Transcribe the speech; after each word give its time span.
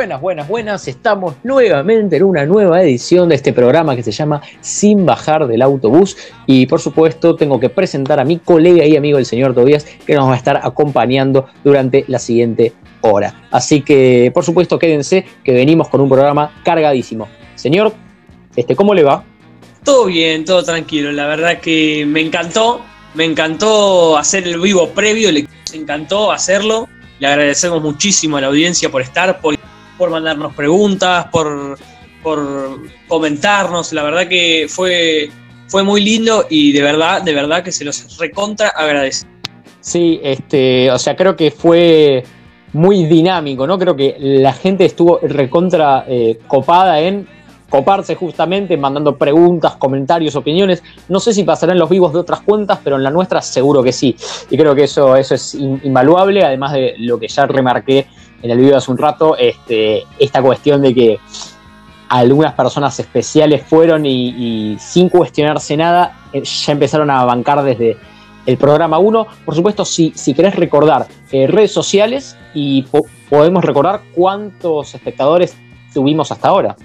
Buenas, 0.00 0.20
buenas, 0.22 0.48
buenas. 0.48 0.88
Estamos 0.88 1.34
nuevamente 1.42 2.16
en 2.16 2.22
una 2.22 2.46
nueva 2.46 2.82
edición 2.82 3.28
de 3.28 3.34
este 3.34 3.52
programa 3.52 3.94
que 3.94 4.02
se 4.02 4.12
llama 4.12 4.40
Sin 4.62 5.04
bajar 5.04 5.46
del 5.46 5.60
autobús. 5.60 6.16
Y 6.46 6.64
por 6.64 6.80
supuesto 6.80 7.36
tengo 7.36 7.60
que 7.60 7.68
presentar 7.68 8.18
a 8.18 8.24
mi 8.24 8.38
colega 8.38 8.86
y 8.86 8.96
amigo 8.96 9.18
el 9.18 9.26
señor 9.26 9.54
Tobías 9.54 9.84
que 10.06 10.14
nos 10.14 10.26
va 10.26 10.32
a 10.32 10.36
estar 10.38 10.58
acompañando 10.62 11.48
durante 11.62 12.06
la 12.08 12.18
siguiente 12.18 12.72
hora. 13.02 13.46
Así 13.50 13.82
que 13.82 14.30
por 14.32 14.42
supuesto 14.42 14.78
quédense 14.78 15.26
que 15.44 15.52
venimos 15.52 15.90
con 15.90 16.00
un 16.00 16.08
programa 16.08 16.62
cargadísimo. 16.64 17.28
Señor, 17.54 17.92
este, 18.56 18.74
¿cómo 18.74 18.94
le 18.94 19.02
va? 19.02 19.22
Todo 19.84 20.06
bien, 20.06 20.46
todo 20.46 20.62
tranquilo. 20.62 21.12
La 21.12 21.26
verdad 21.26 21.60
que 21.60 22.06
me 22.08 22.22
encantó. 22.22 22.80
Me 23.12 23.26
encantó 23.26 24.16
hacer 24.16 24.48
el 24.48 24.58
vivo 24.60 24.88
previo. 24.88 25.30
Le 25.30 25.46
encantó 25.74 26.32
hacerlo. 26.32 26.88
Le 27.18 27.26
agradecemos 27.26 27.82
muchísimo 27.82 28.38
a 28.38 28.40
la 28.40 28.46
audiencia 28.46 28.88
por 28.88 29.02
estar, 29.02 29.42
por 29.42 29.58
por 30.00 30.08
mandarnos 30.08 30.54
preguntas, 30.54 31.26
por, 31.26 31.76
por 32.22 32.80
comentarnos. 33.06 33.92
La 33.92 34.02
verdad 34.02 34.26
que 34.26 34.64
fue, 34.66 35.28
fue 35.68 35.82
muy 35.82 36.02
lindo 36.02 36.46
y 36.48 36.72
de 36.72 36.80
verdad, 36.80 37.20
de 37.20 37.34
verdad 37.34 37.62
que 37.62 37.70
se 37.70 37.84
los 37.84 38.16
recontra 38.16 38.68
agradece. 38.68 39.26
Sí, 39.82 40.18
este, 40.22 40.90
o 40.90 40.98
sea, 40.98 41.14
creo 41.14 41.36
que 41.36 41.50
fue 41.50 42.24
muy 42.72 43.04
dinámico, 43.04 43.66
¿no? 43.66 43.78
Creo 43.78 43.94
que 43.94 44.16
la 44.18 44.54
gente 44.54 44.86
estuvo 44.86 45.18
recontra 45.22 46.06
eh, 46.08 46.38
copada 46.46 46.98
en 47.00 47.28
coparse 47.68 48.14
justamente, 48.14 48.78
mandando 48.78 49.18
preguntas, 49.18 49.76
comentarios, 49.76 50.34
opiniones. 50.34 50.82
No 51.10 51.20
sé 51.20 51.34
si 51.34 51.44
pasarán 51.44 51.78
los 51.78 51.90
vivos 51.90 52.14
de 52.14 52.20
otras 52.20 52.40
cuentas, 52.40 52.78
pero 52.82 52.96
en 52.96 53.02
la 53.02 53.10
nuestra 53.10 53.42
seguro 53.42 53.82
que 53.82 53.92
sí. 53.92 54.16
Y 54.48 54.56
creo 54.56 54.74
que 54.74 54.84
eso, 54.84 55.14
eso 55.14 55.34
es 55.34 55.54
invaluable, 55.54 56.42
además 56.42 56.72
de 56.72 56.94
lo 56.96 57.20
que 57.20 57.28
ya 57.28 57.46
remarqué 57.46 58.06
en 58.42 58.50
el 58.50 58.58
video 58.58 58.76
hace 58.76 58.90
un 58.90 58.98
rato, 58.98 59.36
este, 59.36 60.04
esta 60.18 60.42
cuestión 60.42 60.82
de 60.82 60.94
que 60.94 61.20
algunas 62.08 62.54
personas 62.54 62.98
especiales 62.98 63.62
fueron 63.66 64.04
y, 64.04 64.76
sin 64.80 65.08
cuestionarse 65.08 65.76
nada, 65.76 66.26
eh, 66.32 66.42
ya 66.42 66.72
empezaron 66.72 67.10
a 67.10 67.24
bancar 67.24 67.62
desde 67.62 67.96
el 68.46 68.56
programa 68.56 68.98
1. 68.98 69.26
Por 69.44 69.54
supuesto, 69.54 69.84
si, 69.84 70.12
si 70.16 70.34
querés 70.34 70.56
recordar 70.56 71.06
eh, 71.30 71.46
redes 71.46 71.72
sociales 71.72 72.36
y 72.54 72.84
podemos 73.28 73.64
recordar 73.64 74.00
cuántos 74.14 74.94
espectadores 74.94 75.54
tuvimos 75.94 76.32
hasta 76.32 76.48
ahora. 76.48 76.76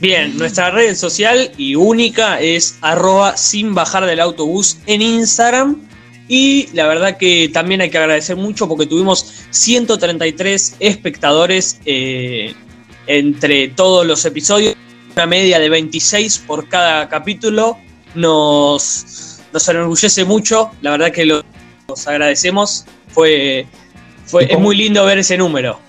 Bien, 0.00 0.36
nuestra 0.38 0.70
red 0.70 0.94
social 0.94 1.50
y 1.56 1.74
única 1.74 2.40
es 2.40 2.78
arroba 2.82 3.36
sin 3.36 3.74
bajar 3.74 4.06
del 4.06 4.20
autobús 4.20 4.78
en 4.86 5.02
Instagram 5.02 5.87
y 6.28 6.68
la 6.74 6.86
verdad 6.86 7.16
que 7.16 7.48
también 7.52 7.80
hay 7.80 7.88
que 7.88 7.96
agradecer 7.96 8.36
mucho 8.36 8.68
porque 8.68 8.84
tuvimos 8.84 9.46
133 9.50 10.76
espectadores 10.78 11.80
eh, 11.86 12.54
entre 13.06 13.68
todos 13.68 14.06
los 14.06 14.24
episodios, 14.26 14.76
una 15.14 15.26
media 15.26 15.58
de 15.58 15.70
26 15.70 16.44
por 16.46 16.68
cada 16.68 17.08
capítulo. 17.08 17.78
Nos, 18.14 19.40
nos 19.52 19.68
enorgullece 19.68 20.24
mucho, 20.24 20.70
la 20.82 20.90
verdad 20.92 21.10
que 21.12 21.24
los 21.24 21.44
agradecemos. 22.06 22.84
Fue, 23.08 23.66
fue 24.26 24.52
es 24.52 24.58
muy 24.58 24.76
lindo 24.76 25.04
ver 25.06 25.18
ese 25.18 25.38
número. 25.38 25.80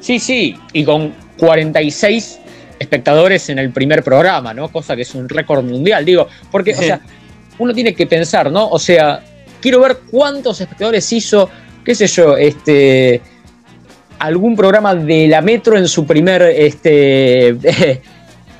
Sí, 0.00 0.18
sí, 0.18 0.56
y 0.74 0.84
con 0.84 1.14
46 1.38 2.38
espectadores 2.78 3.48
en 3.48 3.58
el 3.58 3.70
primer 3.70 4.02
programa, 4.02 4.52
¿no? 4.52 4.68
Cosa 4.68 4.94
que 4.94 5.02
es 5.02 5.14
un 5.14 5.26
récord 5.28 5.64
mundial, 5.64 6.04
digo, 6.04 6.28
porque, 6.50 6.72
o 6.72 6.76
sea, 6.76 7.00
uno 7.58 7.72
tiene 7.72 7.94
que 7.94 8.06
pensar, 8.06 8.50
¿no? 8.50 8.68
O 8.68 8.78
sea, 8.78 9.22
quiero 9.60 9.80
ver 9.80 9.98
cuántos 10.10 10.60
espectadores 10.60 11.12
hizo, 11.12 11.48
qué 11.84 11.94
sé 11.94 12.06
yo, 12.06 12.36
este 12.36 13.20
algún 14.18 14.54
programa 14.54 14.94
de 14.94 15.28
la 15.28 15.40
Metro 15.40 15.78
en 15.78 15.88
su 15.88 16.04
primer 16.04 16.42
este 16.42 17.56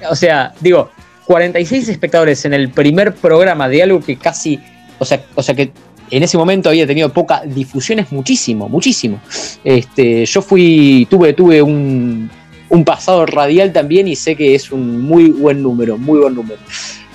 o 0.09 0.17
sea, 0.17 0.55
digo, 0.61 0.91
46 1.27 1.89
espectadores 1.89 2.45
en 2.45 2.55
el 2.55 2.71
primer 2.71 3.15
programa 3.15 3.69
de 3.69 3.83
algo 3.83 4.01
que 4.01 4.17
casi, 4.17 4.59
o 4.99 5.05
sea, 5.05 5.23
o 5.35 5.43
sea 5.43 5.55
que 5.55 5.73
en 6.11 6.23
ese 6.23 6.37
momento 6.37 6.69
había 6.69 6.87
tenido 6.87 7.09
poca 7.13 7.43
difusión, 7.45 8.01
es 8.01 8.11
muchísimo, 8.11 8.69
muchísimo. 8.69 9.21
Este, 9.63 10.27
yo 10.27 10.43
fui, 10.43 11.07
tuve, 11.09 11.35
tuve 11.35 11.63
un, 11.63 12.29
un 12.69 12.85
pasado 12.85 13.27
radial 13.27 13.73
también 13.73 14.09
y 14.09 14.17
sé 14.17 14.35
que 14.35 14.55
es 14.55 14.73
un 14.73 15.03
muy 15.03 15.31
buen 15.31 15.63
número, 15.63 15.97
muy 15.97 16.19
buen 16.19 16.35
número. 16.35 16.61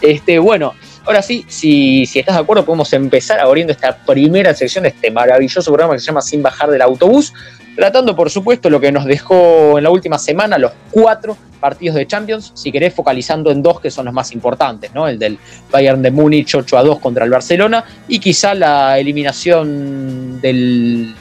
Este, 0.02 0.40
bueno, 0.40 0.74
Ahora 1.06 1.22
sí, 1.22 1.46
si, 1.48 2.02
estás 2.02 2.36
de 2.36 2.42
acuerdo, 2.42 2.66
podemos 2.66 2.92
empezar 2.94 3.40
abriendo 3.40 3.72
esta 3.72 3.96
primera 3.96 4.56
sección 4.56 4.84
de 4.84 4.90
este 4.90 5.12
maravilloso 5.12 5.72
programa 5.72 5.94
que 5.94 6.00
se 6.00 6.08
llama 6.08 6.22
Sin 6.22 6.42
bajar 6.42 6.72
del 6.72 6.82
autobús, 6.82 7.32
tratando 7.76 8.16
por 8.16 8.32
supuesto 8.32 8.72
lo 8.72 8.80
que 8.80 8.92
nos 8.92 9.06
dejó 9.06 9.78
en 9.78 9.84
la 9.84 9.92
última 9.92 10.18
semana, 10.18 10.58
los 10.58 10.72
cuatro 10.90 11.38
partidos 11.60 11.96
de 11.96 12.08
Champions, 12.08 12.52
si 12.56 12.72
querés 12.72 12.92
focalizando 12.96 13.52
en 13.52 13.62
dos 13.62 13.80
que 13.80 13.92
son 13.92 14.06
los 14.06 14.16
más 14.16 14.32
importantes, 14.32 14.96
¿no? 14.96 15.08
El 15.08 15.20
del 15.20 15.38
Bayern 15.72 16.02
de 16.02 16.10
Múnich 16.10 16.56
8 16.56 16.76
a 16.76 16.82
2 16.82 17.00
contra 17.00 17.24
el 17.24 17.30
Barcelona 17.30 17.86
y 18.08 18.18
quizá 18.18 18.56
la 18.56 18.98
eliminación 18.98 20.42
del 20.42 21.14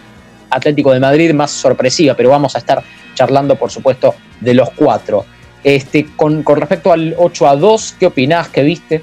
Atlético 0.49 0.93
de 0.93 1.01
Madrid 1.01 1.35
más 1.35 1.51
sorpresiva, 1.51 2.15
pero 2.15 2.31
vamos 2.31 2.55
a 2.55 2.59
estar 2.59 2.83
charlando 3.15 3.57
por 3.57 3.71
supuesto 3.71 4.15
de 4.41 4.55
los 4.55 4.71
cuatro. 4.71 5.27
Este, 5.63 6.07
con, 6.17 6.43
con 6.43 6.59
respecto 6.59 6.91
al 6.91 7.15
8 7.19 7.49
a 7.49 7.57
2, 7.57 7.97
¿qué 8.01 8.07
opinás? 8.07 8.49
¿Qué 8.49 8.63
viste? 8.63 9.03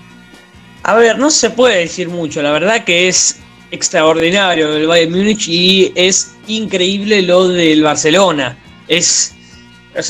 A 0.84 0.96
ver, 0.96 1.20
no 1.20 1.30
se 1.30 1.50
puede 1.50 1.80
decir 1.80 2.10
mucho, 2.10 2.42
la 2.42 2.52
verdad 2.52 2.84
que 2.84 3.08
es 3.08 3.40
extraordinario 3.70 4.76
el 4.76 4.88
Bayern 4.88 5.12
Múnich 5.12 5.48
y 5.48 5.92
es 5.96 6.36
increíble 6.48 7.22
lo 7.22 7.48
del 7.48 7.84
Barcelona. 7.84 8.58
Es 8.88 9.34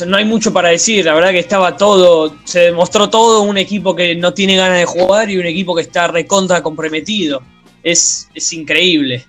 no 0.06 0.16
hay 0.16 0.24
mucho 0.24 0.52
para 0.52 0.68
decir, 0.68 1.04
la 1.04 1.14
verdad 1.14 1.30
que 1.30 1.40
estaba 1.40 1.76
todo, 1.76 2.36
se 2.44 2.60
demostró 2.60 3.10
todo 3.10 3.42
un 3.42 3.58
equipo 3.58 3.96
que 3.96 4.14
no 4.14 4.32
tiene 4.32 4.56
ganas 4.56 4.78
de 4.78 4.84
jugar 4.84 5.28
y 5.28 5.38
un 5.38 5.46
equipo 5.46 5.74
que 5.74 5.82
está 5.82 6.06
recontra 6.06 6.62
comprometido. 6.62 7.42
Es, 7.82 8.28
es 8.32 8.52
increíble. 8.52 9.24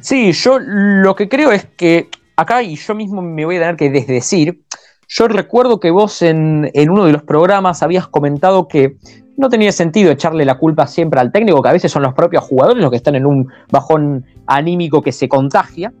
Sí, 0.00 0.32
yo 0.32 0.58
lo 0.58 1.14
que 1.14 1.28
creo 1.28 1.52
es 1.52 1.66
que 1.76 2.08
acá, 2.34 2.62
y 2.62 2.76
yo 2.76 2.94
mismo 2.94 3.22
me 3.22 3.44
voy 3.44 3.56
a 3.56 3.60
tener 3.60 3.76
que 3.76 3.90
desdecir, 3.90 4.60
yo 5.08 5.28
recuerdo 5.28 5.80
que 5.80 5.90
vos 5.90 6.22
en, 6.22 6.70
uno 6.88 7.04
de 7.04 7.12
los 7.12 7.22
programas 7.22 7.82
habías 7.82 8.08
comentado 8.08 8.68
que 8.68 8.96
no 9.36 9.48
tenía 9.48 9.70
sentido 9.70 10.10
echarle 10.10 10.44
la 10.44 10.58
culpa 10.58 10.86
siempre 10.86 11.20
al 11.20 11.30
técnico, 11.30 11.62
que 11.62 11.68
a 11.68 11.72
veces 11.72 11.92
son 11.92 12.02
los 12.02 12.14
propios 12.14 12.42
jugadores 12.44 12.82
los 12.82 12.90
que 12.90 12.96
están 12.96 13.14
en 13.14 13.26
un 13.26 13.48
bajón 13.70 14.24
anímico 14.46 15.02
que 15.02 15.12
se 15.12 15.28
contagia. 15.28 15.92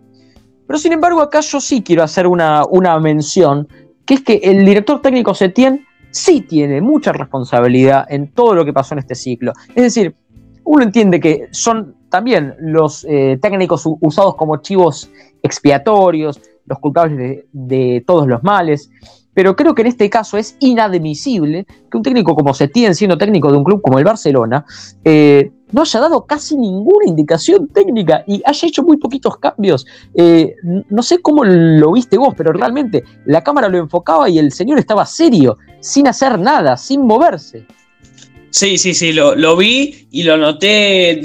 Pero 0.66 0.78
sin 0.78 0.92
embargo, 0.92 1.20
acá 1.20 1.40
yo 1.40 1.60
sí 1.60 1.82
quiero 1.82 2.02
hacer 2.02 2.26
una, 2.26 2.64
una 2.68 2.98
mención, 2.98 3.68
que 4.04 4.14
es 4.14 4.22
que 4.22 4.40
el 4.42 4.64
director 4.64 5.00
técnico 5.00 5.34
Setién 5.34 5.86
sí 6.10 6.40
tiene 6.40 6.80
mucha 6.80 7.12
responsabilidad 7.12 8.06
en 8.08 8.32
todo 8.32 8.54
lo 8.54 8.64
que 8.64 8.72
pasó 8.72 8.94
en 8.94 9.00
este 9.00 9.14
ciclo. 9.14 9.52
Es 9.74 9.82
decir, 9.82 10.16
uno 10.64 10.82
entiende 10.82 11.20
que 11.20 11.48
son 11.52 11.94
también 12.08 12.54
los 12.58 13.04
eh, 13.08 13.38
técnicos 13.40 13.84
usados 14.00 14.34
como 14.34 14.56
chivos 14.56 15.10
expiatorios, 15.42 16.40
los 16.66 16.78
culpables 16.78 17.44
de, 17.52 18.04
todos 18.06 18.26
los 18.26 18.42
males 18.42 18.90
pero 19.36 19.54
creo 19.54 19.74
que 19.74 19.82
en 19.82 19.88
este 19.88 20.08
caso 20.08 20.38
es 20.38 20.56
inadmisible 20.60 21.66
que 21.90 21.96
un 21.98 22.02
técnico 22.02 22.34
como 22.34 22.54
Setién, 22.54 22.94
siendo 22.94 23.18
técnico 23.18 23.52
de 23.52 23.58
un 23.58 23.64
club 23.64 23.82
como 23.82 23.98
el 23.98 24.04
Barcelona, 24.06 24.64
eh, 25.04 25.50
no 25.72 25.82
haya 25.82 26.00
dado 26.00 26.24
casi 26.24 26.56
ninguna 26.56 27.06
indicación 27.06 27.68
técnica 27.68 28.24
y 28.26 28.40
haya 28.46 28.66
hecho 28.66 28.82
muy 28.82 28.96
poquitos 28.96 29.36
cambios. 29.36 29.86
Eh, 30.14 30.54
no 30.88 31.02
sé 31.02 31.20
cómo 31.20 31.44
lo 31.44 31.92
viste 31.92 32.16
vos, 32.16 32.32
pero 32.34 32.50
realmente 32.54 33.04
la 33.26 33.44
cámara 33.44 33.68
lo 33.68 33.76
enfocaba 33.76 34.26
y 34.30 34.38
el 34.38 34.52
señor 34.52 34.78
estaba 34.78 35.04
serio, 35.04 35.58
sin 35.80 36.08
hacer 36.08 36.38
nada, 36.38 36.78
sin 36.78 37.02
moverse. 37.02 37.66
Sí, 38.48 38.78
sí, 38.78 38.94
sí, 38.94 39.12
lo, 39.12 39.56
vi 39.56 40.08
y 40.10 40.22
lo 40.22 40.38
noté, 40.38 41.20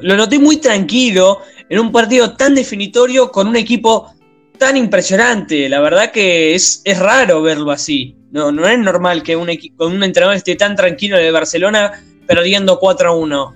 lo 0.00 0.16
noté 0.16 0.38
muy 0.38 0.56
tranquilo 0.56 1.40
en 1.68 1.78
un 1.78 1.92
partido 1.92 2.34
tan 2.34 2.54
definitorio 2.54 3.30
con 3.30 3.48
un 3.48 3.56
equipo 3.56 4.12
tan 4.58 4.76
impresionante. 4.76 5.68
La 5.68 5.80
verdad 5.80 6.10
que 6.10 6.54
es, 6.54 6.82
es 6.84 6.98
raro 6.98 7.42
verlo 7.42 7.70
así. 7.70 8.16
No, 8.30 8.52
no 8.52 8.66
es 8.66 8.78
normal 8.78 9.22
que 9.22 9.36
un, 9.36 9.48
con 9.76 9.92
un 9.92 10.02
entrenador 10.02 10.36
esté 10.36 10.56
tan 10.56 10.76
tranquilo 10.76 11.16
de 11.16 11.30
Barcelona 11.30 11.92
perdiendo 12.26 12.78
4 12.78 13.10
a 13.10 13.16
1. 13.16 13.54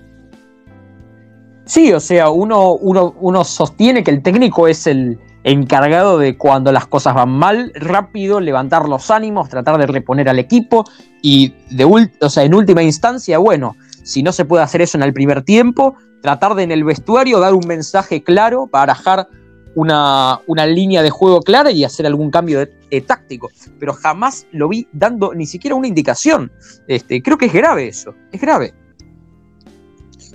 Sí, 1.65 1.93
o 1.93 1.99
sea, 1.99 2.29
uno, 2.29 2.73
uno, 2.73 3.15
uno 3.19 3.43
sostiene 3.43 4.03
que 4.03 4.11
el 4.11 4.21
técnico 4.21 4.67
es 4.67 4.87
el 4.87 5.19
encargado 5.43 6.17
de 6.17 6.37
cuando 6.37 6.71
las 6.71 6.87
cosas 6.87 7.13
van 7.13 7.29
mal, 7.29 7.71
rápido 7.75 8.39
levantar 8.39 8.87
los 8.87 9.11
ánimos, 9.11 9.49
tratar 9.49 9.77
de 9.77 9.87
reponer 9.87 10.29
al 10.29 10.39
equipo 10.39 10.85
y 11.21 11.53
de 11.69 11.85
o 11.85 12.29
sea, 12.29 12.43
en 12.43 12.53
última 12.53 12.83
instancia, 12.83 13.37
bueno, 13.37 13.75
si 14.03 14.23
no 14.23 14.31
se 14.31 14.45
puede 14.45 14.63
hacer 14.63 14.81
eso 14.81 14.97
en 14.97 15.03
el 15.03 15.13
primer 15.13 15.43
tiempo, 15.43 15.95
tratar 16.23 16.55
de 16.55 16.63
en 16.63 16.71
el 16.71 16.83
vestuario 16.83 17.39
dar 17.39 17.53
un 17.53 17.67
mensaje 17.67 18.23
claro, 18.23 18.67
barajar 18.71 19.27
una, 19.75 20.39
línea 20.65 21.03
de 21.03 21.09
juego 21.09 21.41
clara 21.41 21.69
y 21.69 21.83
hacer 21.83 22.05
algún 22.05 22.31
cambio 22.31 22.59
de, 22.59 23.01
táctico. 23.01 23.51
Pero 23.79 23.93
jamás 23.93 24.47
lo 24.51 24.69
vi 24.69 24.87
dando 24.93 25.33
ni 25.33 25.45
siquiera 25.45 25.75
una 25.75 25.87
indicación. 25.87 26.51
Este, 26.87 27.21
creo 27.21 27.37
que 27.37 27.47
es 27.47 27.53
grave 27.53 27.87
eso, 27.87 28.15
es 28.31 28.39
grave. 28.39 28.73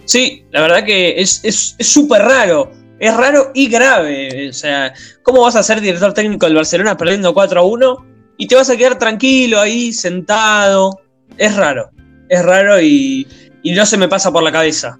Sí, 0.04 0.44
la 0.50 0.62
verdad 0.62 0.84
que 0.84 1.20
es 1.20 1.76
súper 1.80 2.22
raro, 2.22 2.70
Es 2.98 3.16
raro 3.16 3.50
y 3.54 3.68
grave. 3.68 4.48
O 4.50 4.52
sea, 4.52 4.92
¿cómo 5.22 5.42
vas 5.42 5.56
a 5.56 5.62
ser 5.62 5.80
director 5.80 6.12
técnico 6.12 6.46
del 6.46 6.54
Barcelona 6.54 6.96
perdiendo 6.96 7.32
4 7.32 7.60
a 7.60 7.64
1 7.64 8.06
y 8.36 8.46
te 8.46 8.56
vas 8.56 8.68
a 8.70 8.76
quedar 8.76 8.98
tranquilo 8.98 9.60
ahí, 9.60 9.92
sentado? 9.92 11.00
Es 11.38 11.56
raro. 11.56 11.90
Es 12.28 12.44
raro 12.44 12.80
y, 12.80 13.26
no 13.64 13.86
se 13.86 13.96
me 13.96 14.08
pasa 14.08 14.32
por 14.32 14.42
la 14.42 14.52
cabeza. 14.52 14.98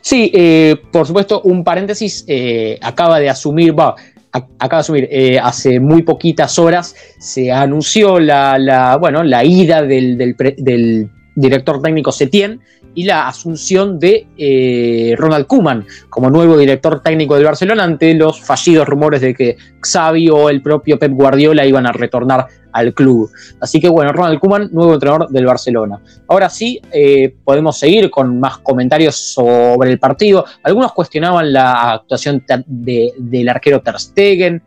Sí, 0.00 0.30
eh, 0.34 0.76
por 0.92 1.06
supuesto, 1.06 1.42
un 1.42 1.64
paréntesis, 1.64 2.24
eh, 2.26 2.78
acaba 2.80 3.20
de 3.20 3.28
asumir, 3.28 3.78
va, 3.78 3.94
acaba 4.32 4.76
de 4.76 4.80
asumir, 4.80 5.08
eh, 5.10 5.38
hace 5.38 5.80
muy 5.80 6.02
poquitas 6.02 6.58
horas 6.58 6.94
se 7.18 7.52
anunció 7.52 8.18
la, 8.18 8.96
bueno, 9.00 9.22
la 9.22 9.44
ida 9.44 9.82
del, 9.82 10.16
del 10.16 11.10
director 11.34 11.82
técnico 11.82 12.12
Setien 12.12 12.60
y 12.94 13.04
la 13.04 13.28
asunción 13.28 13.98
de 13.98 14.26
eh, 14.36 15.14
Ronald 15.16 15.46
Koeman 15.46 15.86
como 16.08 16.30
nuevo 16.30 16.56
director 16.56 17.02
técnico 17.02 17.34
del 17.34 17.44
Barcelona 17.44 17.84
ante 17.84 18.14
los 18.14 18.40
fallidos 18.40 18.88
rumores 18.88 19.20
de 19.20 19.34
que 19.34 19.56
Xavi 19.80 20.28
o 20.30 20.50
el 20.50 20.62
propio 20.62 20.98
Pep 20.98 21.12
Guardiola 21.12 21.64
iban 21.64 21.86
a 21.86 21.92
retornar 21.92 22.46
al 22.72 22.94
club. 22.94 23.30
Así 23.60 23.80
que 23.80 23.88
bueno, 23.88 24.12
Ronald 24.12 24.38
Koeman, 24.38 24.70
nuevo 24.72 24.94
entrenador 24.94 25.28
del 25.28 25.46
Barcelona. 25.46 26.00
Ahora 26.28 26.48
sí, 26.48 26.80
eh, 26.92 27.34
podemos 27.44 27.78
seguir 27.78 28.10
con 28.10 28.38
más 28.38 28.58
comentarios 28.58 29.16
sobre 29.16 29.90
el 29.90 29.98
partido. 29.98 30.44
Algunos 30.62 30.92
cuestionaban 30.92 31.52
la 31.52 31.92
actuación 31.92 32.44
del 32.66 33.48
arquero 33.48 33.80
Ter 33.82 33.98
Stegen, 33.98 34.62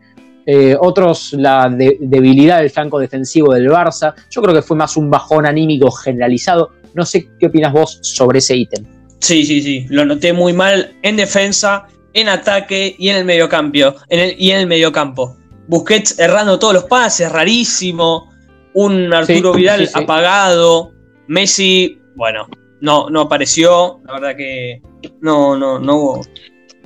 eh, 0.46 0.76
otros 0.78 1.32
la 1.32 1.70
debilidad 1.70 2.58
del 2.58 2.70
flanco 2.70 2.98
defensivo 2.98 3.54
del 3.54 3.70
Barça. 3.70 4.14
Yo 4.30 4.42
creo 4.42 4.54
que 4.54 4.62
fue 4.62 4.76
más 4.76 4.96
un 4.96 5.10
bajón 5.10 5.46
anímico 5.46 5.90
generalizado. 5.90 6.70
No 6.94 7.04
sé 7.04 7.28
qué 7.38 7.46
opinas 7.46 7.72
vos 7.72 7.98
sobre 8.02 8.38
ese 8.38 8.56
ítem. 8.56 8.84
Sí, 9.20 9.44
sí, 9.44 9.62
sí. 9.62 9.86
Lo 9.88 10.04
noté 10.04 10.32
muy 10.32 10.52
mal 10.52 10.94
en 11.02 11.16
defensa, 11.16 11.86
en 12.12 12.28
ataque 12.28 12.94
y 12.98 13.08
en 13.08 13.16
el 13.16 13.24
mediocampo. 13.24 13.96
En 14.08 14.20
el, 14.20 14.34
y 14.38 14.50
en 14.50 14.58
el 14.58 14.66
mediocampo. 14.66 15.36
Busquets 15.66 16.18
errando 16.18 16.58
todos 16.58 16.74
los 16.74 16.84
pases, 16.84 17.30
rarísimo. 17.30 18.30
Un 18.74 19.12
Arturo 19.14 19.54
Vidal 19.54 19.88
apagado. 19.94 20.92
Messi, 21.26 21.98
bueno, 22.16 22.46
no, 22.80 23.08
no 23.08 23.22
apareció. 23.22 24.00
La 24.04 24.14
verdad 24.14 24.36
que 24.36 24.82
no, 25.20 25.56
no, 25.56 25.78
no 25.78 25.96
hubo. 25.96 26.20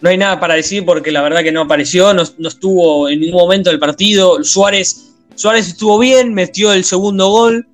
No 0.00 0.10
hay 0.10 0.16
nada 0.16 0.38
para 0.38 0.54
decir 0.54 0.84
porque 0.84 1.10
la 1.10 1.22
verdad 1.22 1.42
que 1.42 1.50
no 1.50 1.62
apareció, 1.62 2.14
no, 2.14 2.22
no 2.38 2.48
estuvo 2.48 3.08
en 3.08 3.20
ningún 3.20 3.40
momento 3.40 3.70
del 3.70 3.80
partido. 3.80 4.44
Suárez, 4.44 5.16
Suárez 5.34 5.68
estuvo 5.68 5.98
bien, 5.98 6.34
metió 6.34 6.72
el 6.72 6.84
segundo 6.84 7.30
gol, 7.30 7.66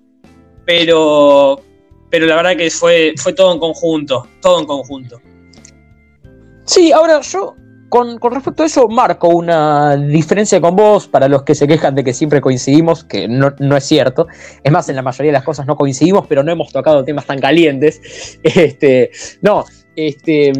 pero 0.64 1.62
pero 2.10 2.26
la 2.26 2.36
verdad 2.36 2.56
que 2.56 2.70
fue, 2.70 3.14
fue 3.16 3.32
todo 3.32 3.52
en 3.52 3.58
conjunto, 3.58 4.26
todo 4.40 4.60
en 4.60 4.66
conjunto. 4.66 5.20
Sí, 6.64 6.92
ahora 6.92 7.20
yo 7.20 7.56
con, 7.94 8.18
respecto 8.20 8.64
a 8.64 8.66
eso 8.66 8.88
marco 8.88 9.28
una 9.28 9.96
diferencia 9.96 10.60
con 10.60 10.74
vos 10.74 11.06
para 11.06 11.28
los 11.28 11.44
que 11.44 11.54
se 11.54 11.68
quejan 11.68 11.94
de 11.94 12.02
que 12.02 12.12
siempre 12.12 12.40
coincidimos, 12.40 13.04
que 13.04 13.28
no, 13.28 13.76
es 13.76 13.84
cierto. 13.84 14.26
Es 14.64 14.72
más, 14.72 14.88
en 14.88 14.96
la 14.96 15.02
mayoría 15.02 15.30
de 15.30 15.34
las 15.34 15.44
cosas 15.44 15.64
no 15.64 15.76
coincidimos, 15.76 16.26
pero 16.26 16.42
no 16.42 16.50
hemos 16.50 16.72
tocado 16.72 17.04
temas 17.04 17.26
tan 17.26 17.38
calientes. 17.38 18.00
Este, 18.42 19.10
no, 19.42 19.64
este, 19.94 20.52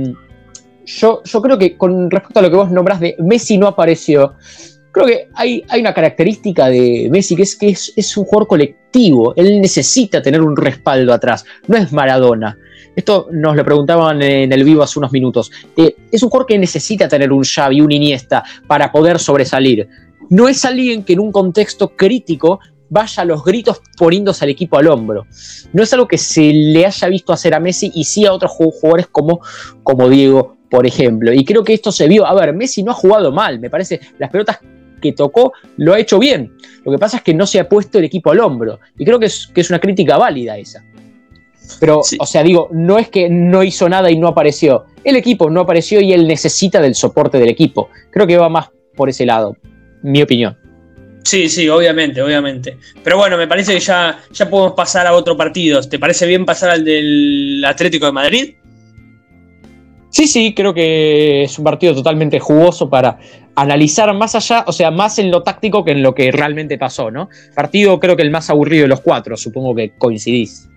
yo, 0.84 1.22
yo 1.24 1.42
creo 1.42 1.58
que 1.58 1.76
con 1.76 2.10
respecto 2.10 2.38
a 2.38 2.42
lo 2.42 2.50
que 2.50 2.56
vos 2.56 2.70
nombrás 2.70 3.00
de 3.00 3.16
Messi 3.18 3.58
no 3.58 3.66
apareció, 3.66 4.34
creo 4.94 5.06
que 5.06 5.28
hay, 5.34 5.64
hay 5.68 5.80
una 5.80 5.92
característica 5.92 6.68
de 6.68 7.08
Messi 7.10 7.34
que 7.34 7.42
es 7.42 7.56
que 7.56 7.68
es, 7.70 8.16
un 8.16 8.24
jugador 8.24 8.46
colectivo. 8.46 9.34
Él 9.36 9.60
necesita 9.60 10.22
tener 10.22 10.40
un 10.40 10.56
respaldo 10.56 11.12
atrás. 11.12 11.44
No 11.66 11.76
es 11.76 11.92
Maradona. 11.92 12.56
Esto 12.94 13.26
nos 13.32 13.56
lo 13.56 13.64
preguntaban 13.64 14.22
en 14.22 14.52
el 14.52 14.62
vivo 14.62 14.84
hace 14.84 15.00
unos 15.00 15.10
minutos. 15.10 15.50
Eh, 15.76 15.96
es 16.12 16.22
un 16.22 16.30
jugador 16.30 16.46
que 16.46 16.58
necesita 16.58 17.08
tener 17.08 17.32
un 17.32 17.42
Xavi, 17.42 17.80
un 17.80 17.90
Iniesta 17.90 18.44
para 18.68 18.92
poder 18.92 19.18
sobresalir. 19.18 19.88
No 20.30 20.48
es 20.48 20.64
alguien 20.64 21.02
que 21.02 21.14
en 21.14 21.18
un 21.18 21.32
contexto 21.32 21.88
crítico 21.96 22.60
vaya 22.88 23.24
a 23.24 23.26
los 23.26 23.44
gritos 23.44 23.82
poniéndose 23.98 24.44
al 24.44 24.50
equipo 24.50 24.78
al 24.78 24.86
hombro. 24.86 25.26
No 25.72 25.82
es 25.82 25.92
algo 25.92 26.06
que 26.06 26.18
se 26.18 26.52
le 26.52 26.86
haya 26.86 27.08
visto 27.08 27.32
hacer 27.32 27.52
a 27.52 27.58
Messi 27.58 27.90
y 27.96 28.04
sí 28.04 28.24
a 28.26 28.32
otros 28.32 28.52
jugadores 28.52 29.08
como, 29.08 29.40
como 29.82 30.08
Diego, 30.08 30.56
por 30.70 30.86
ejemplo. 30.86 31.32
Y 31.32 31.44
creo 31.44 31.64
que 31.64 31.74
esto 31.74 31.90
se 31.90 32.06
vio. 32.06 32.24
A 32.24 32.34
ver, 32.34 32.54
Messi 32.54 32.84
no 32.84 32.92
ha 32.92 32.94
jugado 32.94 33.32
mal. 33.32 33.58
Me 33.58 33.70
parece 33.70 34.00
las 34.18 34.30
pelotas 34.30 34.60
que 35.04 35.12
tocó 35.12 35.52
lo 35.76 35.92
ha 35.92 36.00
hecho 36.00 36.18
bien. 36.18 36.56
Lo 36.84 36.90
que 36.90 36.98
pasa 36.98 37.18
es 37.18 37.22
que 37.22 37.34
no 37.34 37.46
se 37.46 37.60
ha 37.60 37.68
puesto 37.68 37.98
el 37.98 38.04
equipo 38.04 38.30
al 38.30 38.40
hombro. 38.40 38.80
Y 38.98 39.04
creo 39.04 39.18
que 39.18 39.26
es, 39.26 39.46
que 39.46 39.60
es 39.60 39.68
una 39.70 39.78
crítica 39.78 40.16
válida 40.16 40.56
esa. 40.56 40.82
Pero, 41.78 42.00
o 42.00 42.26
sea, 42.26 42.42
digo, 42.42 42.68
no 42.72 42.98
es 42.98 43.08
que 43.08 43.28
no 43.28 43.62
hizo 43.62 43.88
nada 43.88 44.10
y 44.10 44.16
no 44.16 44.28
apareció. 44.28 44.84
El 45.02 45.16
equipo 45.16 45.50
no 45.50 45.60
apareció 45.60 46.00
y 46.00 46.12
él 46.12 46.26
necesita 46.26 46.80
del 46.80 46.94
soporte 46.94 47.38
del 47.38 47.48
equipo. 47.48 47.90
Creo 48.10 48.26
que 48.26 48.36
va 48.36 48.48
más 48.48 48.68
por 48.96 49.08
ese 49.08 49.26
lado, 49.26 49.56
mi 50.02 50.22
opinión. 50.22 50.56
Sí, 51.24 51.48
sí, 51.48 51.68
obviamente, 51.68 52.20
obviamente. 52.20 52.76
Pero 53.02 53.16
bueno, 53.16 53.36
me 53.36 53.48
parece 53.48 53.72
que 53.72 53.80
ya, 53.80 54.22
ya 54.30 54.48
podemos 54.48 54.74
pasar 54.74 55.06
a 55.06 55.14
otro 55.14 55.36
partido. 55.36 55.80
¿Te 55.82 55.98
parece 55.98 56.26
bien 56.26 56.44
pasar 56.44 56.70
al 56.70 56.84
del 56.84 57.64
Atlético 57.66 58.06
de 58.06 58.12
Madrid? 58.12 58.54
Sí, 60.14 60.28
sí, 60.28 60.54
creo 60.54 60.72
que 60.72 61.42
es 61.42 61.58
un 61.58 61.64
partido 61.64 61.92
totalmente 61.92 62.38
jugoso 62.38 62.88
para 62.88 63.18
analizar 63.56 64.14
más 64.14 64.36
allá, 64.36 64.62
o 64.68 64.72
sea, 64.72 64.92
más 64.92 65.18
en 65.18 65.28
lo 65.32 65.42
táctico 65.42 65.84
que 65.84 65.90
en 65.90 66.04
lo 66.04 66.14
que 66.14 66.30
realmente 66.30 66.78
pasó, 66.78 67.10
¿no? 67.10 67.28
Partido 67.52 67.98
creo 67.98 68.14
que 68.14 68.22
el 68.22 68.30
más 68.30 68.48
aburrido 68.48 68.82
de 68.82 68.88
los 68.90 69.00
cuatro, 69.00 69.36
supongo 69.36 69.74
que 69.74 69.90
coincidís. 69.98 70.68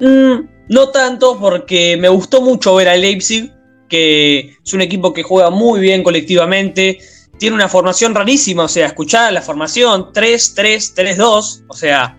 Mm, 0.00 0.48
no 0.68 0.88
tanto, 0.88 1.38
porque 1.38 1.96
me 1.96 2.08
gustó 2.08 2.42
mucho 2.42 2.74
ver 2.74 2.88
a 2.88 2.96
Leipzig, 2.96 3.52
que 3.88 4.56
es 4.64 4.74
un 4.74 4.80
equipo 4.80 5.12
que 5.12 5.22
juega 5.22 5.50
muy 5.50 5.78
bien 5.78 6.02
colectivamente, 6.02 6.98
tiene 7.38 7.54
una 7.54 7.68
formación 7.68 8.16
rarísima, 8.16 8.64
o 8.64 8.68
sea, 8.68 8.86
escuchar 8.86 9.32
la 9.32 9.42
formación 9.42 10.12
3-3-3-2, 10.12 11.66
o 11.68 11.74
sea, 11.74 12.18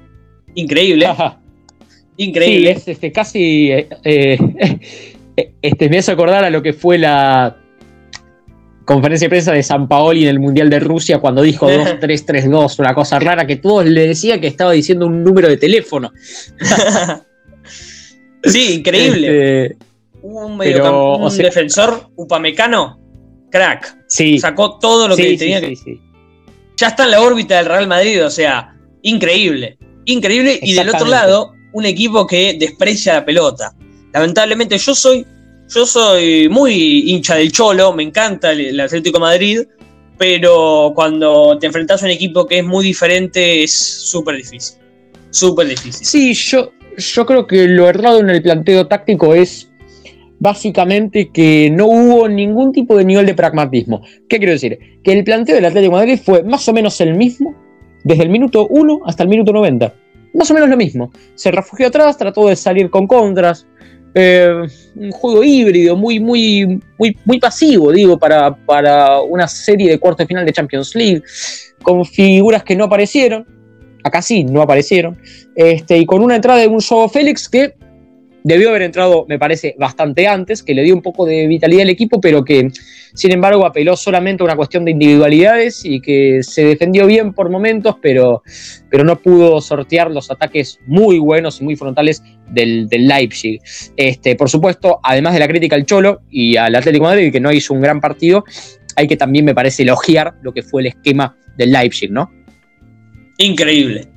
increíble. 0.56 1.10
increíble. 2.16 2.76
Sí, 2.76 2.80
es 2.80 2.88
este, 2.88 3.12
casi... 3.12 3.70
Eh, 3.70 3.90
eh, 4.06 4.80
este, 5.62 5.90
me 5.90 6.00
hace 6.00 6.12
acordar 6.12 6.44
a 6.44 6.50
lo 6.50 6.62
que 6.62 6.74
fue 6.74 6.98
la 6.98 7.58
conferencia 8.86 9.26
de 9.26 9.30
prensa 9.30 9.54
de 9.54 9.64
San 9.64 9.88
Paoli 9.88 10.24
en 10.24 10.30
el 10.30 10.40
Mundial 10.40 10.70
de 10.70 10.80
Rusia 10.80 11.20
cuando 11.20 11.42
dijo 11.42 11.70
2-3-3-2, 11.70 12.80
una 12.80 12.94
cosa 12.94 13.20
rara 13.20 13.46
que 13.46 13.58
todos 13.58 13.86
le 13.86 14.08
decían 14.08 14.40
que 14.42 14.48
estaba 14.48 14.72
diciendo 14.72 15.06
un 15.06 15.24
número 15.24 15.48
de 15.48 15.58
teléfono. 15.58 16.12
sí, 18.44 18.76
increíble. 18.76 19.64
Este, 19.66 19.78
un, 20.22 20.60
un 20.62 21.38
defensor 21.38 22.10
upamecano, 22.16 23.00
crack. 23.50 23.98
Sí. 24.08 24.40
Sacó 24.40 24.78
todo 24.80 25.08
lo 25.08 25.16
que 25.16 25.38
tenía 25.38 25.62
que. 25.62 25.76
Ya 26.78 26.88
está 26.88 27.04
en 27.04 27.12
la 27.12 27.22
órbita 27.22 27.58
del 27.58 27.66
Real 27.68 27.88
Madrid, 27.88 28.26
o 28.26 28.30
sea, 28.30 28.76
increíble. 29.04 29.78
Increíble. 30.06 30.60
Y 30.62 30.74
del 30.74 30.90
otro 30.90 31.08
lado, 31.08 31.54
un 31.74 31.86
equipo 31.86 32.26
que 32.26 32.56
desprecia 32.60 33.14
la 33.14 33.26
pelota. 33.26 33.74
Lamentablemente 34.14 34.78
yo 34.78 34.96
soy, 34.96 35.26
yo 35.74 35.86
soy 35.86 36.50
muy 36.50 37.12
hincha 37.12 37.36
del 37.36 37.52
Cholo, 37.52 37.94
me 37.94 38.04
encanta 38.04 38.52
el, 38.52 38.80
Atlético 38.80 39.20
Madrid, 39.20 39.62
pero 40.18 40.92
cuando 40.94 41.58
te 41.60 41.68
enfrentas 41.68 42.04
a 42.04 42.06
un 42.06 42.12
equipo 42.12 42.46
que 42.46 42.60
es 42.60 42.66
muy 42.66 42.86
diferente 42.86 43.64
es 43.64 43.74
súper 43.74 44.36
difícil. 44.38 44.78
Súper 45.30 45.68
difícil. 45.68 46.06
Sí, 46.06 46.34
yo, 46.34 46.72
yo 46.98 47.26
creo 47.26 47.48
que 47.48 47.68
lo 47.68 47.88
errado 47.88 48.20
en 48.20 48.30
el 48.30 48.42
planteo 48.42 48.88
táctico 48.88 49.34
es 49.34 49.72
básicamente 50.40 51.30
que 51.30 51.70
no 51.72 51.86
hubo 51.86 52.28
ningún 52.28 52.72
tipo 52.74 52.98
de 52.98 53.06
nivel 53.06 53.26
de 53.26 53.34
pragmatismo. 53.34 54.02
¿Qué 54.28 54.40
quiero 54.40 54.54
decir? 54.54 54.78
Que 55.04 55.14
el 55.14 55.24
planteo 55.24 55.56
del 55.56 55.66
Atlético 55.66 55.94
Madrid 55.94 56.20
fue 56.24 56.44
más 56.44 56.68
o 56.68 56.74
menos 56.74 57.00
el 57.00 57.16
mismo 57.16 57.56
desde 58.04 58.24
el 58.24 58.30
minuto 58.30 58.68
1 58.68 59.02
hasta 59.06 59.24
el 59.24 59.30
minuto 59.30 59.54
90. 59.54 59.94
Más 60.34 60.50
o 60.50 60.54
menos 60.54 60.70
lo 60.70 60.78
mismo. 60.78 61.12
Se 61.36 61.52
refugió 61.52 61.88
atrás, 61.88 62.18
trató 62.18 62.48
de 62.48 62.56
salir 62.56 62.90
con 62.90 63.06
contras, 63.06 63.68
eh, 64.14 64.68
un 64.96 65.12
juego 65.12 65.44
híbrido, 65.44 65.96
muy, 65.96 66.20
muy, 66.20 66.82
muy, 66.98 67.18
muy 67.26 67.40
pasivo, 67.40 67.92
digo, 67.92 68.18
para, 68.18 68.54
para 68.54 69.22
una 69.22 69.48
serie 69.48 69.90
de 69.92 70.00
cuartos 70.00 70.20
de 70.20 70.28
final 70.28 70.46
de 70.46 70.54
Champions 70.54 70.96
League, 70.96 71.24
con 71.82 72.06
figuras 72.06 72.64
que 72.64 72.76
no 72.76 72.86
aparecieron, 72.86 73.46
acá 74.04 74.22
sí, 74.22 74.44
no 74.44 74.62
aparecieron, 74.62 75.18
este, 75.56 75.98
y 75.98 76.06
con 76.06 76.22
una 76.22 76.36
entrada 76.36 76.60
de 76.60 76.68
un 76.68 76.82
Joe 76.82 77.08
Félix 77.10 77.48
que 77.48 77.74
debió 78.44 78.70
haber 78.70 78.84
entrado, 78.84 79.26
me 79.28 79.38
parece, 79.38 79.76
bastante 79.78 80.28
antes, 80.28 80.64
que 80.64 80.74
le 80.74 80.84
dio 80.84 80.96
un 80.96 81.02
poco 81.02 81.26
de 81.26 81.48
vitalidad 81.48 81.84
al 81.84 81.90
equipo, 81.90 82.20
pero 82.20 82.44
que, 82.44 82.70
sin 83.14 83.32
embargo, 83.32 83.66
apeló 83.66 83.96
solamente 83.96 84.44
a 84.44 84.46
una 84.46 84.56
cuestión 84.56 84.86
de 84.86 84.92
individualidades 84.92 85.86
y 85.86 86.02
que 86.02 86.44
se 86.44 86.66
defendió 86.66 87.06
bien 87.06 87.34
por 87.34 87.50
momentos, 87.50 87.96
pero, 88.02 88.44
pero 88.90 89.04
no 89.04 89.18
pudo 89.18 89.62
sortear 89.62 90.12
los 90.12 90.32
ataques 90.32 90.80
muy 90.86 91.20
buenos 91.20 91.62
y 91.62 91.64
muy 91.64 91.76
frontales 91.76 92.24
del, 92.50 92.88
Leipzig. 92.90 93.62
Este, 93.96 94.36
por 94.36 94.50
supuesto, 94.50 95.00
además 95.04 95.34
de 95.34 95.40
la 95.40 95.48
crítica 95.48 95.76
al 95.76 95.86
Cholo 95.86 96.22
y 96.30 96.58
al 96.58 96.76
Atlético 96.76 97.06
de 97.06 97.16
Madrid, 97.16 97.32
que 97.32 97.40
no 97.40 97.52
hizo 97.52 97.74
un 97.74 97.82
gran 97.82 98.02
partido, 98.02 98.44
hay 98.96 99.08
que 99.08 99.18
también, 99.18 99.46
me 99.46 99.56
parece, 99.56 99.84
elogiar 99.84 100.36
lo 100.42 100.54
que 100.54 100.64
fue 100.64 100.82
el 100.82 100.88
esquema 100.88 101.36
del 101.58 101.72
Leipzig, 101.72 102.12
¿no? 102.12 102.30
Increíble 103.38 104.11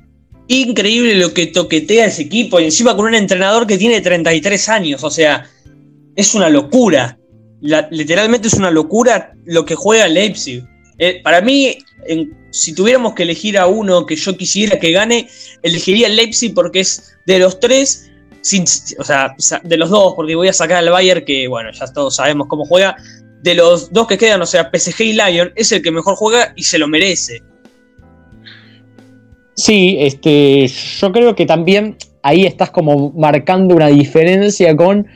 increíble 0.47 1.15
lo 1.15 1.33
que 1.33 1.47
toquetea 1.47 2.05
ese 2.05 2.23
equipo, 2.23 2.59
y 2.59 2.65
encima 2.65 2.95
con 2.95 3.05
un 3.05 3.15
entrenador 3.15 3.65
que 3.65 3.77
tiene 3.77 4.01
33 4.01 4.69
años, 4.69 5.03
o 5.03 5.09
sea, 5.09 5.49
es 6.15 6.35
una 6.35 6.49
locura 6.49 7.17
literalmente 7.91 8.47
es 8.47 8.53
una 8.55 8.71
locura 8.71 9.33
lo 9.45 9.65
que 9.65 9.75
juega 9.75 10.07
Leipzig. 10.07 10.63
Eh, 10.97 11.21
para 11.23 11.41
mí, 11.41 11.77
si 12.51 12.73
tuviéramos 12.73 13.13
que 13.13 13.23
elegir 13.23 13.57
a 13.57 13.67
uno 13.67 14.05
que 14.05 14.15
yo 14.15 14.37
quisiera 14.37 14.79
que 14.79 14.91
gane, 14.91 15.27
elegiría 15.61 16.07
el 16.07 16.15
Leipzig 16.15 16.53
porque 16.53 16.81
es 16.81 17.17
de 17.25 17.39
los 17.39 17.59
tres, 17.59 18.09
o 18.99 19.03
sea, 19.03 19.35
de 19.63 19.77
los 19.77 19.89
dos, 19.89 20.13
porque 20.15 20.35
voy 20.35 20.47
a 20.47 20.53
sacar 20.53 20.77
al 20.77 20.89
Bayern, 20.89 21.25
que 21.25 21.47
bueno, 21.47 21.71
ya 21.71 21.87
todos 21.87 22.15
sabemos 22.15 22.47
cómo 22.47 22.65
juega. 22.65 22.95
De 23.41 23.53
los 23.53 23.91
dos 23.91 24.07
que 24.07 24.17
quedan, 24.17 24.41
o 24.41 24.45
sea, 24.45 24.71
PSG 24.73 25.01
y 25.01 25.13
Lyon, 25.13 25.51
es 25.55 25.71
el 25.71 25.81
que 25.81 25.91
mejor 25.91 26.15
juega 26.15 26.53
y 26.55 26.63
se 26.63 26.79
lo 26.79 26.87
merece. 26.87 27.43
Sí, 29.55 29.97
este, 29.99 30.67
yo 30.67 31.11
creo 31.11 31.33
que 31.35 31.45
también 31.45 31.95
ahí 32.23 32.45
estás 32.45 32.71
como 32.71 33.11
marcando 33.11 33.75
una 33.75 33.87
diferencia 33.87 34.75
con 34.75 35.07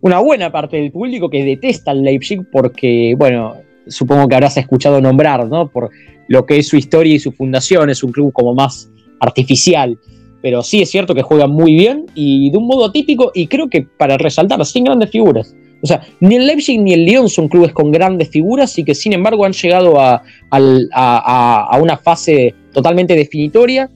una 0.00 0.20
buena 0.20 0.52
parte 0.52 0.76
del 0.76 0.92
público 0.92 1.28
que 1.28 1.44
detesta 1.44 1.90
el 1.90 2.02
Leipzig 2.02 2.40
porque, 2.52 3.14
bueno, 3.18 3.56
supongo 3.88 4.28
que 4.28 4.36
habrás 4.36 4.56
escuchado 4.56 5.00
nombrar, 5.00 5.48
¿no? 5.48 5.68
Por 5.68 5.90
lo 6.28 6.46
que 6.46 6.58
es 6.58 6.68
su 6.68 6.76
historia 6.76 7.14
y 7.14 7.18
su 7.18 7.32
fundación, 7.32 7.90
es 7.90 8.04
un 8.04 8.12
club 8.12 8.32
como 8.32 8.54
más 8.54 8.88
artificial. 9.18 9.98
Pero 10.40 10.62
sí 10.62 10.82
es 10.82 10.90
cierto 10.90 11.16
que 11.16 11.22
juega 11.22 11.48
muy 11.48 11.74
bien 11.74 12.06
y 12.14 12.50
de 12.50 12.58
un 12.58 12.68
modo 12.68 12.92
típico 12.92 13.32
y 13.34 13.48
creo 13.48 13.68
que 13.68 13.82
para 13.82 14.16
resaltar, 14.16 14.64
sin 14.64 14.84
grandes 14.84 15.10
figuras. 15.10 15.56
O 15.82 15.86
sea, 15.86 16.00
ni 16.20 16.36
el 16.36 16.46
Leipzig 16.46 16.80
ni 16.80 16.92
el 16.92 17.04
Lyon 17.04 17.28
son 17.28 17.48
clubes 17.48 17.72
con 17.72 17.92
grandes 17.92 18.28
figuras 18.30 18.76
y 18.78 18.84
que 18.84 18.94
sin 18.94 19.12
embargo 19.12 19.44
han 19.44 19.52
llegado 19.52 20.00
a, 20.00 20.22
una 21.80 21.96
fase 21.96 22.54
totalmente 22.72 23.14
definitoria 23.14 23.88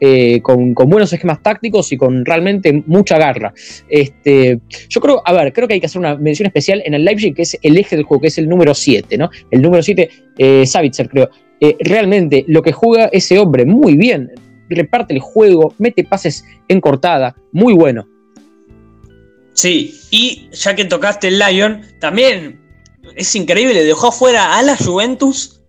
eh, 0.00 0.40
con, 0.42 0.74
buenos 0.74 1.12
esquemas 1.12 1.42
tácticos 1.42 1.92
y 1.92 1.96
con 1.96 2.24
realmente 2.24 2.82
mucha 2.86 3.18
garra. 3.18 3.52
Este, 3.88 4.58
yo 4.88 5.00
creo, 5.00 5.22
a 5.24 5.32
ver, 5.32 5.52
creo 5.52 5.68
que 5.68 5.74
hay 5.74 5.80
que 5.80 5.86
hacer 5.86 5.98
una 5.98 6.16
mención 6.16 6.46
especial 6.46 6.82
en 6.84 6.94
el 6.94 7.04
Leipzig, 7.04 7.34
que 7.34 7.42
es 7.42 7.58
el 7.62 7.76
eje 7.76 7.96
del 7.96 8.04
juego, 8.04 8.22
que 8.22 8.28
es 8.28 8.38
el 8.38 8.48
número 8.48 8.74
7, 8.74 9.18
¿no? 9.18 9.30
El 9.50 9.62
número 9.62 9.82
7, 9.82 10.08
eh, 10.38 10.66
Savitzer, 10.66 11.08
creo. 11.08 11.28
Eh, 11.60 11.76
realmente 11.80 12.44
lo 12.48 12.62
que 12.62 12.72
juega 12.72 13.10
ese 13.12 13.38
hombre, 13.38 13.66
muy 13.66 13.94
bien, 13.94 14.30
reparte 14.70 15.12
el 15.12 15.20
juego, 15.20 15.74
mete 15.78 16.04
pases 16.04 16.44
en 16.68 16.80
cortada, 16.80 17.36
muy 17.52 17.74
bueno. 17.74 18.06
Sí, 19.60 20.00
y 20.10 20.48
ya 20.52 20.74
que 20.74 20.86
tocaste 20.86 21.28
el 21.28 21.38
Lion, 21.38 21.82
también 21.98 22.58
es 23.14 23.36
increíble, 23.36 23.84
dejó 23.84 24.08
afuera 24.08 24.56
a 24.56 24.62
la 24.62 24.74
Juventus 24.74 25.60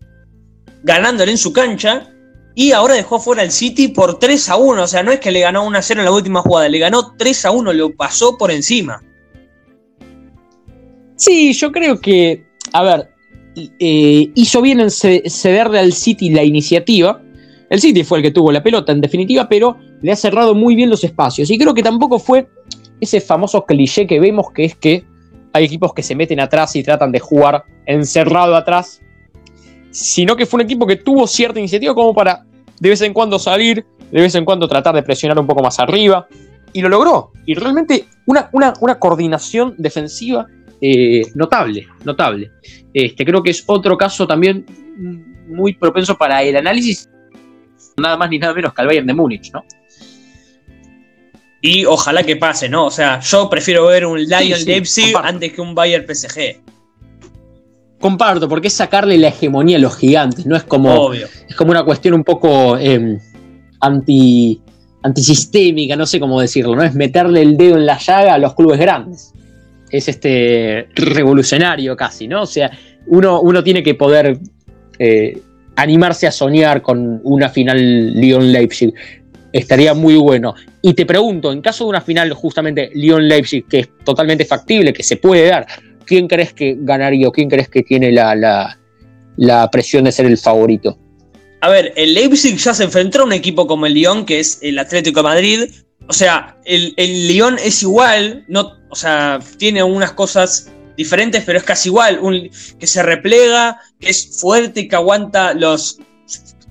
ganándole 0.81 1.33
en 1.33 1.38
su 1.38 1.51
cancha 1.51 2.10
y 2.55 2.71
ahora 2.71 2.93
dejó 2.93 3.19
fuera 3.19 3.43
el 3.43 3.51
City 3.51 3.89
por 3.89 4.17
3 4.17 4.48
a 4.48 4.55
1. 4.55 4.81
O 4.81 4.88
sea, 4.88 5.03
no 5.03 5.12
es 5.12 5.19
que 5.19 5.29
le 5.29 5.41
ganó 5.41 5.67
1 5.67 5.77
a 5.77 5.81
0 5.81 6.00
en 6.00 6.05
la 6.05 6.13
última 6.13 6.41
jugada, 6.41 6.69
le 6.69 6.79
ganó 6.79 7.17
3 7.17 7.45
a 7.45 7.51
1, 7.51 7.74
lo 7.74 7.93
pasó 7.93 8.38
por 8.38 8.50
encima. 8.50 9.03
Sí, 11.17 11.51
yo 11.51 11.74
creo 11.74 12.00
que, 12.00 12.45
a 12.71 12.83
ver, 12.83 13.10
eh, 13.77 14.31
hizo 14.36 14.62
bien 14.62 14.79
en 14.79 14.89
cederle 14.89 15.79
al 15.79 15.91
City 15.91 16.29
la 16.29 16.45
iniciativa. 16.45 17.21
El 17.69 17.81
City 17.81 18.05
fue 18.05 18.19
el 18.19 18.24
que 18.24 18.31
tuvo 18.31 18.53
la 18.53 18.63
pelota, 18.63 18.93
en 18.93 19.01
definitiva, 19.01 19.50
pero 19.50 19.77
le 20.01 20.13
ha 20.13 20.15
cerrado 20.15 20.55
muy 20.55 20.75
bien 20.75 20.89
los 20.89 21.03
espacios. 21.03 21.50
Y 21.50 21.57
creo 21.57 21.74
que 21.74 21.83
tampoco 21.83 22.17
fue 22.17 22.48
ese 23.01 23.20
famoso 23.20 23.65
cliché 23.65 24.08
que 24.08 24.20
vemos, 24.20 24.51
que 24.51 24.63
es 24.63 24.75
que 24.75 25.03
hay 25.51 25.65
equipos 25.65 25.93
que 25.93 26.03
se 26.03 26.15
meten 26.15 26.39
atrás 26.39 26.75
y 26.77 26.84
tratan 26.84 27.12
de 27.12 27.20
jugar 27.20 27.65
encerrado 27.86 28.55
atrás 28.55 29.01
sino 29.91 30.36
que 30.36 30.46
fue 30.46 30.60
un 30.60 30.65
equipo 30.65 30.88
que 30.88 30.96
tuvo 30.96 31.27
cierta 31.27 31.60
iniciativa 31.60 31.93
como 31.93 32.13
para 32.13 32.46
de 32.79 32.89
vez 32.89 33.01
en 33.01 33.13
cuando 33.13 33.38
salir, 33.38 33.86
de 34.12 34.22
vez 34.22 34.34
en 34.34 34.43
cuando 34.43 34.67
tratar 34.67 34.96
de 34.96 35.03
presionar 35.03 35.38
un 35.38 35.46
poco 35.46 35.62
más 35.62 35.79
arriba, 35.79 36.27
y 36.74 36.81
lo 36.81 36.89
logró. 36.89 37.31
Y 37.46 37.53
realmente 37.53 38.05
una, 38.25 38.50
una, 38.53 38.98
coordinación 38.98 39.75
defensiva 39.77 40.48
eh, 40.79 41.22
notable, 41.36 41.88
notable. 42.05 42.50
Este, 42.93 43.24
creo 43.25 43.43
que 43.43 43.51
es 43.51 43.63
otro 43.67 43.98
caso 43.98 44.25
también 44.25 44.65
muy 45.48 45.74
propenso 45.75 46.17
para 46.17 46.41
el 46.41 46.55
análisis, 46.55 47.10
nada 47.98 48.17
más 48.17 48.29
ni 48.29 48.39
nada 48.39 48.53
menos 48.53 48.74
que 48.74 48.81
al 48.81 48.88
Bayern 48.88 49.05
de 49.05 49.13
Múnich, 49.13 49.51
¿no? 49.53 49.63
Y 51.62 51.86
ojalá 51.86 52.24
que 52.24 52.36
pase, 52.36 52.68
¿no? 52.68 52.86
O 52.86 52.91
sea, 52.91 53.20
yo 53.20 53.50
prefiero 53.50 53.86
ver 53.86 54.06
un 54.06 54.20
Lion 54.24 54.63
Leipzig 54.65 55.15
antes 55.15 55.53
que 55.53 55.62
un 55.62 55.75
Bayern 55.75 56.06
PSG. 56.08 56.60
Comparto, 58.00 58.50
porque 58.50 58.68
es 58.68 58.74
sacarle 58.74 59.18
la 59.20 59.27
hegemonía 59.27 59.77
a 59.77 59.80
los 59.80 59.96
gigantes, 59.96 60.48
no 60.48 60.56
es 60.56 60.63
como. 60.63 61.13
Es 61.13 61.56
como 61.56 61.70
una 61.70 61.84
cuestión 61.84 62.15
un 62.15 62.24
poco 62.24 62.77
em, 62.80 63.20
anti, 63.80 64.60
antisistémica, 65.03 65.96
no 65.96 66.08
sé 66.08 66.20
cómo 66.20 66.41
decirlo, 66.41 66.75
¿no? 66.75 66.84
Es 66.84 66.96
meterle 66.96 67.44
el 67.44 67.58
dedo 67.58 67.77
en 67.77 67.86
la 67.86 68.00
llaga 68.00 68.34
a 68.34 68.38
los 68.39 68.56
clubes 68.56 68.80
grandes. 68.80 69.32
Es 69.91 70.08
este 70.08 70.88
revolucionario 70.96 71.96
casi, 71.96 72.27
¿no? 72.27 72.41
O 72.44 72.48
sea, 72.48 72.72
uno, 73.06 73.39
uno 73.41 73.63
tiene 73.63 73.84
que 73.84 73.94
poder 73.94 74.39
eh, 74.98 75.39
animarse 75.75 76.25
a 76.25 76.32
soñar 76.32 76.82
con 76.82 77.22
una 77.24 77.50
final 77.50 78.13
Lyon-Leipzig. 78.13 78.94
Estaría 79.53 79.93
muy 79.93 80.15
bueno. 80.15 80.55
Y 80.81 80.93
te 80.93 81.05
pregunto, 81.05 81.51
en 81.51 81.62
caso 81.62 81.86
de 81.86 81.89
una 81.89 82.01
final 82.01 82.31
justamente 82.34 82.89
Lyon-Leipzig, 82.93 83.67
que 83.67 83.79
es 83.79 83.89
totalmente 84.03 84.46
factible, 84.46 84.93
que 84.93 85.03
se 85.03 85.17
puede 85.17 85.48
dar, 85.48 85.67
¿quién 86.05 86.27
crees 86.27 86.53
que 86.53 86.77
ganaría 86.79 87.27
o 87.27 87.31
quién 87.31 87.50
crees 87.50 87.70
que 87.70 87.84
tiene 87.84 88.12
la, 88.12 88.77
presión 89.72 90.05
de 90.05 90.12
ser 90.12 90.25
el 90.25 90.38
favorito? 90.38 90.98
A 91.62 91.70
ver, 91.70 91.93
el 91.96 92.13
Leipzig 92.13 92.58
ya 92.58 92.74
se 92.74 92.86
enfrentó 92.86 93.22
a 93.22 93.25
un 93.25 93.34
equipo 93.34 93.67
como 93.67 93.86
el 93.86 93.93
Lyon, 93.93 94.25
que 94.25 94.39
es 94.39 94.60
el 94.62 94.79
Atlético 94.79 95.20
de 95.20 95.24
Madrid. 95.24 95.60
O 96.08 96.13
sea, 96.13 96.58
el, 96.65 96.93
el 96.98 97.27
Lyon 97.27 97.58
es 97.63 97.84
igual, 97.84 98.46
no, 98.48 98.77
o 98.89 98.96
sea, 98.96 99.39
tiene 99.58 99.84
unas 99.84 100.13
cosas 100.13 100.72
diferentes, 100.98 101.43
pero 101.46 101.58
es 101.58 101.63
casi 101.63 101.89
igual. 101.89 102.20
Un, 102.20 102.50
que 102.79 102.88
se 102.88 103.03
replega, 103.03 103.79
que 104.00 104.10
es 104.10 104.39
fuerte 104.39 104.88
que 104.88 104.96
aguanta 104.96 105.53
los, 105.53 106.00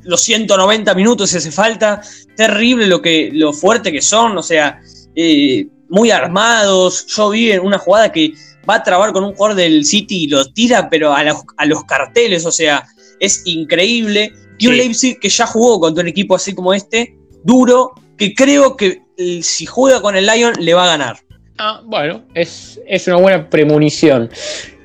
los 0.03 0.23
190 0.23 0.95
minutos 0.95 1.31
si 1.31 1.37
hace 1.39 1.51
falta. 1.51 2.01
Terrible 2.37 2.87
lo, 2.87 3.01
que, 3.03 3.31
lo 3.33 3.53
fuerte 3.53 3.93
que 3.93 4.03
son, 4.03 4.37
o 4.37 4.43
sea, 4.43 4.81
eh, 5.15 5.67
muy 5.89 6.11
armados. 6.11 7.07
Yo 7.07 7.31
vi 7.31 7.53
en 7.53 7.61
una 7.61 7.79
jugada 7.79 8.11
que 8.13 8.33
va 8.69 8.77
a 8.77 8.83
trabar 8.83 9.13
con 9.13 9.25
un 9.25 9.35
jugador 9.35 9.57
del 9.57 9.85
City 9.85 10.25
y 10.25 10.29
lo 10.29 10.45
tira, 10.53 10.89
pero 10.89 11.13
a 11.13 11.25
los, 11.67 11.85
carteles, 11.85 12.47
o 12.47 12.53
sea, 12.53 12.87
es 13.19 13.43
increíble. 13.45 14.33
Y 14.59 14.67
un 14.67 14.77
Leipzig 14.77 15.19
que 15.19 15.29
ya 15.29 15.47
jugó 15.47 15.81
contra 15.81 16.03
un 16.03 16.09
equipo 16.09 16.35
así 16.35 16.55
como 16.55 16.75
este, 16.75 17.17
duro, 17.45 17.93
que 18.17 18.35
creo 18.35 18.77
que 18.77 19.03
eh, 19.17 19.43
si 19.43 19.67
juega 19.67 20.03
con 20.03 20.17
el 20.17 20.27
Lion 20.27 20.53
le 20.59 20.75
va 20.75 20.85
a 20.85 20.89
ganar. 20.99 21.19
Ah, 21.59 21.83
bueno, 21.85 22.25
es, 22.35 22.81
es 22.87 23.07
una 23.07 23.17
buena 23.17 23.51
premonición. 23.51 24.31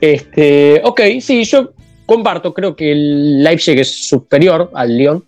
Este, 0.01 0.81
ok, 0.83 1.01
sí, 1.21 1.43
yo 1.45 1.74
comparto, 2.05 2.53
creo 2.53 2.75
que 2.75 2.91
el 2.91 3.43
Leipzig 3.43 3.79
es 3.79 4.07
superior 4.07 4.71
al 4.73 4.97
Lyon, 4.97 5.25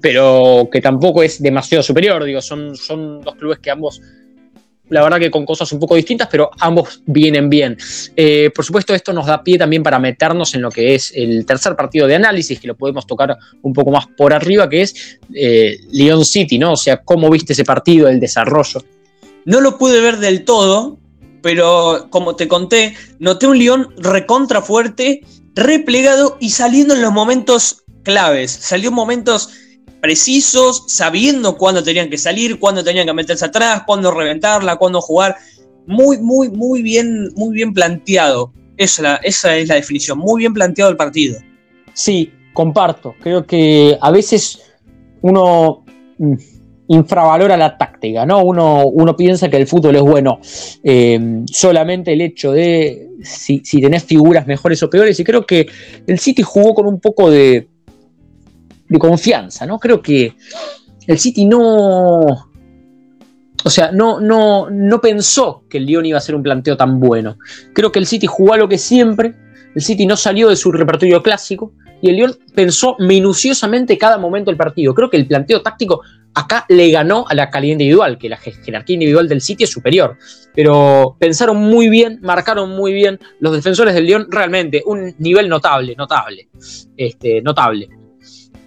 pero 0.00 0.68
que 0.70 0.80
tampoco 0.80 1.22
es 1.22 1.42
demasiado 1.42 1.82
superior, 1.82 2.24
digo, 2.24 2.40
son, 2.40 2.76
son 2.76 3.20
dos 3.20 3.34
clubes 3.36 3.58
que 3.58 3.70
ambos 3.70 4.00
la 4.88 5.02
verdad 5.02 5.18
que 5.18 5.30
con 5.30 5.44
cosas 5.44 5.72
un 5.72 5.80
poco 5.80 5.96
distintas, 5.96 6.28
pero 6.30 6.50
ambos 6.60 7.02
vienen 7.06 7.50
bien. 7.50 7.76
Eh, 8.14 8.50
por 8.54 8.64
supuesto, 8.64 8.94
esto 8.94 9.12
nos 9.12 9.26
da 9.26 9.42
pie 9.42 9.58
también 9.58 9.82
para 9.82 9.98
meternos 9.98 10.54
en 10.54 10.62
lo 10.62 10.70
que 10.70 10.94
es 10.94 11.12
el 11.14 11.44
tercer 11.44 11.74
partido 11.74 12.06
de 12.06 12.14
análisis, 12.14 12.60
que 12.60 12.68
lo 12.68 12.76
podemos 12.76 13.06
tocar 13.06 13.36
un 13.62 13.72
poco 13.72 13.90
más 13.90 14.06
por 14.16 14.32
arriba, 14.32 14.68
que 14.68 14.82
es 14.82 15.18
eh, 15.34 15.78
Lyon 15.90 16.24
City, 16.24 16.58
¿no? 16.58 16.72
O 16.72 16.76
sea, 16.76 16.98
¿cómo 16.98 17.30
viste 17.30 17.52
ese 17.52 17.64
partido, 17.64 18.08
el 18.08 18.20
desarrollo? 18.20 18.84
No 19.44 19.60
lo 19.60 19.76
pude 19.78 20.00
ver 20.00 20.18
del 20.18 20.44
todo, 20.44 20.98
pero 21.42 22.06
como 22.10 22.36
te 22.36 22.48
conté, 22.48 22.94
noté 23.18 23.46
un 23.46 23.58
Lyon 23.58 23.92
recontra 23.96 24.62
fuerte, 24.62 25.22
replegado 25.56 26.36
y 26.38 26.50
saliendo 26.50 26.94
en 26.94 27.02
los 27.02 27.12
momentos 27.12 27.84
claves. 28.02 28.52
Salió 28.52 28.90
en 28.90 28.94
momentos 28.94 29.50
precisos, 30.00 30.84
sabiendo 30.86 31.56
cuándo 31.56 31.82
tenían 31.82 32.10
que 32.10 32.18
salir, 32.18 32.60
cuándo 32.60 32.84
tenían 32.84 33.06
que 33.06 33.12
meterse 33.12 33.46
atrás, 33.46 33.82
cuándo 33.86 34.12
reventarla, 34.12 34.76
cuándo 34.76 35.00
jugar. 35.00 35.36
Muy, 35.86 36.18
muy, 36.18 36.48
muy 36.50 36.82
bien, 36.82 37.32
muy 37.34 37.54
bien 37.54 37.72
planteado. 37.72 38.52
Esa, 38.76 39.16
esa 39.16 39.56
es 39.56 39.68
la 39.68 39.76
definición, 39.76 40.18
muy 40.18 40.40
bien 40.40 40.52
planteado 40.52 40.90
el 40.90 40.96
partido. 40.96 41.40
Sí, 41.94 42.30
comparto. 42.52 43.14
Creo 43.22 43.46
que 43.46 43.96
a 44.00 44.10
veces 44.10 44.60
uno 45.22 45.84
mm, 46.18 46.34
infravalora 46.88 47.56
la 47.56 47.76
táctica, 47.76 48.24
¿no? 48.24 48.44
Uno, 48.44 48.86
uno 48.86 49.16
piensa 49.16 49.48
que 49.48 49.56
el 49.56 49.66
fútbol 49.66 49.96
es 49.96 50.02
bueno. 50.02 50.40
Eh, 50.84 51.42
solamente 51.46 52.12
el 52.12 52.20
hecho 52.20 52.52
de 52.52 53.08
si, 53.22 53.62
si 53.64 53.80
tenés 53.80 54.04
figuras 54.04 54.46
mejores 54.46 54.82
o 54.82 54.90
peores. 54.90 55.18
Y 55.18 55.24
creo 55.24 55.46
que 55.46 55.66
el 56.06 56.18
City 56.18 56.42
jugó 56.42 56.74
con 56.74 56.86
un 56.86 57.00
poco 57.00 57.30
de, 57.30 57.68
de 58.88 58.98
confianza, 58.98 59.66
¿no? 59.66 59.78
Creo 59.78 60.00
que 60.00 60.34
el 61.06 61.18
City 61.18 61.44
no. 61.44 62.50
O 63.64 63.70
sea, 63.70 63.90
no, 63.90 64.20
no, 64.20 64.70
no 64.70 65.00
pensó 65.00 65.64
que 65.68 65.78
el 65.78 65.86
Lyon 65.86 66.06
iba 66.06 66.18
a 66.18 66.20
ser 66.20 66.36
un 66.36 66.42
planteo 66.42 66.76
tan 66.76 67.00
bueno. 67.00 67.36
Creo 67.72 67.90
que 67.90 67.98
el 67.98 68.06
City 68.06 68.26
jugó 68.26 68.54
a 68.54 68.56
lo 68.56 68.68
que 68.68 68.78
siempre. 68.78 69.34
El 69.74 69.82
City 69.82 70.06
no 70.06 70.16
salió 70.16 70.48
de 70.48 70.56
su 70.56 70.70
repertorio 70.70 71.22
clásico. 71.22 71.72
Y 72.00 72.10
el 72.10 72.16
Lyon 72.16 72.36
pensó 72.54 72.94
minuciosamente 73.00 73.98
cada 73.98 74.18
momento 74.18 74.50
del 74.50 74.58
partido. 74.58 74.94
Creo 74.94 75.10
que 75.10 75.16
el 75.16 75.26
planteo 75.26 75.62
táctico 75.62 76.02
acá 76.36 76.66
le 76.68 76.90
ganó 76.90 77.24
a 77.28 77.34
la 77.34 77.48
calidad 77.48 77.72
individual, 77.72 78.18
que 78.18 78.28
la 78.28 78.36
jerarquía 78.36 78.94
individual 78.94 79.26
del 79.26 79.40
City 79.40 79.64
es 79.64 79.70
superior. 79.70 80.18
Pero 80.54 81.16
pensaron 81.18 81.56
muy 81.56 81.88
bien, 81.88 82.18
marcaron 82.20 82.70
muy 82.70 82.92
bien 82.92 83.18
los 83.40 83.54
defensores 83.54 83.94
del 83.94 84.04
Lyon, 84.04 84.26
realmente 84.30 84.82
un 84.84 85.14
nivel 85.18 85.48
notable, 85.48 85.96
notable, 85.96 86.48
este, 86.94 87.40
notable. 87.40 87.88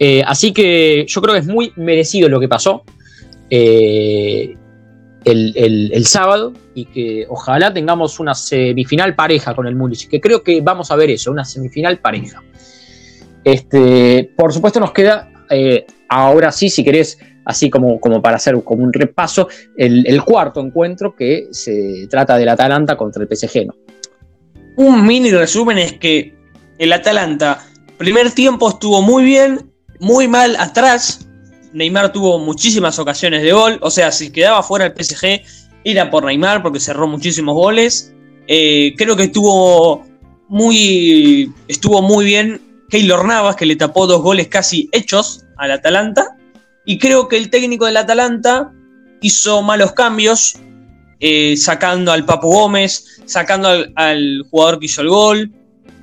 Eh, 0.00 0.20
así 0.26 0.52
que 0.52 1.04
yo 1.06 1.22
creo 1.22 1.34
que 1.34 1.40
es 1.40 1.46
muy 1.46 1.72
merecido 1.76 2.28
lo 2.28 2.40
que 2.40 2.48
pasó 2.48 2.82
eh, 3.50 4.56
el, 5.24 6.06
sábado 6.06 6.52
y 6.74 6.86
que 6.86 7.26
ojalá 7.28 7.72
tengamos 7.72 8.18
una 8.18 8.34
semifinal 8.34 9.14
pareja 9.14 9.54
con 9.54 9.68
el 9.68 9.76
Múnich, 9.76 10.08
que 10.08 10.20
creo 10.20 10.42
que 10.42 10.60
vamos 10.60 10.90
a 10.90 10.96
ver 10.96 11.10
eso, 11.10 11.30
una 11.30 11.44
semifinal 11.44 11.98
pareja. 11.98 12.42
Este, 13.44 14.32
por 14.36 14.52
supuesto 14.52 14.80
nos 14.80 14.92
queda, 14.92 15.30
eh, 15.50 15.86
ahora 16.08 16.50
sí, 16.50 16.68
si 16.68 16.82
querés, 16.82 17.18
así 17.50 17.68
como, 17.68 18.00
como 18.00 18.22
para 18.22 18.36
hacer 18.36 18.62
como 18.64 18.84
un 18.84 18.92
repaso, 18.92 19.48
el, 19.76 20.22
cuarto 20.24 20.60
encuentro 20.60 21.14
que 21.14 21.48
se 21.50 22.06
trata 22.08 22.38
del 22.38 22.48
Atalanta 22.48 22.96
contra 22.96 23.22
el 23.22 23.28
PSG. 23.28 23.66
Un 24.76 25.06
mini 25.06 25.30
resumen 25.30 25.78
es 25.78 25.94
que 25.94 26.34
el 26.78 26.92
Atalanta, 26.92 27.66
primer 27.98 28.30
tiempo 28.30 28.68
estuvo 28.68 29.02
muy 29.02 29.24
bien, 29.24 29.70
muy 29.98 30.28
mal 30.28 30.56
atrás. 30.56 31.26
Neymar 31.72 32.12
tuvo 32.12 32.38
muchísimas 32.38 32.98
ocasiones 32.98 33.42
de 33.42 33.52
gol. 33.52 33.78
O 33.82 33.90
sea, 33.90 34.12
si 34.12 34.30
quedaba 34.30 34.62
fuera 34.62 34.86
el 34.86 34.92
PSG, 34.92 35.42
era 35.84 36.10
por 36.10 36.24
Neymar 36.24 36.62
porque 36.62 36.80
cerró 36.80 37.06
muchísimos 37.06 37.54
goles. 37.54 38.14
Eh, 38.46 38.94
creo 38.96 39.16
que 39.16 39.24
estuvo 39.24 40.04
muy, 40.48 41.52
estuvo 41.68 42.00
muy 42.00 42.24
bien 42.24 42.60
Keylor 42.88 43.24
Navas, 43.26 43.56
que 43.56 43.66
le 43.66 43.76
tapó 43.76 44.06
dos 44.06 44.22
goles 44.22 44.48
casi 44.48 44.88
hechos 44.92 45.44
al 45.56 45.72
Atalanta. 45.72 46.36
Y 46.84 46.98
creo 46.98 47.28
que 47.28 47.36
el 47.36 47.50
técnico 47.50 47.86
del 47.86 47.96
Atalanta 47.96 48.72
hizo 49.20 49.62
malos 49.62 49.92
cambios, 49.92 50.58
eh, 51.20 51.56
sacando 51.56 52.12
al 52.12 52.24
Papu 52.24 52.50
Gómez, 52.50 53.20
sacando 53.26 53.68
al, 53.94 54.44
jugador 54.50 54.78
que 54.78 54.86
hizo 54.86 55.02
el 55.02 55.08
gol. 55.08 55.52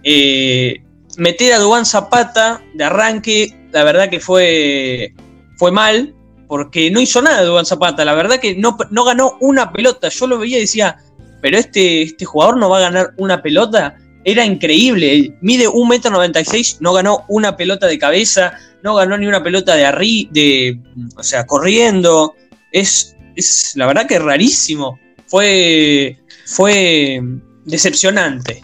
Eh, 0.03 0.81
meter 1.17 1.53
a 1.53 1.60
Dubán 1.60 1.86
Zapata 1.86 2.62
de 2.75 2.84
arranque 2.84 3.57
la 3.72 3.84
verdad 3.84 4.10
que 4.10 4.19
fue, 4.19 5.13
fue 5.57 5.72
mal, 5.72 6.13
porque 6.48 6.89
no 6.89 7.00
hizo 7.00 7.22
nada 7.22 7.43
Dubán 7.43 7.65
Zapata, 7.65 8.05
la 8.05 8.15
verdad 8.15 8.39
que 8.39 8.55
no, 8.55 8.77
no 8.89 9.03
ganó 9.03 9.38
una 9.41 9.72
pelota, 9.72 10.10
yo 10.10 10.27
lo 10.27 10.39
veía 10.39 10.57
y 10.57 10.62
decía, 10.62 10.98
pero 11.41 11.57
este, 11.57 12.03
este 12.03 12.25
jugador 12.25 12.57
no 12.57 12.69
va 12.69 12.77
a 12.77 12.81
ganar 12.81 13.13
una 13.17 13.41
pelota, 13.41 13.96
era 14.24 14.46
increíble, 14.46 15.38
mide 15.41 15.67
1,96m, 15.67 16.77
no 16.79 16.93
ganó 16.93 17.24
una 17.27 17.55
pelota 17.55 17.88
de 17.88 18.00
cabeza, 18.00 18.53
no 18.84 18.96
ganó 18.96 19.17
ni 19.17 19.27
una 19.27 19.43
pelota 19.43 19.75
de 19.75 19.86
arriba, 19.86 20.29
de, 20.34 20.79
o 21.15 21.24
sea, 21.24 21.46
corriendo, 21.46 22.36
es, 22.72 23.15
es 23.36 23.74
la 23.75 23.88
verdad 23.88 24.07
que 24.07 24.19
rarísimo, 24.19 25.00
fue, 25.27 26.17
fue 26.46 27.22
decepcionante. 27.65 28.60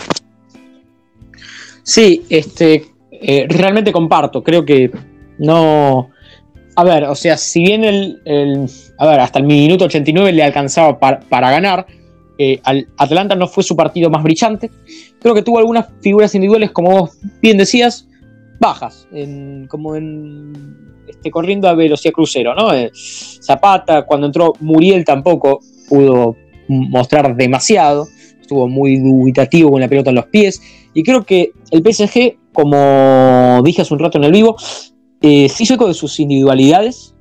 Sí, 1.84 2.24
este, 2.30 2.86
eh, 3.12 3.46
realmente 3.50 3.92
comparto, 3.92 4.44
creo 4.44 4.66
que 4.66 4.92
no... 5.38 6.10
A 6.76 6.84
ver, 6.84 7.04
o 7.04 7.14
sea, 7.14 7.38
si 7.38 7.62
bien 7.62 7.84
el, 7.84 8.20
a 8.98 9.06
ver, 9.06 9.20
hasta 9.20 9.38
el 9.38 9.46
minuto 9.46 9.86
89 9.86 10.32
le 10.32 10.42
alcanzaba 10.42 10.98
para, 10.98 11.52
ganar, 11.52 11.86
eh, 12.40 12.60
al 12.64 12.88
Atlanta 12.98 13.36
no 13.36 13.48
fue 13.48 13.64
su 13.64 13.76
partido 13.76 14.10
más 14.10 14.24
brillante. 14.24 14.72
Creo 15.22 15.36
que 15.36 15.44
tuvo 15.44 15.60
algunas 15.60 15.86
figuras 16.02 16.34
individuales, 16.34 16.72
como 16.72 16.90
vos 16.90 17.18
bien 17.44 17.58
decías, 17.58 18.08
bajas, 18.64 19.08
como 19.68 19.96
en 19.96 20.54
este, 21.08 21.30
corriendo 21.30 21.68
a 21.68 21.74
velocidad 21.74 22.14
crucero, 22.14 22.56
¿no? 22.56 22.74
Eh, 22.74 22.92
Zapata, 22.94 24.04
cuando 24.04 24.28
entró 24.28 24.54
Muriel 24.62 25.04
tampoco 25.04 25.60
pudo 25.90 26.36
mostrar 26.68 27.36
demasiado, 27.36 28.08
estuvo 28.40 28.68
muy 28.68 28.98
dubitativo 28.98 29.72
con 29.72 29.82
la 29.82 29.90
pelota 29.90 30.12
en 30.12 30.16
los 30.16 30.28
pies, 30.28 30.62
y 30.94 31.04
creo 31.04 31.24
que 31.24 31.52
el 31.72 31.84
PSG 31.84 32.38
como 32.54 33.62
dije 33.66 33.82
hace 33.82 33.94
un 33.94 34.00
rato 34.00 34.18
en 34.18 34.24
el 34.24 34.32
vivo, 34.32 34.56
eh, 35.22 35.50
se 35.50 35.64
hizo 35.64 35.74
eco 35.74 35.88
de 35.88 35.94
sus 35.94 36.20
individualidades 36.20 37.16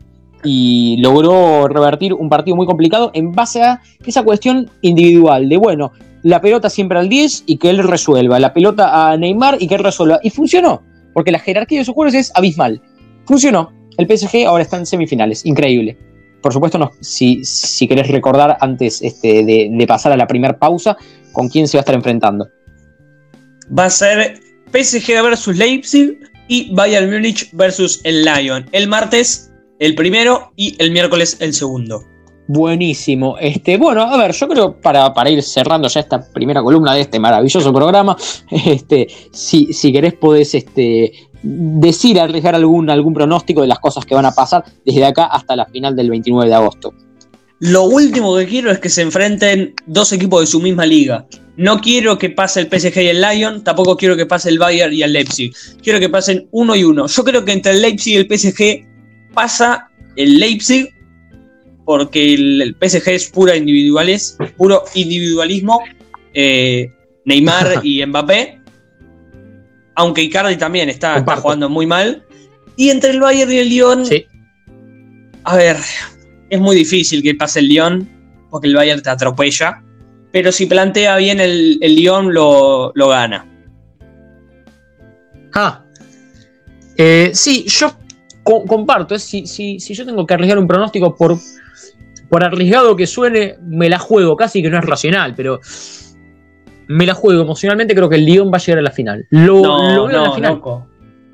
y 0.45 0.97
logró 0.99 1.67
revertir 1.69 2.15
un 2.15 2.29
partido 2.29 2.57
muy 2.57 2.67
complicado 2.67 3.11
en 3.15 3.33
base 3.33 3.63
a 3.63 3.81
esa 4.05 4.23
cuestión 4.23 4.71
individual 4.83 5.49
de, 5.49 5.57
bueno, 5.57 5.93
la 6.23 6.41
pelota 6.41 6.71
siempre 6.71 6.99
al 6.99 7.09
10 7.09 7.45
y 7.47 7.57
que 7.57 7.71
él 7.71 7.79
resuelva, 7.79 8.39
la 8.39 8.53
pelota 8.53 9.11
a 9.11 9.17
Neymar 9.17 9.57
y 9.61 9.67
que 9.67 9.77
él 9.77 9.85
resuelva. 9.85 10.21
Y 10.23 10.31
funcionó, 10.31 10.83
porque 11.13 11.31
la 11.31 11.39
jerarquía 11.39 11.81
de 11.81 11.85
sus 11.85 11.95
jugadores 11.95 12.27
es 12.27 12.33
abismal. 12.35 12.81
Funcionó. 13.27 13.73
El 13.99 14.07
PSG 14.07 14.47
ahora 14.47 14.63
está 14.63 14.79
en 14.79 14.87
semifinales, 14.87 15.45
increíble. 15.45 15.99
Por 16.43 16.53
supuesto, 16.53 16.79
no, 16.79 16.91
si, 17.01 17.45
si 17.45 17.87
querés 17.87 18.09
recordar 18.09 18.57
antes 18.61 19.03
este, 19.03 19.45
de, 19.45 19.69
de 19.71 19.87
pasar 19.87 20.13
a 20.13 20.17
la 20.17 20.27
primera 20.27 20.59
pausa, 20.59 20.97
con 21.33 21.49
quién 21.49 21.69
se 21.69 21.77
va 21.77 21.81
a 21.81 21.83
estar 21.83 21.95
enfrentando. 21.95 22.49
Va 23.79 23.87
a 23.87 23.91
ser 23.91 24.41
PSG 24.73 25.23
versus 25.23 25.57
Leipzig 25.57 26.19
y 26.49 26.75
Bayern 26.75 27.11
Múnich 27.11 27.51
versus 27.53 28.01
el 28.05 28.25
Lyon. 28.25 28.67
El 28.73 28.89
martes 28.89 29.53
el 29.83 29.97
primero 29.97 30.53
y 30.55 30.77
el 30.79 30.93
miércoles 30.93 31.37
el 31.41 31.53
segundo. 31.53 32.05
Buenísimo. 32.53 33.39
Este, 33.41 33.79
bueno, 33.79 34.03
a 34.03 34.15
ver, 34.19 34.33
yo 34.33 34.47
creo 34.47 34.77
para, 34.77 35.15
para, 35.15 35.31
ir 35.31 35.43
cerrando 35.43 35.89
ya 35.89 36.01
esta 36.01 36.23
primera 36.33 36.63
columna 36.63 36.93
de 36.93 37.01
este 37.01 37.19
maravilloso 37.19 37.73
programa, 37.73 38.15
este, 38.51 39.09
si, 39.33 39.73
si 39.73 39.91
querés 39.91 40.13
podés 40.13 40.55
este, 40.55 41.13
decir, 41.43 42.21
arriesgar 42.21 42.55
algún, 42.55 42.91
algún 42.91 43.15
pronóstico 43.15 43.63
de 43.63 43.69
las 43.69 43.79
cosas 43.79 44.05
que 44.05 44.15
van 44.15 44.27
a 44.27 44.33
pasar 44.33 44.65
desde 44.85 45.03
acá 45.03 45.25
hasta 45.25 45.57
la 45.57 45.65
final 45.65 45.97
del 45.97 46.11
29 46.11 46.47
de 46.47 46.55
agosto. 46.55 46.93
Lo 47.61 47.85
último 47.85 48.37
que 48.37 48.47
quiero 48.47 48.71
es 48.71 48.81
que 48.81 48.91
se 48.91 49.01
enfrenten 49.01 49.75
dos 49.87 50.13
equipos 50.13 50.41
de 50.41 50.47
su 50.47 50.61
misma 50.61 50.85
liga. 50.85 51.27
No 51.57 51.81
quiero 51.81 52.19
que 52.19 52.29
pase 52.29 52.61
el 52.61 52.67
PSG 52.67 52.99
y 52.99 53.07
el 53.07 53.23
Lyon, 53.23 53.65
tampoco 53.65 53.97
quiero 53.97 54.15
que 54.15 54.27
pase 54.27 54.51
el 54.51 54.59
Bayern 54.59 54.93
y 54.93 55.03
el 55.03 55.15
Leipzig. 55.15 55.55
Quiero 55.83 56.01
que 56.01 56.11
pasen 56.11 56.49
uno 56.51 56.77
y 56.77 56.85
uno. 56.85 57.07
Yo 57.07 57.25
creo 57.25 57.47
que 57.47 57.53
entre 57.53 57.73
el 57.73 57.81
Leipzig 57.81 58.13
y 58.13 58.17
el 58.17 58.27
PSG 58.27 59.33
pasa 59.33 59.89
el 60.17 60.39
Leipzig, 60.39 60.93
porque 61.85 62.35
el, 62.35 62.77
PSG 62.81 63.09
es 63.11 63.31
pura 63.31 63.57
individuales, 63.57 64.37
puro 64.57 64.85
individualismo. 64.95 65.81
Eh, 66.35 66.93
Neymar 67.25 67.81
y 67.83 68.05
Mbappé. 68.05 68.61
Aunque 69.95 70.23
Icardi 70.23 70.57
también 70.57 70.89
está, 70.89 71.19
está, 71.19 71.37
jugando 71.37 71.69
muy 71.69 71.87
mal. 71.87 72.25
Y 72.77 72.91
entre 72.91 73.11
el 73.11 73.21
Bayern 73.21 73.53
y 73.53 73.57
el 73.57 73.69
Lyon. 73.69 74.07
Sí. 74.07 74.25
A 75.45 75.57
ver, 75.57 75.77
es 76.49 76.61
muy 76.61 76.77
difícil 76.77 77.23
que 77.23 77.35
pase 77.35 77.61
el 77.61 77.69
Lyon, 77.69 78.09
porque 78.51 78.69
el 78.69 78.75
Bayern 78.75 79.03
te 79.03 79.11
atropella 79.11 79.83
pero 80.33 80.51
si 80.51 80.67
plantea 80.67 81.17
bien 81.19 81.41
el, 81.41 81.79
el 81.83 81.95
Lyon 81.95 82.33
lo, 82.33 82.93
gana. 82.97 83.47
Ah. 85.55 85.85
Eh, 86.97 87.31
sí, 87.35 87.67
yo 87.69 87.93
comparto. 88.43 89.19
Si, 89.19 89.47
si, 89.47 89.79
yo 89.79 90.07
tengo 90.07 90.27
que 90.27 90.35
arriesgar 90.35 90.59
un 90.59 90.67
pronóstico, 90.67 91.15
por, 91.15 91.37
por 92.33 92.43
arriesgado 92.43 92.97
que 92.97 93.07
suene, 93.07 93.59
me 93.61 93.91
la 93.91 93.99
juego. 93.99 94.39
Casi 94.39 94.63
que 94.63 94.71
no 94.71 94.79
es 94.79 94.85
racional, 94.87 95.35
pero 95.37 95.61
me 96.89 97.05
la 97.05 97.13
juego 97.13 97.43
emocionalmente. 97.43 97.95
Creo 97.95 98.09
que 98.09 98.17
el 98.17 98.25
Lyon 98.25 98.51
va 98.51 98.57
a 98.57 98.61
llegar 98.61 98.79
a 98.79 98.83
la 98.83 98.91
final. 98.91 99.27
Lo, 99.29 99.61
no, 99.61 100.07
veo 100.07 100.23
la 100.23 100.33
final. 100.33 100.63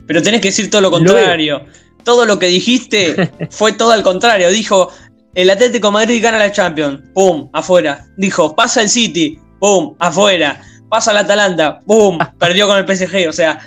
Pero 0.09 0.23
tenés 0.23 0.41
que 0.41 0.49
decir 0.49 0.69
todo 0.69 0.81
lo 0.81 0.91
contrario. 0.91 1.65
todo 2.03 2.27
lo 2.27 2.41
que 2.41 2.49
dijiste 2.49 3.31
fue 3.51 3.75
todo 3.75 3.93
al 3.93 4.03
contrario. 4.03 4.51
Dijo, 4.51 4.91
el 5.37 5.49
Atlético 5.51 5.93
Madrid 5.93 6.21
gana 6.21 6.37
la 6.37 6.51
Champions, 6.51 7.01
pum, 7.15 7.49
afuera. 7.53 8.05
Dijo, 8.17 8.57
pasa 8.57 8.83
el 8.83 8.89
City, 8.89 9.39
pum, 9.61 9.95
afuera. 10.01 10.61
Pasa 10.89 11.13
el 11.13 11.19
Atalanta, 11.19 11.79
pum, 11.79 12.19
perdió 12.41 12.67
con 12.67 12.77
el 12.77 12.85
PSG. 12.85 13.29
O 13.29 13.33
sea, 13.33 13.61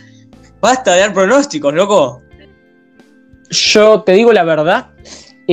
basta 0.59 0.95
de 0.95 0.99
dar 0.99 1.13
pronósticos, 1.13 1.73
loco. 1.73 2.21
Yo 3.49 4.01
te 4.01 4.11
digo 4.11 4.33
la 4.33 4.43
verdad, 4.43 4.89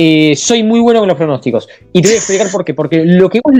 eh, 0.01 0.33
soy 0.37 0.63
muy 0.63 0.79
bueno 0.79 1.01
con 1.01 1.09
los 1.09 1.17
pronósticos. 1.17 1.67
Y 1.91 2.01
te 2.01 2.07
voy 2.07 2.15
a 2.15 2.17
explicar 2.19 2.49
por 2.49 2.63
qué. 2.63 2.73
Porque 2.73 3.03
lo 3.03 3.29
que 3.29 3.41
vos. 3.43 3.53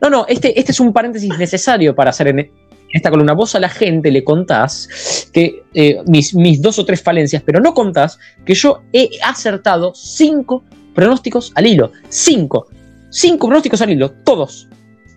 No, 0.00 0.08
no, 0.08 0.24
este, 0.28 0.56
este 0.58 0.70
es 0.70 0.78
un 0.78 0.92
paréntesis 0.92 1.36
necesario 1.36 1.96
para 1.96 2.10
hacer 2.10 2.28
en 2.28 2.48
esta 2.92 3.10
columna. 3.10 3.32
Vos 3.32 3.56
a 3.56 3.60
la 3.60 3.68
gente 3.68 4.12
le 4.12 4.22
contás 4.22 5.28
que 5.32 5.64
eh, 5.74 5.98
mis, 6.06 6.32
mis 6.32 6.62
dos 6.62 6.78
o 6.78 6.84
tres 6.84 7.02
falencias, 7.02 7.42
pero 7.44 7.58
no 7.58 7.74
contás 7.74 8.20
que 8.46 8.54
yo 8.54 8.82
he 8.92 9.10
acertado 9.24 9.92
cinco 9.96 10.62
pronósticos 10.94 11.50
al 11.56 11.66
hilo. 11.66 11.90
Cinco. 12.08 12.68
Cinco 13.10 13.48
pronósticos 13.48 13.82
al 13.82 13.90
hilo, 13.90 14.12
todos. 14.24 14.68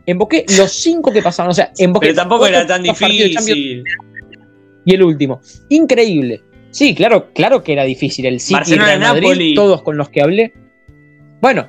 Invoqué 0.07 0.43
los 0.57 0.71
cinco 0.71 1.11
que 1.11 1.21
pasaron. 1.21 1.51
O 1.51 1.53
sea, 1.53 1.71
invoqué. 1.77 2.07
Pero 2.07 2.15
tampoco 2.15 2.47
era 2.47 2.65
tan 2.65 2.81
difícil. 2.81 3.83
Y 4.85 4.93
el 4.95 5.03
último. 5.03 5.39
Increíble. 5.69 6.41
Sí, 6.71 6.95
claro, 6.95 7.31
claro 7.31 7.63
que 7.63 7.73
era 7.73 7.83
difícil. 7.83 8.25
El 8.25 8.39
City, 8.39 8.75
Real 8.75 8.99
Madrid, 8.99 9.53
todos 9.53 9.83
con 9.83 9.97
los 9.97 10.09
que 10.09 10.23
hablé. 10.23 10.62
Bueno, 11.43 11.67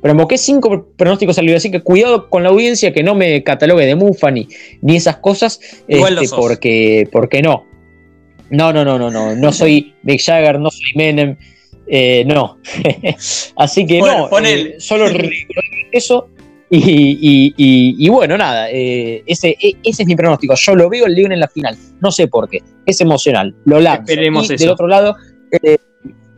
pero 0.00 0.12
invoqué 0.12 0.38
cinco 0.38 0.86
pronósticos 0.96 1.36
al. 1.38 1.52
Así 1.52 1.68
que 1.68 1.82
cuidado 1.82 2.30
con 2.30 2.44
la 2.44 2.50
audiencia 2.50 2.92
que 2.92 3.02
no 3.02 3.16
me 3.16 3.42
catalogue 3.42 3.84
de 3.86 3.96
mufa 3.96 4.30
ni, 4.30 4.46
ni 4.82 4.94
esas 4.94 5.16
cosas. 5.16 5.58
Este, 5.88 6.28
porque, 6.36 7.08
porque 7.10 7.42
no. 7.42 7.66
No, 8.50 8.72
no, 8.72 8.84
no, 8.84 8.96
no, 8.96 9.10
no. 9.10 9.34
No 9.34 9.52
soy 9.60 9.96
Big 10.04 10.22
Jagger, 10.22 10.60
no 10.60 10.70
soy 10.70 10.92
Menem. 10.94 11.36
Eh, 11.88 12.22
no. 12.24 12.58
Así 13.56 13.84
que 13.84 13.98
no, 13.98 14.28
eh, 14.38 14.76
solo 14.78 15.06
eso. 15.92 16.28
Y, 16.70 18.08
bueno, 18.10 18.38
nada, 18.38 18.70
eh, 18.70 19.24
ese, 19.26 19.56
e, 19.60 19.74
ese 19.82 20.02
es 20.04 20.06
mi 20.06 20.14
pronóstico. 20.14 20.54
Yo 20.54 20.76
lo 20.76 20.88
veo 20.88 21.06
el 21.06 21.16
León 21.16 21.32
en 21.32 21.40
la 21.40 21.48
final. 21.48 21.76
No 22.00 22.12
sé 22.12 22.28
por 22.28 22.48
qué. 22.48 22.62
Es 22.86 23.00
emocional. 23.00 23.56
Lo 23.64 23.80
lanzo. 23.80 24.02
Esperemos 24.02 24.48
y 24.52 24.56
Del 24.56 24.68
otro 24.68 24.86
lado, 24.86 25.16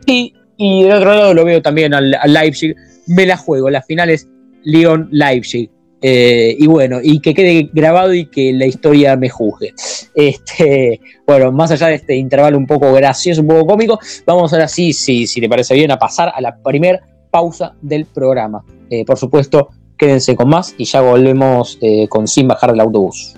y, 0.07 0.33
y 0.57 0.83
del 0.83 0.93
otro 0.93 1.13
lado 1.13 1.33
lo 1.33 1.45
veo 1.45 1.61
también 1.61 1.93
al, 1.93 2.15
Leipzig. 2.25 2.75
Me 3.07 3.25
la 3.25 3.37
juego. 3.37 3.69
La 3.69 3.81
final 3.81 4.09
es 4.09 4.27
León-Leipzig. 4.63 5.69
Eh, 6.01 6.55
y 6.59 6.67
bueno, 6.67 6.99
y 7.01 7.19
que 7.19 7.33
quede 7.33 7.69
grabado 7.73 8.13
y 8.13 8.25
que 8.25 8.53
la 8.53 8.65
historia 8.65 9.15
me 9.15 9.29
juzgue. 9.29 9.73
Este, 10.13 10.99
bueno, 11.25 11.51
más 11.51 11.71
allá 11.71 11.87
de 11.87 11.95
este 11.95 12.15
intervalo 12.15 12.57
un 12.57 12.67
poco 12.67 12.91
gracioso, 12.93 13.41
un 13.41 13.47
poco 13.47 13.65
cómico, 13.65 13.99
vamos 14.25 14.53
ahora 14.53 14.67
sí, 14.67 14.93
sí 14.93 15.25
si 15.25 15.41
te 15.41 15.49
parece 15.49 15.73
bien, 15.73 15.89
a 15.91 15.97
pasar 15.97 16.31
a 16.35 16.41
la 16.41 16.55
primera 16.61 17.01
pausa 17.31 17.73
del 17.81 18.05
programa. 18.05 18.63
Eh, 18.91 19.05
por 19.05 19.17
supuesto, 19.17 19.69
quédense 19.97 20.35
con 20.35 20.49
más 20.49 20.75
y 20.77 20.85
ya 20.85 21.01
volvemos 21.01 21.79
eh, 21.81 22.07
con 22.07 22.27
Sin 22.27 22.47
Bajar 22.47 22.71
del 22.71 22.81
Autobús. 22.81 23.35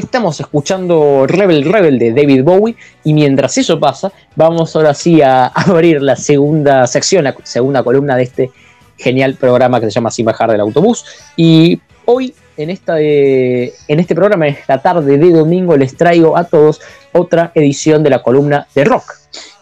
Estamos 0.00 0.40
escuchando 0.40 1.26
Rebel 1.26 1.64
Rebel 1.64 1.98
de 1.98 2.12
David 2.12 2.42
Bowie. 2.42 2.76
Y 3.04 3.14
mientras 3.14 3.56
eso 3.58 3.78
pasa, 3.78 4.12
vamos 4.34 4.74
ahora 4.74 4.94
sí 4.94 5.22
a 5.22 5.46
abrir 5.54 6.02
la 6.02 6.16
segunda 6.16 6.86
sección, 6.86 7.24
la 7.24 7.36
segunda 7.44 7.82
columna 7.82 8.16
de 8.16 8.24
este 8.24 8.50
genial 8.96 9.34
programa 9.34 9.80
que 9.80 9.86
se 9.86 9.92
llama 9.92 10.10
Sin 10.10 10.26
Bajar 10.26 10.50
del 10.50 10.60
Autobús. 10.60 11.04
Y 11.36 11.80
hoy, 12.06 12.34
en, 12.56 12.70
esta 12.70 13.00
en 13.00 14.00
este 14.00 14.14
programa, 14.14 14.48
en 14.48 14.54
esta 14.54 14.78
tarde 14.78 15.16
de 15.16 15.30
domingo, 15.30 15.76
les 15.76 15.96
traigo 15.96 16.36
a 16.36 16.44
todos 16.44 16.80
otra 17.12 17.52
edición 17.54 18.02
de 18.02 18.10
la 18.10 18.22
columna 18.22 18.66
de 18.74 18.84
rock. 18.84 19.19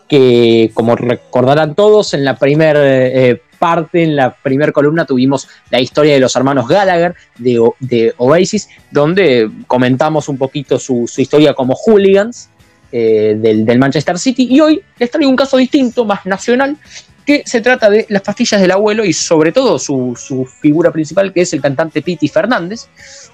Que, 0.09 0.71
como 0.73 0.97
recordarán 0.97 1.75
todos, 1.75 2.15
en 2.15 2.25
la 2.25 2.37
primera 2.37 2.81
eh, 2.83 3.43
parte, 3.59 4.03
en 4.03 4.17
la 4.17 4.35
primera 4.35 4.73
columna 4.73 5.05
tuvimos 5.05 5.49
la 5.71 5.81
historia 5.81 6.15
de 6.15 6.21
los 6.21 6.35
hermanos 6.37 6.69
Gallagher 6.69 7.15
de, 7.37 8.15
Oasis, 8.17 8.69
donde 8.91 9.51
comentamos 9.67 10.29
un 10.29 10.39
poquito 10.39 10.79
su, 10.79 11.11
historia 11.17 11.55
como 11.55 11.75
hooligans 11.75 12.49
eh, 12.93 13.37
del, 13.39 13.79
Manchester 13.79 14.19
City. 14.19 14.47
Y 14.51 14.61
hoy 14.61 14.83
les 14.99 15.11
traigo 15.11 15.31
un 15.31 15.37
caso 15.37 15.57
distinto, 15.57 16.05
más 16.05 16.25
nacional, 16.25 16.77
que 17.27 17.43
se 17.45 17.61
trata 17.61 17.91
de 17.91 18.07
las 18.09 18.23
pastillas 18.23 18.59
del 18.59 18.71
abuelo 18.71 19.05
y 19.05 19.13
sobre 19.13 19.53
todo 19.53 19.79
su, 19.79 20.49
figura 20.63 20.91
principal, 20.91 21.31
que 21.31 21.43
es 21.43 21.53
el 21.53 21.61
cantante 21.61 22.01
Piti 22.01 22.29
Fernández, 22.29 22.89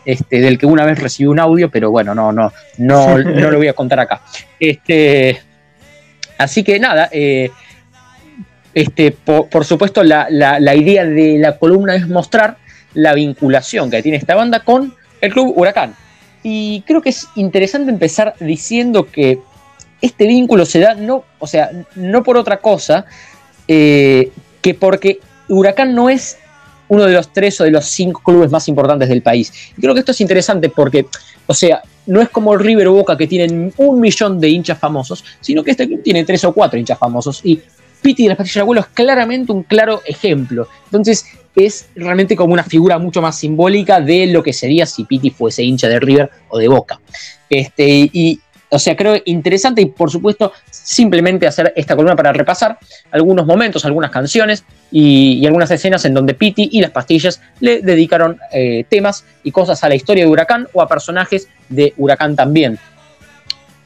este, 0.05 0.41
del 0.41 0.59
que 0.59 0.67
una 0.67 0.85
vez 0.85 0.99
recibí 0.99 1.29
un 1.29 1.39
audio, 1.39 1.71
pero 1.71 1.93
bueno, 1.93 2.13
no, 2.13 2.33
no, 2.33 2.53
no, 2.79 3.19
no 3.23 3.51
lo 3.53 3.59
voy 3.59 3.69
a 3.69 3.73
contar 3.73 4.01
acá. 4.01 4.23
Este, 4.59 5.41
así 6.39 6.63
que 6.63 6.79
nada, 6.79 7.09
eh, 7.13 7.51
este, 8.75 9.13
por, 9.13 9.65
supuesto, 9.65 10.03
la, 10.03 10.75
idea 10.75 11.05
de 11.05 11.39
la 11.39 11.59
columna 11.59 11.95
es 11.95 12.09
mostrar 12.09 12.59
la 12.95 13.15
vinculación 13.15 13.91
que 13.91 14.03
tiene 14.03 14.19
esta 14.19 14.35
banda 14.35 14.61
con 14.61 14.95
el 15.21 15.33
club 15.33 15.53
Huracán. 15.57 15.95
Y 16.43 16.83
creo 16.83 17.01
que 17.01 17.11
es 17.11 17.29
interesante 17.37 17.91
empezar 17.91 18.35
diciendo 18.41 19.07
que 19.11 19.39
este 20.03 20.27
vínculo 20.27 20.67
se 20.67 20.81
da 20.81 20.95
no, 20.95 21.25
o 21.39 21.47
sea, 21.47 21.71
no 21.95 22.23
por 22.23 22.37
otra 22.37 22.59
cosa 22.59 23.07
eh, 23.67 24.31
que 24.61 24.75
porque 24.75 25.21
Huracán 25.49 25.95
no 25.95 26.11
es 26.11 26.37
uno 26.89 27.05
de 27.05 27.13
los 27.15 27.33
tres 27.33 27.61
o 27.61 27.65
de 27.65 27.71
los 27.71 27.87
cinco 27.87 28.21
clubes 28.23 28.51
más 28.51 28.69
importantes 28.69 29.09
del 29.09 29.23
país. 29.23 29.53
Y 29.77 29.81
creo 29.81 29.95
que 29.95 30.01
esto 30.01 30.13
es 30.13 30.21
interesante 30.21 30.69
porque, 30.69 31.07
o 31.47 31.55
sea, 31.55 31.83
no 32.07 32.21
es 32.21 32.29
como 32.29 32.57
River 32.57 32.89
o 32.89 32.95
Boca 32.95 33.17
que 33.17 33.27
tienen 33.27 33.73
un 33.77 34.01
millón 34.01 34.41
de 34.41 34.49
hinchas 34.49 34.79
famosos, 34.79 35.25
sino 35.41 35.63
que 35.63 35.73
este 35.73 35.87
club 35.87 36.03
tiene 36.03 36.25
tres 36.25 36.45
o 36.45 36.53
cuatro 36.53 36.79
hinchas 36.79 36.99
famosos. 36.99 37.41
Y 37.45 37.61
Piti 38.03 38.25
de 38.25 38.31
la 38.31 38.37
pastillas 38.37 38.57
del 38.57 38.63
abuelo 38.63 38.81
es 38.83 38.89
claramente 38.89 39.53
un 39.53 39.63
claro 39.63 40.03
ejemplo. 40.05 40.69
Entonces 40.87 41.25
es 41.55 41.87
realmente 41.95 42.37
como 42.37 42.53
una 42.53 42.65
figura 42.65 42.99
mucho 42.99 43.23
más 43.23 43.39
simbólica 43.39 44.01
de 44.01 44.27
lo 44.27 44.43
que 44.43 44.53
sería 44.53 44.87
si 44.87 45.05
Piti 45.05 45.31
fuese 45.31 45.63
hincha 45.63 45.89
de 45.89 46.01
River 46.01 46.31
o 46.49 46.59
de 46.59 46.69
Boca. 46.69 47.01
Este, 47.49 48.11
y, 48.13 48.41
o 48.75 48.79
sea, 48.81 48.97
creo 48.97 49.23
interesante 49.25 49.81
y 49.81 49.87
por 49.87 50.11
supuesto 50.11 50.53
simplemente 50.69 51.47
hacer 51.47 51.73
esta 51.77 51.95
columna 51.95 52.17
para 52.17 52.33
repasar 52.33 52.77
algunos 53.13 53.47
momentos, 53.47 53.85
algunas 53.85 54.11
canciones 54.11 54.65
y, 54.91 55.47
algunas 55.47 55.71
escenas 55.71 56.05
en 56.05 56.13
donde 56.13 56.35
Piti 56.35 56.69
y 56.73 56.81
las 56.81 56.91
pastillas 56.91 57.41
le 57.61 57.83
dedicaron 57.83 58.39
eh, 58.53 58.85
temas 58.89 59.25
y 59.45 59.53
cosas 59.53 59.85
a 59.85 59.89
la 59.89 59.95
historia 59.95 60.25
de 60.25 60.31
Huracán 60.31 60.67
o 60.73 60.83
a 60.83 60.89
personajes 60.89 61.49
de 61.69 61.95
Huracán 61.97 62.35
también. 62.35 62.81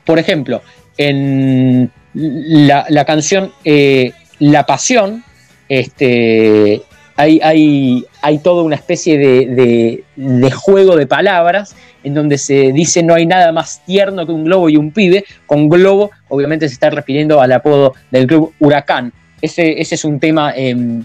Por 0.07 0.19
ejemplo, 0.19 0.63
en 0.97 1.91
la, 2.15 3.05
canción 3.05 3.53
eh, 3.65 4.13
La 4.39 4.65
Pasión, 4.65 5.23
este, 5.69 6.81
hay, 7.19 7.41
hay, 7.43 8.05
hay, 8.23 8.39
toda 8.39 8.63
una 8.63 8.77
especie 8.77 9.19
de, 9.19 10.53
juego 10.53 10.95
de 10.95 11.09
palabras 11.09 11.75
en 12.05 12.15
donde 12.15 12.39
se 12.39 12.71
dice 12.73 13.03
no 13.03 13.13
hay 13.15 13.27
nada 13.27 13.51
más 13.51 13.83
tierno 13.85 14.25
que 14.25 14.31
un 14.31 14.45
globo 14.45 14.69
y 14.69 14.77
un 14.77 14.93
pibe. 14.93 15.25
Con 15.45 15.69
globo, 15.69 16.13
obviamente, 16.29 16.69
se 16.69 16.75
está 16.75 16.91
refiriendo 16.91 17.41
al 17.41 17.51
apodo 17.51 17.95
del 18.13 18.29
club 18.29 18.55
Huracán. 18.61 19.13
Ese, 19.43 19.81
ese 19.81 19.97
es 19.97 20.05
un 20.05 20.21
tema 20.21 20.53
em, 20.55 21.05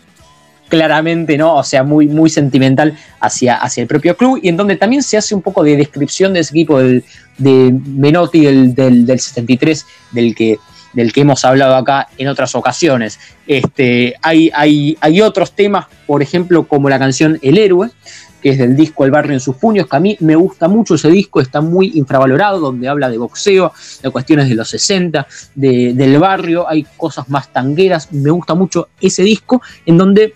claramente, 0.69 1.35
¿no? 1.35 1.55
O 1.55 1.63
sea, 1.63 1.81
muy, 1.83 2.07
muy 2.07 2.29
sentimental 2.29 2.95
hacia, 3.19 3.55
hacia 3.55 3.81
el 3.81 3.87
propio 3.87 4.15
club 4.15 4.39
y 4.41 4.49
en 4.49 4.57
donde 4.57 4.75
también 4.75 5.01
se 5.01 5.17
hace 5.17 5.33
un 5.33 5.41
poco 5.41 5.63
de 5.63 5.77
descripción 5.77 6.33
de 6.33 6.41
ese 6.41 6.51
equipo 6.51 6.77
del, 6.77 7.03
de 7.39 7.73
Menotti 7.87 8.45
del, 8.45 8.75
del, 8.75 9.07
del 9.07 9.19
73, 9.19 9.83
del 10.11 10.35
que 10.35 10.59
del 10.93 11.11
que 11.11 11.21
hemos 11.21 11.43
hablado 11.45 11.75
acá 11.75 12.07
en 12.17 12.27
otras 12.27 12.55
ocasiones. 12.55 13.19
Este, 13.47 14.15
hay, 14.21 14.49
hay, 14.53 14.97
hay 15.01 15.21
otros 15.21 15.51
temas, 15.51 15.87
por 16.07 16.21
ejemplo, 16.21 16.67
como 16.67 16.89
la 16.89 16.99
canción 16.99 17.39
El 17.41 17.57
Héroe, 17.57 17.89
que 18.43 18.49
es 18.49 18.57
del 18.57 18.75
disco 18.75 19.05
El 19.05 19.11
Barrio 19.11 19.33
en 19.33 19.39
sus 19.39 19.55
puños, 19.55 19.87
que 19.87 19.95
a 19.95 20.01
mí 20.01 20.17
me 20.19 20.35
gusta 20.35 20.67
mucho 20.67 20.95
ese 20.95 21.09
disco, 21.09 21.39
está 21.39 21.61
muy 21.61 21.93
infravalorado, 21.95 22.59
donde 22.59 22.89
habla 22.89 23.09
de 23.09 23.17
boxeo, 23.17 23.71
de 24.03 24.09
cuestiones 24.09 24.49
de 24.49 24.55
los 24.55 24.69
60, 24.69 25.25
del 25.55 26.19
barrio, 26.19 26.67
hay 26.67 26.85
cosas 26.97 27.29
más 27.29 27.53
tangueras, 27.53 28.11
me 28.11 28.29
gusta 28.31 28.53
mucho 28.53 28.89
ese 28.99 29.23
disco, 29.23 29.61
en 29.85 29.97
donde 29.97 30.33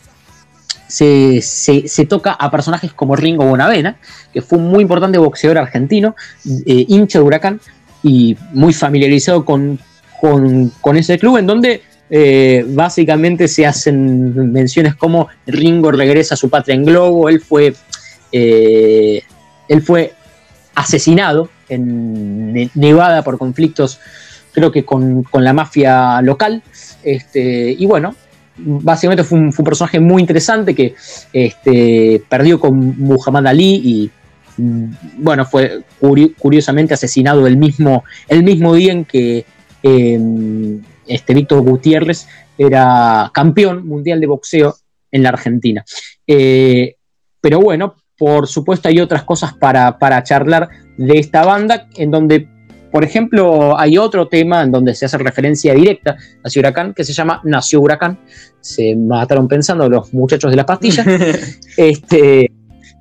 se, 0.88 2.06
toca 2.08 2.32
a 2.32 2.50
personajes 2.50 2.94
como 2.94 3.18
Ringo 3.18 3.46
Bonavena, 3.46 3.98
que 4.34 4.42
fue 4.42 4.58
un 4.58 4.70
muy 4.70 4.84
importante 4.84 5.18
boxeador 5.18 5.58
argentino, 5.58 6.16
eh, 6.66 6.86
hincha 6.88 7.20
de 7.20 7.26
Huracán, 7.26 7.60
y 8.04 8.38
muy 8.54 8.74
familiarizado 8.74 9.44
con, 9.44 9.80
con, 10.20 10.98
ese 10.98 11.18
club, 11.18 11.38
en 11.38 11.48
donde 11.48 11.82
eh, 12.10 12.66
básicamente 12.68 13.48
se 13.48 13.66
hacen 13.66 14.52
menciones 14.52 14.96
como 14.96 15.28
Ringo 15.46 15.92
regresa 15.92 16.34
a 16.34 16.38
su 16.38 16.50
patria 16.50 16.76
en 16.76 16.86
globo, 16.86 17.30
él 17.30 17.40
fue, 17.42 17.74
eh, 18.32 19.22
él 19.68 19.82
fue 19.82 20.14
asesinado 20.76 21.50
en 21.70 22.70
Nevada 22.76 23.24
por 23.24 23.38
conflictos, 23.38 24.00
creo 24.54 24.72
que 24.72 24.86
con, 24.86 25.26
la 25.34 25.54
mafia 25.54 26.22
local, 26.22 26.64
este, 27.04 27.76
y 27.78 27.86
bueno, 27.86 28.16
básicamente 28.58 29.24
fue 29.24 29.40
un, 29.40 29.52
personaje 29.52 30.00
muy 30.00 30.22
interesante 30.22 30.74
que 30.74 30.96
este, 31.34 32.24
perdió 32.28 32.60
con 32.60 32.98
Muhammad 32.98 33.48
Ali 33.48 33.76
y 33.76 34.12
mm, 34.58 34.86
bueno, 35.18 35.46
fue 35.46 35.84
curiosamente 36.40 36.94
asesinado 36.94 37.46
el 37.46 37.58
mismo, 37.58 38.04
el 38.28 38.44
mismo 38.44 38.74
día 38.74 38.94
en 38.94 39.06
que 39.06 39.46
em, 39.84 40.82
este 41.06 41.34
Víctor 41.34 41.62
Gutiérrez 41.62 42.28
era 42.58 43.32
campeón 43.34 43.88
mundial 43.88 44.20
de 44.20 44.28
boxeo 44.28 44.76
en 45.12 45.24
la 45.24 45.30
Argentina. 45.30 45.86
Eh, 46.26 46.96
pero 47.40 47.60
bueno, 47.60 47.96
por 48.18 48.48
supuesto 48.48 48.90
hay 48.90 49.00
otras 49.00 49.24
cosas 49.24 49.54
para, 49.54 50.00
para 50.00 50.24
charlar 50.24 50.70
de 50.98 51.20
esta 51.20 51.46
banda, 51.46 51.88
en 51.96 52.12
donde 52.12 52.48
por 52.92 53.04
ejemplo, 53.04 53.78
hay 53.78 53.98
otro 53.98 54.28
tema 54.28 54.64
en 54.64 54.72
donde 54.72 54.96
se 54.96 55.06
hace 55.06 55.18
referencia 55.18 55.74
directa 55.74 56.18
a 56.44 56.60
Huracán 56.60 56.94
que 56.94 57.04
se 57.04 57.14
llama 57.14 57.42
Nació 57.44 57.82
Huracán. 57.82 58.18
Se 58.62 58.96
mataron 58.96 59.48
pensando 59.48 59.90
los 59.90 60.14
muchachos 60.14 60.50
de 60.50 60.58
la 60.58 60.66
pastilla. 60.66 61.06
este, 61.78 62.47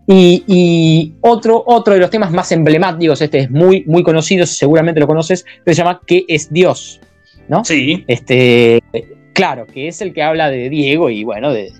y, 0.07 1.14
otro, 1.21 1.62
otro 1.66 1.95
de 1.95 2.01
los 2.01 2.11
temas 2.11 2.31
más 2.31 2.53
emblemáticos, 2.53 3.21
este 3.21 3.40
es 3.40 3.51
muy, 3.51 3.85
muy 3.87 4.03
conocido, 4.03 4.47
seguramente 4.47 5.01
lo 5.01 5.07
conoces, 5.07 5.45
que 5.64 5.75
se 5.75 5.79
llama 5.79 6.01
¿Qué 6.07 6.25
es 6.29 6.53
Dios? 6.53 7.01
¿No? 7.49 7.64
Sí. 7.64 8.05
Este, 8.07 8.83
claro, 9.33 9.66
que 9.66 9.88
es 9.88 10.01
el 10.01 10.12
que 10.12 10.23
habla 10.23 10.51
de 10.51 10.69
Diego 10.69 11.11
y 11.11 11.25
bueno, 11.25 11.53
de, 11.53 11.73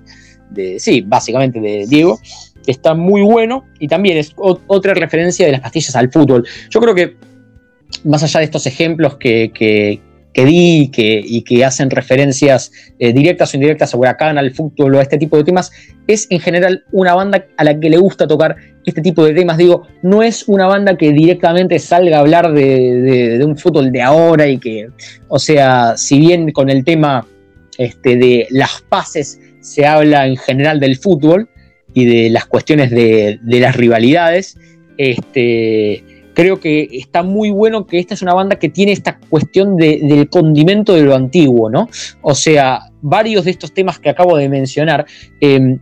de 0.50 0.80
sí, 0.80 1.02
básicamente 1.02 1.60
de 1.60 1.86
Diego 1.86 2.20
está 2.66 2.94
muy 2.94 3.22
bueno 3.22 3.64
y 3.78 3.88
también 3.88 4.18
es 4.18 4.32
otra 4.36 4.94
referencia 4.94 5.46
de 5.46 5.52
las 5.52 5.60
pastillas 5.60 5.94
al 5.96 6.10
fútbol. 6.10 6.46
Yo 6.70 6.80
creo 6.80 6.94
que 6.94 7.16
más 8.04 8.22
allá 8.22 8.40
de 8.40 8.46
estos 8.46 8.66
ejemplos 8.66 9.16
que, 9.16 9.52
que, 9.52 10.00
di 10.44 10.90
y 10.92 11.42
que, 11.42 11.64
hacen 11.64 11.90
referencias 11.90 12.70
eh, 12.99 13.12
directas 13.12 13.53
o 13.53 13.57
indirectas 13.57 13.94
a 13.94 13.96
Huracán, 13.96 14.38
al 14.38 14.53
fútbol 14.53 14.94
o 14.94 14.99
a 14.99 15.03
este 15.03 15.18
tipo 15.18 15.37
de 15.37 15.44
temas, 15.44 15.72
es 16.07 16.27
en 16.31 16.40
general 16.40 16.85
una 16.92 17.14
banda 17.14 17.46
a 17.57 17.64
la 17.64 17.79
que 17.79 17.90
le 17.90 17.96
gusta 17.96 18.27
tocar 18.27 18.57
este 18.85 19.01
tipo 19.01 19.25
de 19.25 19.35
temas. 19.35 19.57
Digo, 19.57 19.87
no 20.03 20.22
es 20.22 20.46
una 20.49 20.66
banda 20.66 20.96
que 20.96 21.12
directamente 21.12 21.79
salga 21.79 22.18
a 22.18 22.20
hablar 22.20 22.53
de, 22.53 23.40
un 23.44 23.57
fútbol 23.57 23.90
de 23.90 24.03
ahora 24.03 24.46
y 24.46 24.59
que, 24.59 24.88
o 25.29 25.38
sea, 25.38 25.96
si 25.96 26.18
bien 26.18 26.53
con 26.53 26.70
el 26.70 26.85
tema 26.85 27.27
este, 27.79 28.16
de 28.16 28.46
las 28.51 28.83
pases 28.88 29.40
se 29.61 29.87
habla 29.87 30.27
en 30.27 30.37
general 30.37 30.79
del 30.79 30.96
fútbol 30.96 31.49
y 31.94 32.05
de 32.05 32.31
las 32.31 32.46
cuestiones 32.46 32.90
de, 32.90 33.38
de 33.42 33.61
las 33.61 33.75
rivalidades, 33.75 34.57
este 34.99 36.05
creo 36.37 36.61
que 36.61 36.87
está 36.92 37.22
muy 37.22 37.51
bueno 37.51 37.87
que 37.87 37.99
esta 37.99 38.12
es 38.12 38.20
una 38.20 38.35
banda 38.35 38.59
que 38.59 38.68
tiene 38.68 38.92
esta 38.92 39.18
cuestión 39.18 39.75
del 39.79 40.29
condimento 40.29 40.92
de 40.92 41.01
lo 41.01 41.14
antiguo, 41.14 41.70
¿no? 41.70 41.88
O 42.20 42.35
sea, 42.35 42.90
varios 43.01 43.46
de 43.46 43.53
estos 43.53 43.72
temas 43.72 43.99
que 43.99 44.11
acabo 44.11 44.37
de 44.37 44.46
mencionar, 44.51 45.07
em, 45.40 45.79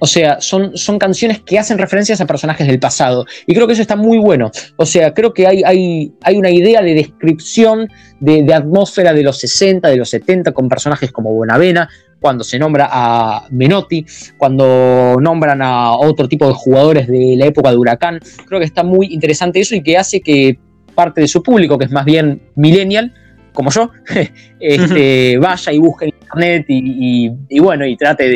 o 0.00 0.06
sea, 0.08 0.40
son, 0.40 0.76
son 0.76 0.98
canciones 0.98 1.40
que 1.42 1.56
hacen 1.56 1.78
referencias 1.78 2.20
a 2.20 2.26
personajes 2.26 2.66
del 2.66 2.80
pasado. 2.80 3.26
Y 3.46 3.54
creo 3.54 3.68
que 3.68 3.74
eso 3.74 3.82
está 3.82 3.94
muy 3.94 4.18
bueno. 4.18 4.50
O 4.74 4.84
sea, 4.84 5.14
creo 5.14 5.32
que 5.32 5.46
hay, 5.46 5.62
hay, 5.64 6.12
hay 6.22 6.36
una 6.36 6.50
idea 6.50 6.82
de 6.82 6.94
descripción 6.94 7.88
de, 8.18 8.42
de, 8.42 8.54
atmósfera 8.54 9.12
de 9.12 9.22
los 9.22 9.38
60, 9.38 9.88
de 9.88 9.96
los 9.96 10.10
70, 10.10 10.50
con 10.50 10.68
personajes 10.68 11.12
como 11.12 11.32
Bonavena, 11.32 11.88
cuando 12.22 12.44
se 12.44 12.58
nombra 12.58 12.88
a 12.90 13.46
Menotti, 13.50 14.06
cuando 14.38 15.16
nombran 15.20 15.60
a 15.60 15.92
otro 15.92 16.28
tipo 16.28 16.46
de 16.46 16.54
jugadores 16.54 17.08
de 17.08 17.34
la 17.36 17.46
época 17.46 17.70
de 17.70 17.76
Huracán. 17.76 18.20
Creo 18.46 18.60
que 18.60 18.66
está 18.66 18.84
muy 18.84 19.12
interesante 19.12 19.60
eso 19.60 19.74
y 19.74 19.82
que 19.82 19.98
hace 19.98 20.20
que 20.20 20.56
parte 20.94 21.20
de 21.20 21.28
su 21.28 21.42
público, 21.42 21.76
que 21.76 21.86
es 21.86 21.90
más 21.90 22.04
bien 22.04 22.40
millennial, 22.54 23.12
como 23.52 23.70
yo, 23.70 23.90
este, 24.60 25.36
vaya 25.40 25.72
y 25.72 25.78
busque 25.78 26.04
en 26.06 26.14
internet 26.20 26.64
y, 26.68 27.58
bueno, 27.58 27.84
y 27.84 27.96
trate 27.96 28.28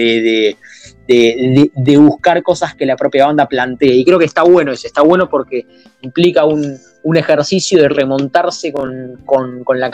de, 1.07 1.97
buscar 1.97 2.43
cosas 2.43 2.75
que 2.75 2.87
la 2.87 2.97
propia 2.97 3.27
banda 3.27 3.47
plantee. 3.47 3.95
Y 3.95 4.05
creo 4.05 4.19
que 4.19 4.25
está 4.25 4.43
bueno 4.43 4.73
eso, 4.73 4.89
está 4.89 5.03
bueno 5.03 5.29
porque 5.29 5.65
implica 6.03 6.45
un, 6.45 6.77
ejercicio 7.15 7.81
de 7.83 7.89
remontarse 7.89 8.73
con, 8.73 9.65
la 9.79 9.91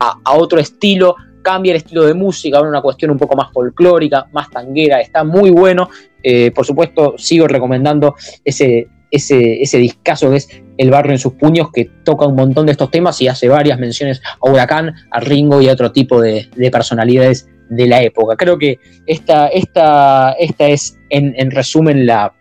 a, 0.00 0.34
otro 0.34 0.58
estilo, 0.58 1.16
cambia 1.46 1.70
el 1.70 1.76
estilo 1.76 2.04
de 2.04 2.12
música, 2.12 2.56
ahora 2.56 2.70
una 2.70 2.82
cuestión 2.82 3.12
un 3.12 3.18
poco 3.18 3.36
más 3.36 3.52
folclórica, 3.52 4.26
más 4.32 4.50
tanguera, 4.50 5.00
está 5.00 5.22
muy 5.22 5.50
bueno. 5.50 5.88
Eh, 6.20 6.50
por 6.50 6.66
supuesto, 6.66 7.14
sigo 7.16 7.46
recomendando 7.46 8.16
ese, 8.44 8.88
ese, 9.12 9.62
ese 9.62 9.78
discazo 9.78 10.30
que 10.30 10.38
es 10.38 10.48
El 10.76 10.90
barrio 10.90 11.12
en 11.12 11.20
sus 11.20 11.34
puños, 11.34 11.70
que 11.72 11.84
toca 12.02 12.26
un 12.26 12.34
montón 12.34 12.66
de 12.66 12.72
estos 12.72 12.90
temas 12.90 13.22
y 13.22 13.28
hace 13.28 13.48
varias 13.48 13.78
menciones 13.78 14.20
a 14.24 14.50
Huracán, 14.50 14.92
a 15.12 15.20
Ringo 15.20 15.60
y 15.62 15.68
a 15.68 15.72
otro 15.72 15.92
tipo 15.92 16.20
de, 16.20 16.48
personalidades 16.72 17.48
de 17.70 17.86
la 17.86 18.02
época. 18.02 18.34
Creo 18.36 18.58
que 18.58 18.80
esta, 19.06 19.46
esta, 19.46 20.32
esta 20.32 20.66
es, 20.66 20.98
en, 21.10 21.32
en 21.38 21.52
resumen, 21.52 22.06
la, 22.06 22.34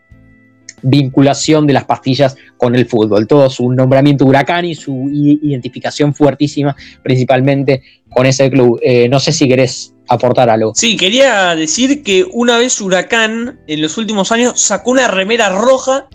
vinculación 0.86 1.66
de 1.66 1.74
las 1.74 1.86
pastillas 1.86 2.38
con 2.58 2.76
el 2.76 2.86
fútbol. 2.86 3.28
Todo 3.28 3.50
su 3.50 3.72
nombramiento 3.72 4.26
huracán 4.26 4.66
y 4.66 4.76
su 4.76 5.10
identificación 5.12 6.14
fuertísima, 6.14 6.76
principalmente 7.04 7.82
con 8.10 8.26
ese 8.26 8.50
club. 8.50 8.80
Eh, 8.82 9.08
no 9.10 9.20
sé 9.20 9.32
si 9.32 9.48
querés 9.48 9.94
aportar 10.08 10.50
algo. 10.50 10.74
Sí, 10.76 10.98
quería 10.98 11.56
decir 11.56 12.04
que 12.04 12.26
una 12.32 12.58
vez 12.58 12.80
Huracán, 12.80 13.60
en 13.68 13.82
los 13.82 13.98
últimos 13.98 14.32
años, 14.32 14.62
sacó 14.62 14.92
una 14.92 15.08
remera 15.08 15.50
roja 15.50 16.08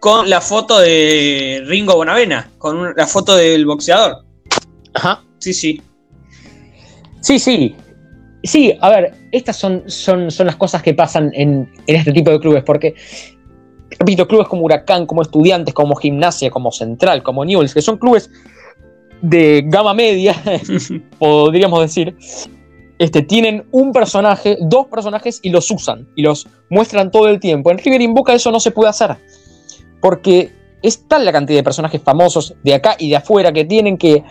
con 0.00 0.28
la 0.28 0.40
foto 0.40 0.78
de 0.78 1.62
Ringo 1.66 1.94
Bonavena, 1.94 2.50
con 2.58 2.94
la 2.96 3.06
foto 3.06 3.36
del 3.36 3.66
boxeador. 3.66 4.24
Ajá. 4.94 5.22
Sí, 5.38 5.54
sí. 5.54 5.82
Sí, 7.20 7.38
sí. 7.38 7.74
Sí, 8.42 8.76
a 8.80 8.90
ver, 8.90 9.12
estas 9.32 9.56
son, 9.56 9.82
son, 9.86 10.30
son 10.30 10.46
las 10.46 10.56
cosas 10.56 10.82
que 10.82 10.94
pasan 10.94 11.32
en, 11.34 11.68
en 11.86 11.96
este 11.96 12.12
tipo 12.12 12.30
de 12.30 12.38
clubes, 12.38 12.62
porque 12.62 12.94
repito, 13.90 14.26
clubes 14.26 14.48
como 14.48 14.62
Huracán, 14.62 15.06
como 15.06 15.22
Estudiantes, 15.22 15.74
como 15.74 15.94
Gimnasia, 15.96 16.50
como 16.50 16.72
Central, 16.72 17.22
como 17.22 17.44
Newells, 17.44 17.74
que 17.74 17.82
son 17.82 17.98
clubes 17.98 18.30
de 19.22 19.62
gama 19.66 19.94
media, 19.94 20.34
podríamos 21.18 21.80
decir, 21.80 22.16
este, 22.98 23.22
tienen 23.22 23.66
un 23.72 23.92
personaje, 23.92 24.56
dos 24.60 24.86
personajes 24.86 25.40
y 25.42 25.50
los 25.50 25.70
usan 25.70 26.08
y 26.16 26.22
los 26.22 26.48
muestran 26.70 27.10
todo 27.10 27.28
el 27.28 27.40
tiempo. 27.40 27.70
En 27.70 27.78
River 27.78 28.08
Boca 28.08 28.34
eso 28.34 28.50
no 28.50 28.60
se 28.60 28.70
puede 28.70 28.90
hacer, 28.90 29.16
porque 30.00 30.50
es 30.82 31.06
tal 31.08 31.24
la 31.24 31.32
cantidad 31.32 31.58
de 31.58 31.64
personajes 31.64 32.02
famosos 32.02 32.54
de 32.62 32.74
acá 32.74 32.96
y 32.98 33.10
de 33.10 33.16
afuera 33.16 33.52
que 33.52 33.64
tienen 33.64 33.98
que 33.98 34.22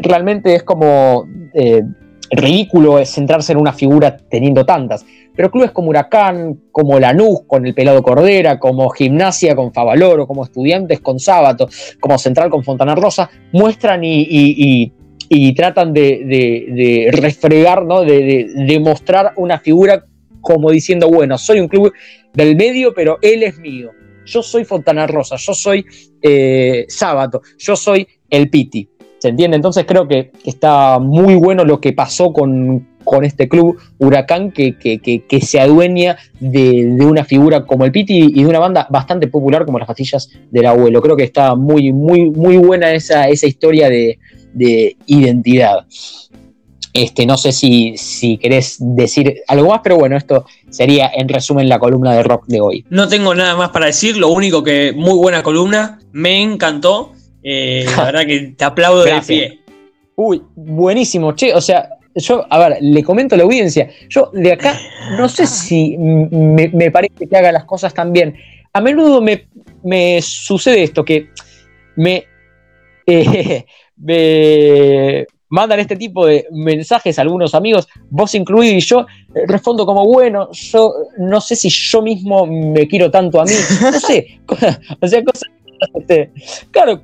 realmente 0.00 0.54
es 0.54 0.62
como 0.62 1.26
eh, 1.54 1.82
ridículo 2.30 3.04
centrarse 3.04 3.52
en 3.52 3.58
una 3.58 3.72
figura 3.72 4.16
teniendo 4.16 4.64
tantas. 4.64 5.04
Pero 5.34 5.50
clubes 5.50 5.70
como 5.70 5.90
Huracán, 5.90 6.62
como 6.72 6.98
Lanús 6.98 7.42
con 7.46 7.64
el 7.64 7.74
Pelado 7.74 8.02
Cordera, 8.02 8.58
como 8.58 8.90
Gimnasia 8.90 9.54
con 9.54 9.72
Favaloro, 9.72 10.26
como 10.26 10.44
Estudiantes 10.44 11.00
con 11.00 11.20
Sábato, 11.20 11.68
como 12.00 12.18
Central 12.18 12.50
con 12.50 12.64
Fontana 12.64 12.94
Rosa, 12.94 13.30
muestran 13.52 14.00
y, 14.02 14.92
tratan 15.54 15.92
de, 15.92 17.08
refregar, 17.12 17.84
¿no? 17.84 18.02
de, 18.02 18.80
mostrar 18.82 19.32
una 19.36 19.60
figura 19.60 20.04
como 20.40 20.70
diciendo, 20.70 21.08
bueno, 21.08 21.38
soy 21.38 21.60
un 21.60 21.68
club 21.68 21.92
del 22.32 22.56
medio, 22.56 22.92
pero 22.92 23.18
él 23.22 23.42
es 23.42 23.58
mío. 23.58 23.92
Yo 24.26 24.42
soy 24.42 24.64
Fontana 24.64 25.06
Rosa, 25.06 25.36
yo 25.36 25.54
soy 25.54 25.84
eh, 26.20 26.84
Sábato, 26.88 27.42
yo 27.58 27.76
soy 27.76 28.06
el 28.28 28.50
Piti. 28.50 28.88
¿Se 29.18 29.28
entiende? 29.28 29.56
Entonces 29.56 29.84
creo 29.86 30.06
que, 30.06 30.30
está 30.44 30.98
muy 30.98 31.34
bueno 31.34 31.64
lo 31.64 31.80
que 31.80 31.92
pasó 31.92 32.32
con, 32.32 32.86
este 33.22 33.48
club 33.48 33.78
Huracán 33.98 34.52
que, 34.52 35.40
se 35.42 35.60
adueña 35.60 36.18
de, 36.40 36.96
una 37.00 37.24
figura 37.24 37.64
como 37.64 37.84
el 37.84 37.92
Piti 37.92 38.32
y 38.34 38.42
de 38.42 38.48
una 38.48 38.58
banda 38.58 38.86
bastante 38.90 39.28
popular 39.28 39.64
como 39.64 39.78
las 39.78 39.88
pastillas 39.88 40.28
del 40.50 40.66
abuelo. 40.66 41.00
Creo 41.00 41.16
que 41.16 41.24
está 41.24 41.54
muy, 41.54 41.92
muy, 41.92 42.30
muy 42.30 42.58
buena 42.58 42.92
esa, 42.92 43.28
esa 43.28 43.46
historia 43.46 43.88
de, 43.88 44.18
identidad. 45.06 45.86
Este, 46.92 47.26
no 47.26 47.36
sé 47.36 47.52
si, 47.52 47.96
si 47.96 48.38
querés 48.38 48.76
decir 48.80 49.42
algo 49.46 49.68
más, 49.68 49.80
pero 49.84 49.96
bueno, 49.96 50.16
esto 50.16 50.46
sería 50.68 51.10
en 51.14 51.28
resumen 51.28 51.68
la 51.68 51.78
columna 51.78 52.12
de 52.12 52.22
rock 52.22 52.46
de 52.46 52.60
hoy. 52.60 52.84
No 52.90 53.08
tengo 53.08 53.34
nada 53.34 53.56
más 53.56 53.70
para 53.70 53.86
decir, 53.86 54.16
lo 54.16 54.28
único 54.28 54.62
que 54.64 54.92
muy 54.96 55.14
buena 55.14 55.42
columna, 55.42 56.00
me 56.12 56.42
encantó. 56.42 57.12
Eh, 57.50 57.86
la 57.96 58.04
verdad 58.04 58.26
que 58.26 58.40
te 58.56 58.64
aplaudo 58.64 59.04
de 59.04 59.20
pie. 59.26 59.60
Uy, 60.16 60.42
buenísimo, 60.54 61.34
che. 61.34 61.54
O 61.54 61.60
sea, 61.62 61.88
yo, 62.14 62.46
a 62.50 62.58
ver, 62.58 62.78
le 62.82 63.02
comento 63.02 63.34
a 63.34 63.38
la 63.38 63.44
audiencia. 63.44 63.88
Yo 64.10 64.30
de 64.34 64.52
acá 64.52 64.78
no 65.16 65.28
sé 65.28 65.46
si 65.46 65.96
me, 65.96 66.90
parece 66.90 67.26
que 67.26 67.36
haga 67.36 67.50
las 67.50 67.64
cosas 67.64 67.94
tan 67.94 68.12
bien. 68.12 68.36
A 68.74 68.82
menudo 68.82 69.22
me, 69.22 70.20
sucede 70.20 70.82
esto, 70.82 71.04
que 71.04 71.30
me, 71.96 72.26
eh, 73.06 73.64
me 73.96 75.26
mandan 75.48 75.80
este 75.80 75.96
tipo 75.96 76.26
de 76.26 76.46
mensajes 76.50 77.18
a 77.18 77.22
algunos 77.22 77.54
amigos, 77.54 77.88
vos 78.10 78.34
incluido, 78.34 78.74
y 78.74 78.80
yo 78.80 79.06
respondo 79.46 79.86
como, 79.86 80.04
bueno, 80.04 80.50
yo 80.52 80.92
no 81.16 81.40
sé 81.40 81.56
si 81.56 81.70
yo 81.70 82.02
mismo 82.02 82.44
me 82.44 82.86
quiero 82.86 83.10
tanto 83.10 83.40
a 83.40 83.44
mí, 83.44 83.52
no 83.80 83.92
sé, 83.98 84.40
o 84.46 85.06
sea, 85.08 85.24
cosas 85.24 85.48
este, 85.94 86.32
claro, 86.70 87.02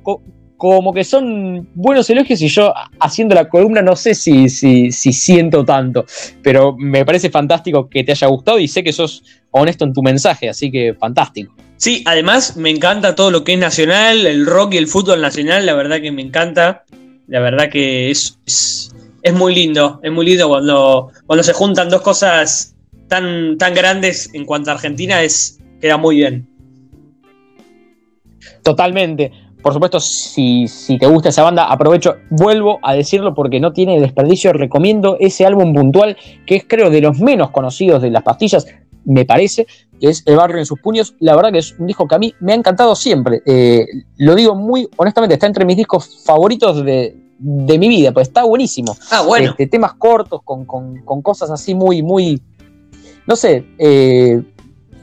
como 0.57 0.93
que 0.93 1.03
son 1.03 1.67
buenos 1.75 2.09
elogios 2.09 2.41
y 2.41 2.47
yo 2.47 2.73
haciendo 2.99 3.35
la 3.35 3.49
columna 3.49 3.81
no 3.81 3.95
sé 3.95 4.15
si, 4.15 4.49
si, 4.49 4.91
siento 4.91 5.65
tanto, 5.65 6.05
pero 6.41 6.75
me 6.77 7.05
parece 7.05 7.29
fantástico 7.29 7.89
que 7.89 8.03
te 8.03 8.13
haya 8.13 8.27
gustado 8.27 8.59
y 8.59 8.67
sé 8.67 8.83
que 8.83 8.93
sos 8.93 9.23
honesto 9.51 9.85
en 9.85 9.93
tu 9.93 10.01
mensaje, 10.01 10.49
así 10.49 10.71
que 10.71 10.93
fantástico. 10.93 11.53
Sí, 11.77 12.03
además 12.05 12.55
me 12.55 12.69
encanta 12.69 13.15
todo 13.15 13.31
lo 13.31 13.43
que 13.43 13.53
es 13.53 13.59
nacional, 13.59 14.25
el 14.25 14.45
rock 14.45 14.75
y 14.75 14.77
el 14.77 14.87
fútbol 14.87 15.21
nacional, 15.21 15.65
la 15.65 15.73
verdad 15.73 16.01
que 16.01 16.11
me 16.11 16.21
encanta. 16.21 16.85
La 17.27 17.39
verdad 17.39 17.69
que 17.69 18.11
es, 18.11 18.37
es, 18.45 19.33
muy 19.33 19.55
lindo, 19.55 19.99
es 20.03 20.11
muy 20.11 20.25
lindo 20.25 20.47
cuando, 20.47 21.11
cuando 21.25 21.43
se 21.43 21.53
juntan 21.53 21.89
dos 21.89 22.01
cosas 22.01 22.75
tan, 23.07 23.57
tan 23.57 23.73
grandes 23.73 24.29
en 24.33 24.45
cuanto 24.45 24.69
a 24.69 24.75
Argentina, 24.75 25.23
es, 25.23 25.59
queda 25.81 25.97
muy 25.97 26.17
bien. 26.17 26.47
Totalmente. 28.63 29.31
Por 29.65 29.73
supuesto, 29.73 29.99
si, 29.99 30.67
si, 30.67 30.99
te 30.99 31.07
gusta 31.07 31.29
esa 31.29 31.41
banda, 31.41 31.65
aprovecho, 31.65 32.17
vuelvo 32.29 32.77
a 32.83 32.93
decirlo 32.93 33.33
porque 33.33 33.59
no 33.59 33.73
tiene 33.73 33.99
desperdicio. 33.99 34.53
Recomiendo 34.53 35.17
ese 35.19 35.43
álbum 35.43 35.73
puntual, 35.73 36.17
que 36.45 36.57
es 36.57 36.65
creo 36.67 36.91
de 36.91 37.01
los 37.01 37.19
menos 37.19 37.49
conocidos 37.49 38.03
de 38.03 38.11
las 38.11 38.21
pastillas, 38.21 38.67
me 39.05 39.25
parece, 39.25 39.65
que 39.99 40.09
es 40.09 40.21
El 40.27 40.35
barrio 40.35 40.59
en 40.59 40.67
sus 40.67 40.79
puños. 40.79 41.15
La 41.17 41.35
verdad 41.35 41.51
que 41.51 41.57
es 41.57 41.73
un 41.79 41.87
disco 41.87 42.07
que 42.07 42.13
a 42.13 42.19
mí 42.19 42.31
me 42.41 42.51
ha 42.51 42.55
encantado 42.55 42.95
siempre. 42.95 43.41
Eh, 43.43 43.87
lo 44.17 44.35
digo 44.35 44.53
muy 44.53 44.87
honestamente, 44.97 45.33
está 45.33 45.47
entre 45.47 45.65
mis 45.65 45.77
discos 45.77 46.23
favoritos 46.23 46.85
de, 46.85 47.17
mi 47.39 47.87
vida, 47.89 48.11
pues 48.11 48.27
está 48.27 48.43
buenísimo. 48.43 48.95
Ah, 49.09 49.23
bueno. 49.23 49.49
Este, 49.49 49.65
temas 49.65 49.95
cortos, 49.95 50.41
con, 50.43 50.63
cosas 51.23 51.49
así 51.49 51.73
muy, 51.73 52.03
muy. 52.03 52.39
No 53.25 53.35
sé, 53.35 53.65
eh, 53.79 54.43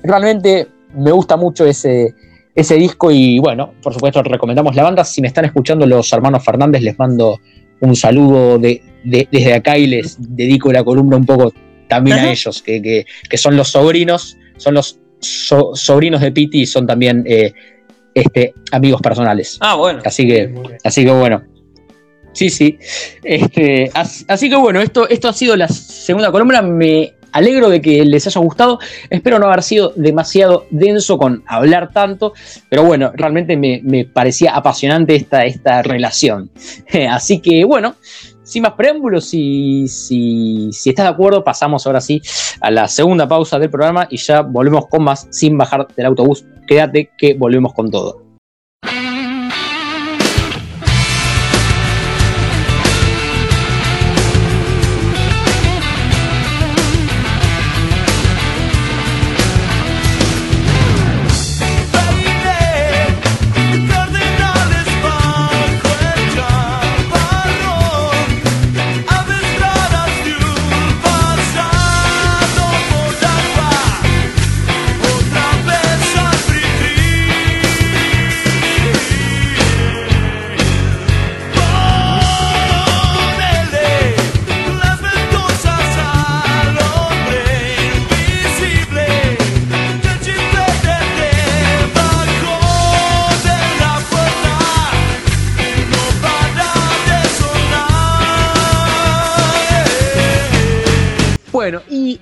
realmente 0.05 0.69
me 0.95 1.11
gusta 1.11 1.37
mucho 1.37 1.67
ese 1.67 2.15
ese 2.55 2.77
disco 2.77 3.11
y 3.11 3.39
bueno, 3.39 3.75
por 3.83 3.95
supuesto 3.95 4.23
recomendamos 4.23 4.77
la 4.77 4.83
banda. 4.83 5.05
Si 5.05 5.21
me 5.21 5.29
están 5.29 5.45
escuchando 5.45 5.87
los 5.87 6.13
hermanos 6.13 6.45
Fernández, 6.45 6.83
les 6.83 6.99
mando 6.99 7.41
un 7.81 7.97
saludo 7.97 8.59
de, 8.59 8.83
desde 9.05 9.55
acá 9.55 9.79
y 9.79 9.87
les 9.87 10.17
dedico 10.19 10.73
la 10.73 10.85
columna 10.85 11.17
un 11.17 11.27
poco 11.27 11.53
también 11.89 12.19
a 12.19 12.31
ellos, 12.31 12.63
que, 12.63 13.05
son 13.35 13.57
los 13.57 13.69
sobrinos, 13.69 14.37
son 14.57 14.75
los 14.75 14.99
sobrinos 15.21 16.21
de 16.21 16.33
Piti 16.33 16.63
y 16.63 16.67
son 16.67 16.87
también 16.87 17.25
eh, 17.27 17.53
este, 18.15 18.55
amigos 18.71 19.01
personales. 19.01 19.59
Ah, 19.61 19.75
bueno. 19.75 20.01
Así 20.05 20.27
que, 20.27 20.55
así 20.85 21.05
que 21.05 21.11
bueno. 21.11 21.43
Sí, 22.33 22.49
sí. 22.49 22.79
Este, 23.23 23.91
así, 23.95 24.49
que 24.49 24.57
bueno, 24.57 24.81
esto, 24.81 25.09
esto 25.09 25.29
ha 25.29 25.33
sido 25.33 25.55
la 25.57 25.69
segunda 25.69 26.31
columna. 26.33 26.63
Me 26.63 27.15
alegro 27.33 27.69
de 27.69 27.81
que 27.81 28.05
les 28.05 28.27
haya 28.27 28.41
gustado. 28.41 28.79
Espero 29.11 29.39
no 29.39 29.47
haber 29.47 29.63
sido 29.63 29.93
demasiado 29.97 30.67
denso 30.71 31.19
con 31.19 31.43
hablar 31.47 31.93
tanto, 31.93 32.33
pero 32.69 32.85
bueno, 32.85 33.13
realmente 33.15 33.57
me, 33.57 34.05
parecía 34.05 34.55
apasionante 34.55 35.15
esta, 35.15 35.45
esta 35.45 35.83
relación. 35.83 36.51
Así 37.11 37.41
que 37.41 37.65
bueno, 37.65 37.97
sin 38.43 38.63
más 38.63 38.73
preámbulos, 38.73 39.25
si, 39.25 39.89
si, 39.89 40.71
si, 40.73 40.91
estás 40.91 41.07
de 41.07 41.13
acuerdo, 41.13 41.45
pasamos 41.45 41.87
ahora 41.87 42.01
sí 42.01 42.21
a 42.61 42.71
la 42.71 42.89
segunda 42.89 43.27
pausa 43.29 43.59
del 43.59 43.71
programa 43.71 44.07
y 44.11 44.17
ya 44.19 44.43
volvemos 44.43 44.87
con 44.89 45.05
más 45.05 45.27
sin 45.31 45.57
bajar 45.57 45.87
del 45.97 46.07
autobús. 46.07 46.45
Quédate 46.67 47.11
que 47.17 47.35
volvemos 47.35 47.73
con 47.73 47.91
todo. 47.91 48.32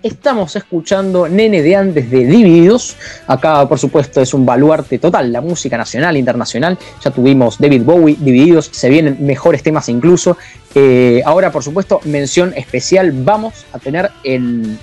Estamos 0.02 0.54
escuchando 0.56 1.28
Nene 1.28 1.62
de 1.62 1.76
antes 1.76 2.10
de 2.10 2.26
Divididos. 2.26 2.96
Acá, 3.26 3.68
por 3.68 3.78
supuesto, 3.78 4.20
es 4.20 4.34
un 4.34 4.44
baluarte 4.44 4.98
total, 4.98 5.32
la 5.32 5.40
música 5.40 5.76
nacional, 5.76 6.16
internacional. 6.16 6.78
Ya 7.02 7.10
tuvimos 7.10 7.58
David 7.58 7.82
Bowie, 7.82 8.16
Divididos, 8.18 8.68
se 8.72 8.88
vienen 8.88 9.16
mejores 9.20 9.62
temas 9.62 9.88
incluso. 9.88 10.36
Eh, 10.74 11.22
ahora, 11.24 11.50
por 11.50 11.62
supuesto, 11.62 12.00
mención 12.04 12.52
especial 12.56 13.12
vamos 13.12 13.64
a 13.72 13.78
tener 13.78 14.10
en, 14.22 14.78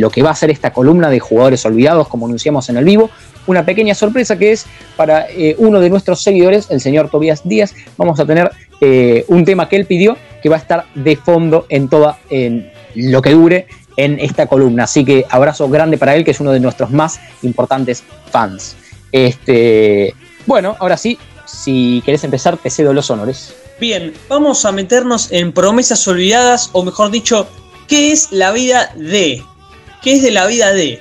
lo 0.00 0.10
que 0.10 0.22
va 0.22 0.30
a 0.30 0.34
ser 0.34 0.50
esta 0.50 0.72
columna 0.72 1.08
de 1.08 1.18
jugadores 1.18 1.64
olvidados, 1.64 2.08
como 2.08 2.26
anunciamos 2.26 2.68
en 2.68 2.76
el 2.76 2.84
vivo, 2.84 3.08
una 3.46 3.64
pequeña 3.64 3.94
sorpresa 3.94 4.36
que 4.36 4.52
es 4.52 4.66
para 4.96 5.30
eh, 5.30 5.54
uno 5.58 5.80
de 5.80 5.88
nuestros 5.88 6.22
seguidores, 6.22 6.66
el 6.70 6.80
señor 6.80 7.08
Tobias 7.08 7.48
Díaz. 7.48 7.74
Vamos 7.96 8.20
a 8.20 8.26
tener 8.26 8.50
eh, 8.82 9.24
un 9.28 9.44
tema 9.46 9.68
que 9.68 9.76
él 9.76 9.86
pidió 9.86 10.16
que 10.42 10.50
va 10.50 10.56
a 10.56 10.58
estar 10.58 10.84
de 10.94 11.16
fondo 11.16 11.64
en 11.70 11.88
toda 11.88 12.18
en 12.28 12.70
lo 12.94 13.22
que 13.22 13.30
dure 13.30 13.66
en 13.96 14.18
esta 14.20 14.46
columna. 14.46 14.84
Así 14.84 15.04
que 15.04 15.24
abrazo 15.28 15.68
grande 15.68 15.98
para 15.98 16.14
él, 16.14 16.24
que 16.24 16.30
es 16.30 16.40
uno 16.40 16.52
de 16.52 16.60
nuestros 16.60 16.90
más 16.90 17.20
importantes 17.42 18.02
fans. 18.30 18.76
Este, 19.12 20.14
bueno, 20.46 20.76
ahora 20.78 20.96
sí, 20.96 21.18
si 21.46 22.02
querés 22.04 22.24
empezar, 22.24 22.56
te 22.56 22.70
cedo 22.70 22.92
los 22.92 23.10
honores. 23.10 23.54
Bien, 23.80 24.12
vamos 24.28 24.64
a 24.64 24.72
meternos 24.72 25.32
en 25.32 25.52
promesas 25.52 26.06
olvidadas, 26.08 26.70
o 26.72 26.82
mejor 26.82 27.10
dicho, 27.10 27.48
¿qué 27.88 28.12
es 28.12 28.32
la 28.32 28.52
vida 28.52 28.92
de? 28.96 29.42
¿Qué 30.02 30.14
es 30.14 30.22
de 30.22 30.30
la 30.30 30.46
vida 30.46 30.72
de? 30.72 31.00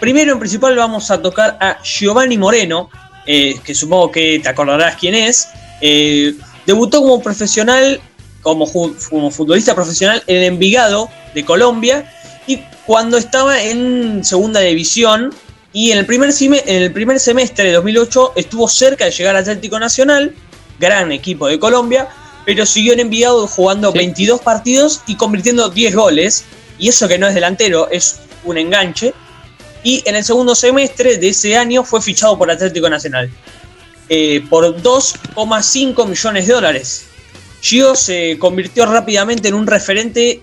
Primero, 0.00 0.32
en 0.32 0.38
principal, 0.38 0.74
vamos 0.76 1.10
a 1.10 1.20
tocar 1.20 1.56
a 1.60 1.82
Giovanni 1.82 2.38
Moreno, 2.38 2.90
eh, 3.26 3.56
que 3.62 3.74
supongo 3.74 4.10
que 4.10 4.40
te 4.42 4.48
acordarás 4.48 4.96
quién 4.96 5.14
es. 5.14 5.48
Eh, 5.80 6.34
debutó 6.66 7.00
como 7.00 7.22
profesional, 7.22 8.00
como, 8.42 8.66
como 9.10 9.30
futbolista 9.30 9.74
profesional 9.74 10.22
en 10.26 10.42
Envigado 10.42 11.08
de 11.34 11.44
Colombia 11.44 12.10
cuando 12.90 13.18
estaba 13.18 13.62
en 13.62 14.24
segunda 14.24 14.58
división 14.58 15.32
y 15.72 15.92
en 15.92 15.98
el 15.98 16.06
primer, 16.06 16.30
en 16.40 16.82
el 16.82 16.92
primer 16.92 17.20
semestre 17.20 17.68
de 17.68 17.74
2008 17.74 18.32
estuvo 18.34 18.66
cerca 18.66 19.04
de 19.04 19.12
llegar 19.12 19.36
al 19.36 19.42
Atlético 19.42 19.78
Nacional, 19.78 20.34
gran 20.80 21.12
equipo 21.12 21.46
de 21.46 21.60
Colombia, 21.60 22.08
pero 22.44 22.66
siguió 22.66 22.94
en 22.94 22.98
Envigado 22.98 23.46
jugando 23.46 23.92
22 23.92 24.40
partidos 24.40 25.02
y 25.06 25.14
convirtiendo 25.14 25.70
10 25.70 25.94
goles, 25.94 26.44
y 26.80 26.88
eso 26.88 27.06
que 27.06 27.16
no 27.16 27.28
es 27.28 27.34
delantero, 27.36 27.88
es 27.92 28.22
un 28.42 28.58
enganche. 28.58 29.14
Y 29.84 30.02
en 30.04 30.16
el 30.16 30.24
segundo 30.24 30.56
semestre 30.56 31.16
de 31.16 31.28
ese 31.28 31.56
año 31.56 31.84
fue 31.84 32.02
fichado 32.02 32.36
por 32.36 32.50
Atlético 32.50 32.90
Nacional 32.90 33.30
eh, 34.08 34.44
por 34.50 34.64
2,5 34.82 36.08
millones 36.08 36.48
de 36.48 36.52
dólares. 36.52 37.04
Gio 37.62 37.94
se 37.94 38.36
convirtió 38.40 38.84
rápidamente 38.84 39.46
en 39.46 39.54
un 39.54 39.68
referente 39.68 40.42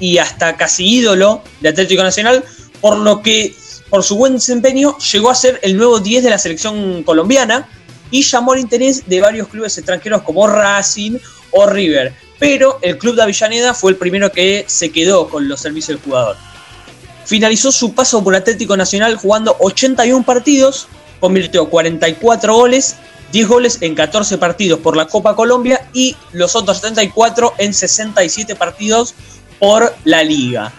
y 0.00 0.18
hasta 0.18 0.56
casi 0.56 0.86
ídolo 0.86 1.42
de 1.60 1.68
Atlético 1.68 2.02
Nacional, 2.02 2.42
por 2.80 2.96
lo 2.96 3.22
que 3.22 3.54
por 3.90 4.02
su 4.02 4.16
buen 4.16 4.34
desempeño 4.34 4.96
llegó 4.98 5.30
a 5.30 5.34
ser 5.34 5.60
el 5.62 5.76
nuevo 5.76 6.00
10 6.00 6.24
de 6.24 6.30
la 6.30 6.38
selección 6.38 7.02
colombiana 7.02 7.68
y 8.10 8.22
llamó 8.22 8.54
el 8.54 8.60
interés 8.60 9.08
de 9.08 9.20
varios 9.20 9.48
clubes 9.48 9.76
extranjeros 9.76 10.22
como 10.22 10.46
Racing 10.46 11.18
o 11.50 11.66
River. 11.66 12.14
Pero 12.38 12.78
el 12.82 12.98
club 12.98 13.16
de 13.16 13.22
Avellaneda 13.22 13.74
fue 13.74 13.92
el 13.92 13.96
primero 13.96 14.32
que 14.32 14.64
se 14.66 14.90
quedó 14.90 15.28
con 15.28 15.48
los 15.48 15.60
servicios 15.60 15.98
del 15.98 16.04
jugador. 16.04 16.36
Finalizó 17.26 17.70
su 17.70 17.92
paso 17.92 18.24
por 18.24 18.34
Atlético 18.34 18.76
Nacional 18.76 19.16
jugando 19.16 19.56
81 19.60 20.24
partidos, 20.24 20.88
convirtió 21.20 21.68
44 21.68 22.54
goles, 22.54 22.96
10 23.32 23.48
goles 23.48 23.78
en 23.82 23.94
14 23.94 24.38
partidos 24.38 24.80
por 24.80 24.96
la 24.96 25.06
Copa 25.06 25.36
Colombia 25.36 25.88
y 25.92 26.16
los 26.32 26.56
otros 26.56 26.78
74 26.78 27.54
en 27.58 27.74
67 27.74 28.56
partidos 28.56 29.14
por 29.60 29.94
la 30.04 30.24
liga. 30.24 30.72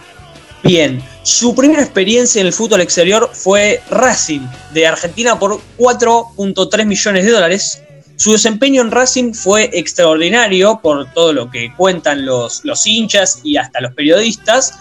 Bien, 0.62 1.02
su 1.22 1.54
primera 1.54 1.82
experiencia 1.82 2.40
en 2.40 2.48
el 2.48 2.52
fútbol 2.52 2.82
exterior 2.82 3.30
fue 3.32 3.80
Racing 3.90 4.40
de 4.74 4.86
Argentina 4.86 5.38
por 5.38 5.60
4.3 5.78 6.84
millones 6.84 7.24
de 7.24 7.30
dólares. 7.30 7.82
Su 8.16 8.32
desempeño 8.32 8.82
en 8.82 8.90
Racing 8.90 9.32
fue 9.32 9.70
extraordinario 9.72 10.80
por 10.82 11.10
todo 11.12 11.32
lo 11.32 11.50
que 11.50 11.72
cuentan 11.76 12.24
los, 12.26 12.64
los 12.64 12.86
hinchas 12.86 13.40
y 13.42 13.56
hasta 13.56 13.80
los 13.80 13.94
periodistas 13.94 14.74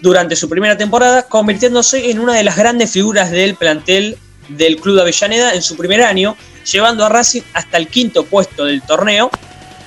durante 0.00 0.36
su 0.36 0.48
primera 0.48 0.76
temporada, 0.76 1.22
convirtiéndose 1.22 2.10
en 2.10 2.20
una 2.20 2.34
de 2.34 2.44
las 2.44 2.56
grandes 2.56 2.90
figuras 2.90 3.30
del 3.30 3.54
plantel 3.56 4.18
del 4.48 4.76
Club 4.76 4.96
de 4.96 5.02
Avellaneda 5.02 5.54
en 5.54 5.62
su 5.62 5.76
primer 5.76 6.02
año, 6.02 6.36
llevando 6.70 7.04
a 7.04 7.08
Racing 7.08 7.42
hasta 7.54 7.78
el 7.78 7.88
quinto 7.88 8.24
puesto 8.24 8.64
del 8.64 8.82
torneo 8.82 9.30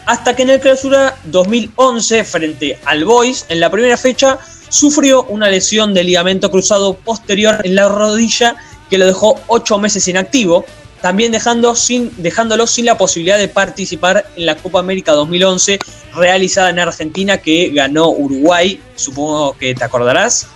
hasta 0.05 0.35
que 0.35 0.43
en 0.43 0.49
el 0.51 0.59
clausura 0.59 1.17
2011 1.25 2.23
frente 2.23 2.79
al 2.85 3.05
Boys 3.05 3.45
en 3.49 3.59
la 3.59 3.69
primera 3.69 3.97
fecha 3.97 4.39
sufrió 4.69 5.23
una 5.23 5.49
lesión 5.49 5.93
de 5.93 6.03
ligamento 6.03 6.51
cruzado 6.51 6.93
posterior 6.95 7.61
en 7.63 7.75
la 7.75 7.89
rodilla 7.89 8.55
que 8.89 8.97
lo 8.97 9.05
dejó 9.05 9.39
ocho 9.47 9.77
meses 9.77 10.07
inactivo. 10.07 10.65
también 11.01 11.31
dejando 11.31 11.75
sin, 11.75 12.11
dejándolo 12.17 12.67
sin 12.67 12.85
la 12.85 12.97
posibilidad 12.97 13.37
de 13.37 13.47
participar 13.47 14.25
en 14.35 14.45
la 14.45 14.55
Copa 14.55 14.79
América 14.79 15.13
2011 15.13 15.79
realizada 16.13 16.71
en 16.71 16.79
Argentina 16.79 17.37
que 17.37 17.69
ganó 17.69 18.09
Uruguay, 18.09 18.81
supongo 18.95 19.53
que 19.53 19.73
te 19.73 19.83
acordarás. 19.83 20.47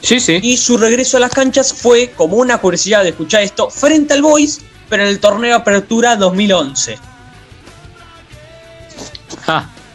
Sí, 0.00 0.18
sí. 0.18 0.40
Y 0.42 0.56
su 0.56 0.78
regreso 0.78 1.18
a 1.18 1.20
las 1.20 1.30
canchas 1.30 1.72
fue, 1.72 2.10
como 2.16 2.38
una 2.38 2.58
curiosidad 2.58 3.02
de 3.02 3.10
escuchar 3.10 3.42
esto, 3.42 3.70
frente 3.70 4.14
al 4.14 4.22
Boys, 4.22 4.60
pero 4.88 5.02
en 5.02 5.10
el 5.10 5.20
torneo 5.20 5.54
Apertura 5.54 6.16
2011. 6.16 6.98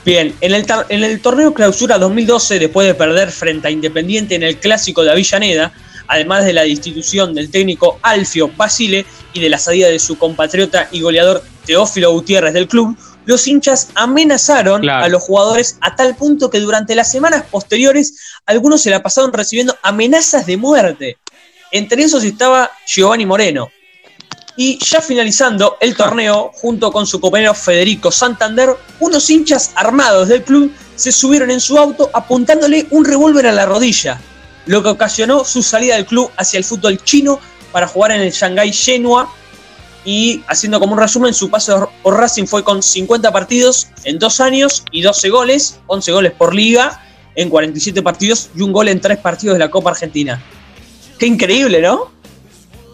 Bien, 0.05 0.35
en 0.41 0.53
el, 0.53 0.65
en 0.89 1.03
el 1.03 1.19
torneo 1.19 1.53
Clausura 1.53 1.97
2012, 1.97 2.59
después 2.59 2.85
de 2.85 2.93
perder 2.93 3.31
frente 3.31 3.67
a 3.67 3.71
Independiente 3.71 4.35
en 4.35 4.43
el 4.43 4.59
clásico 4.59 5.03
de 5.03 5.09
Avellaneda, 5.09 5.73
además 6.07 6.45
de 6.45 6.53
la 6.53 6.61
destitución 6.61 7.33
del 7.33 7.49
técnico 7.49 7.97
Alfio 8.03 8.51
Basile 8.55 9.05
y 9.33 9.39
de 9.39 9.49
la 9.49 9.57
salida 9.57 9.87
de 9.87 9.97
su 9.97 10.17
compatriota 10.17 10.87
y 10.91 11.01
goleador 11.01 11.43
Teófilo 11.65 12.11
Gutiérrez 12.11 12.53
del 12.53 12.67
club, 12.67 12.95
los 13.25 13.47
hinchas 13.47 13.89
amenazaron 13.95 14.87
a 14.87 15.07
los 15.07 15.23
jugadores 15.23 15.77
a 15.81 15.95
tal 15.95 16.15
punto 16.15 16.51
que 16.51 16.59
durante 16.59 16.93
las 16.93 17.11
semanas 17.11 17.43
posteriores 17.49 18.19
algunos 18.45 18.83
se 18.83 18.91
la 18.91 19.01
pasaron 19.01 19.33
recibiendo 19.33 19.75
amenazas 19.81 20.45
de 20.45 20.57
muerte. 20.57 21.17
Entre 21.71 22.03
esos 22.03 22.23
estaba 22.23 22.69
Giovanni 22.85 23.25
Moreno. 23.25 23.69
Y 24.57 24.79
ya 24.83 25.01
finalizando 25.01 25.77
el 25.81 25.95
torneo, 25.95 26.51
junto 26.55 26.91
con 26.91 27.05
su 27.05 27.19
compañero 27.19 27.53
Federico 27.53 28.11
Santander, 28.11 28.69
unos 28.99 29.29
hinchas 29.29 29.71
armados 29.75 30.29
del 30.29 30.43
club 30.43 30.71
se 30.95 31.11
subieron 31.11 31.51
en 31.51 31.59
su 31.59 31.77
auto 31.77 32.09
apuntándole 32.13 32.87
un 32.91 33.03
revólver 33.03 33.47
a 33.47 33.51
la 33.51 33.65
rodilla, 33.65 34.19
lo 34.65 34.81
que 34.81 34.89
ocasionó 34.89 35.43
su 35.43 35.61
salida 35.61 35.95
del 35.95 36.05
club 36.05 36.31
hacia 36.37 36.57
el 36.57 36.63
fútbol 36.63 37.03
chino 37.03 37.39
para 37.73 37.87
jugar 37.87 38.11
en 38.11 38.21
el 38.21 38.31
Shanghai 38.31 38.71
Shenhua 38.71 39.29
y 40.05 40.43
haciendo 40.47 40.79
como 40.79 40.93
un 40.93 40.99
resumen, 40.99 41.33
su 41.33 41.49
paso 41.49 41.89
por 42.03 42.17
Racing 42.17 42.45
fue 42.45 42.63
con 42.63 42.81
50 42.81 43.31
partidos 43.33 43.87
en 44.03 44.19
dos 44.19 44.39
años 44.39 44.85
y 44.91 45.01
12 45.01 45.29
goles, 45.29 45.79
11 45.87 46.11
goles 46.11 46.31
por 46.31 46.53
liga 46.53 47.01
en 47.35 47.49
47 47.49 48.01
partidos 48.03 48.49
y 48.55 48.61
un 48.61 48.71
gol 48.71 48.87
en 48.87 49.01
tres 49.01 49.17
partidos 49.17 49.55
de 49.55 49.59
la 49.59 49.69
Copa 49.69 49.89
Argentina. 49.89 50.41
Qué 51.17 51.25
increíble, 51.25 51.81
¿no? 51.81 52.14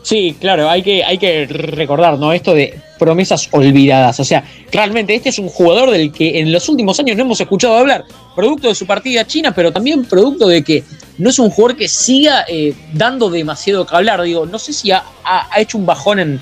Sí, 0.03 0.35
claro, 0.39 0.69
hay 0.69 0.81
que, 0.81 1.03
hay 1.03 1.17
que 1.17 1.45
recordar, 1.45 2.17
¿no? 2.17 2.33
Esto 2.33 2.53
de 2.53 2.79
promesas 2.97 3.47
olvidadas. 3.51 4.19
O 4.19 4.23
sea, 4.23 4.43
realmente 4.71 5.13
este 5.13 5.29
es 5.29 5.39
un 5.39 5.47
jugador 5.47 5.91
del 5.91 6.11
que 6.11 6.39
en 6.39 6.51
los 6.51 6.67
últimos 6.69 6.99
años 6.99 7.17
no 7.17 7.23
hemos 7.23 7.39
escuchado 7.39 7.77
hablar. 7.77 8.05
Producto 8.35 8.67
de 8.67 8.75
su 8.75 8.85
partida 8.87 9.25
china, 9.25 9.53
pero 9.53 9.71
también 9.71 10.05
producto 10.05 10.47
de 10.47 10.63
que 10.63 10.83
no 11.17 11.29
es 11.29 11.37
un 11.39 11.49
jugador 11.49 11.77
que 11.77 11.87
siga 11.87 12.45
eh, 12.47 12.73
dando 12.93 13.29
demasiado 13.29 13.85
que 13.85 13.95
hablar. 13.95 14.21
Digo, 14.23 14.45
no 14.45 14.57
sé 14.57 14.73
si 14.73 14.91
ha 14.91 15.03
hecho 15.57 15.77
un 15.77 15.85
bajón 15.85 16.19
en, 16.19 16.41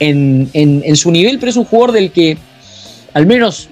en, 0.00 0.96
su 0.96 1.10
nivel, 1.10 1.38
pero 1.38 1.50
es 1.50 1.56
un 1.56 1.64
jugador 1.64 1.92
del 1.92 2.10
que, 2.10 2.36
al 3.12 3.26
menos 3.26 3.68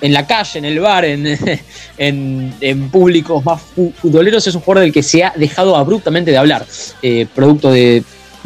en 0.00 0.12
la 0.12 0.26
calle, 0.26 0.58
en 0.58 0.64
el 0.64 0.80
bar, 0.80 1.04
en, 1.04 1.26
en, 1.98 2.90
públicos 2.90 3.44
más 3.44 3.60
futboleros, 4.00 4.46
es 4.46 4.54
un 4.54 4.60
jugador 4.60 4.84
del 4.84 4.92
que 4.92 5.02
se 5.02 5.24
ha 5.24 5.32
dejado 5.36 5.76
abruptamente 5.76 6.30
de 6.30 6.36
hablar, 6.36 6.66
eh, 7.02 7.26
producto 7.34 7.70
de, 7.70 8.02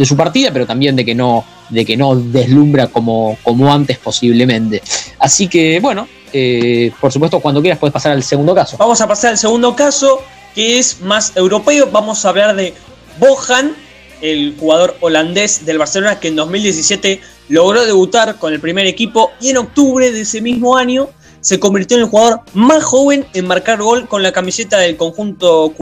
su 0.07 0.17
partida, 0.17 0.51
pero 0.53 0.67
también 0.67 0.97
de 0.97 1.05
que 1.05 1.15
no, 1.15 1.45
de 1.69 1.85
que 1.85 1.97
no 1.97 2.17
deslumbra 2.17 2.89
como, 2.89 3.37
como 3.43 3.73
antes 3.73 3.99
posiblemente. 3.99 4.83
Así 5.19 5.49
que, 5.49 5.81
bueno, 5.81 6.09
eh, 6.33 6.93
por 7.01 7.13
supuesto, 7.13 7.41
cuando 7.41 7.61
quieras 7.61 7.79
puedes 7.79 7.93
pasar 7.93 8.13
al 8.13 8.23
segundo 8.23 8.55
caso. 8.55 8.77
Vamos 8.77 9.01
a 9.01 9.09
pasar 9.09 9.31
al 9.33 9.39
segundo 9.39 9.75
caso, 9.75 10.23
que 10.55 10.79
es 10.79 11.01
más 11.01 11.33
europeo. 11.37 11.89
Vamos 11.91 12.25
a 12.25 12.31
hablar 12.31 12.55
de 12.57 12.75
Bohan, 13.19 13.75
el 14.21 14.57
jugador 14.59 14.97
holandés 15.01 15.65
del 15.65 15.79
Barcelona 15.79 16.21
que 16.21 16.29
en 16.29 16.37
2017 16.37 17.21
logró 17.49 17.85
debutar 17.85 18.37
con 18.37 18.53
el 18.53 18.61
primer 18.61 18.87
equipo 18.87 19.31
y 19.41 19.49
en 19.49 19.57
octubre 19.57 20.13
de 20.13 20.21
ese 20.21 20.41
mismo 20.41 20.77
año 20.77 21.09
se 21.41 21.59
convirtió 21.59 21.97
en 21.97 22.05
el 22.05 22.09
jugador 22.09 22.41
más 22.53 22.85
joven 22.85 23.27
en 23.33 23.47
marcar 23.47 23.83
gol 23.83 24.07
con 24.09 24.23
la 24.23 24.33
camiseta 24.33 24.79
del 24.79 24.97
conjunto 24.97 25.73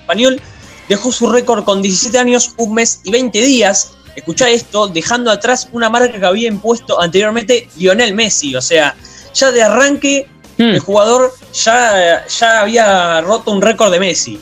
español. 0.00 0.40
Dejó 0.90 1.10
su 1.10 1.30
récord 1.30 1.64
con 1.64 1.80
17 1.80 2.18
años, 2.18 2.52
un 2.58 2.74
mes 2.74 3.00
y 3.04 3.10
20 3.10 3.40
días. 3.40 3.92
Escucha 4.14 4.50
esto, 4.50 4.88
dejando 4.88 5.30
atrás 5.30 5.70
una 5.72 5.88
marca 5.88 6.18
que 6.18 6.26
había 6.26 6.48
impuesto 6.48 7.00
anteriormente 7.00 7.66
Lionel 7.78 8.12
Messi. 8.14 8.54
O 8.54 8.60
sea, 8.60 8.94
ya 9.32 9.50
de 9.50 9.62
arranque 9.62 10.28
hmm. 10.58 10.62
el 10.62 10.80
jugador 10.80 11.32
ya, 11.54 12.26
ya 12.26 12.60
había 12.60 13.22
roto 13.22 13.50
un 13.52 13.62
récord 13.62 13.90
de 13.90 14.00
Messi 14.00 14.38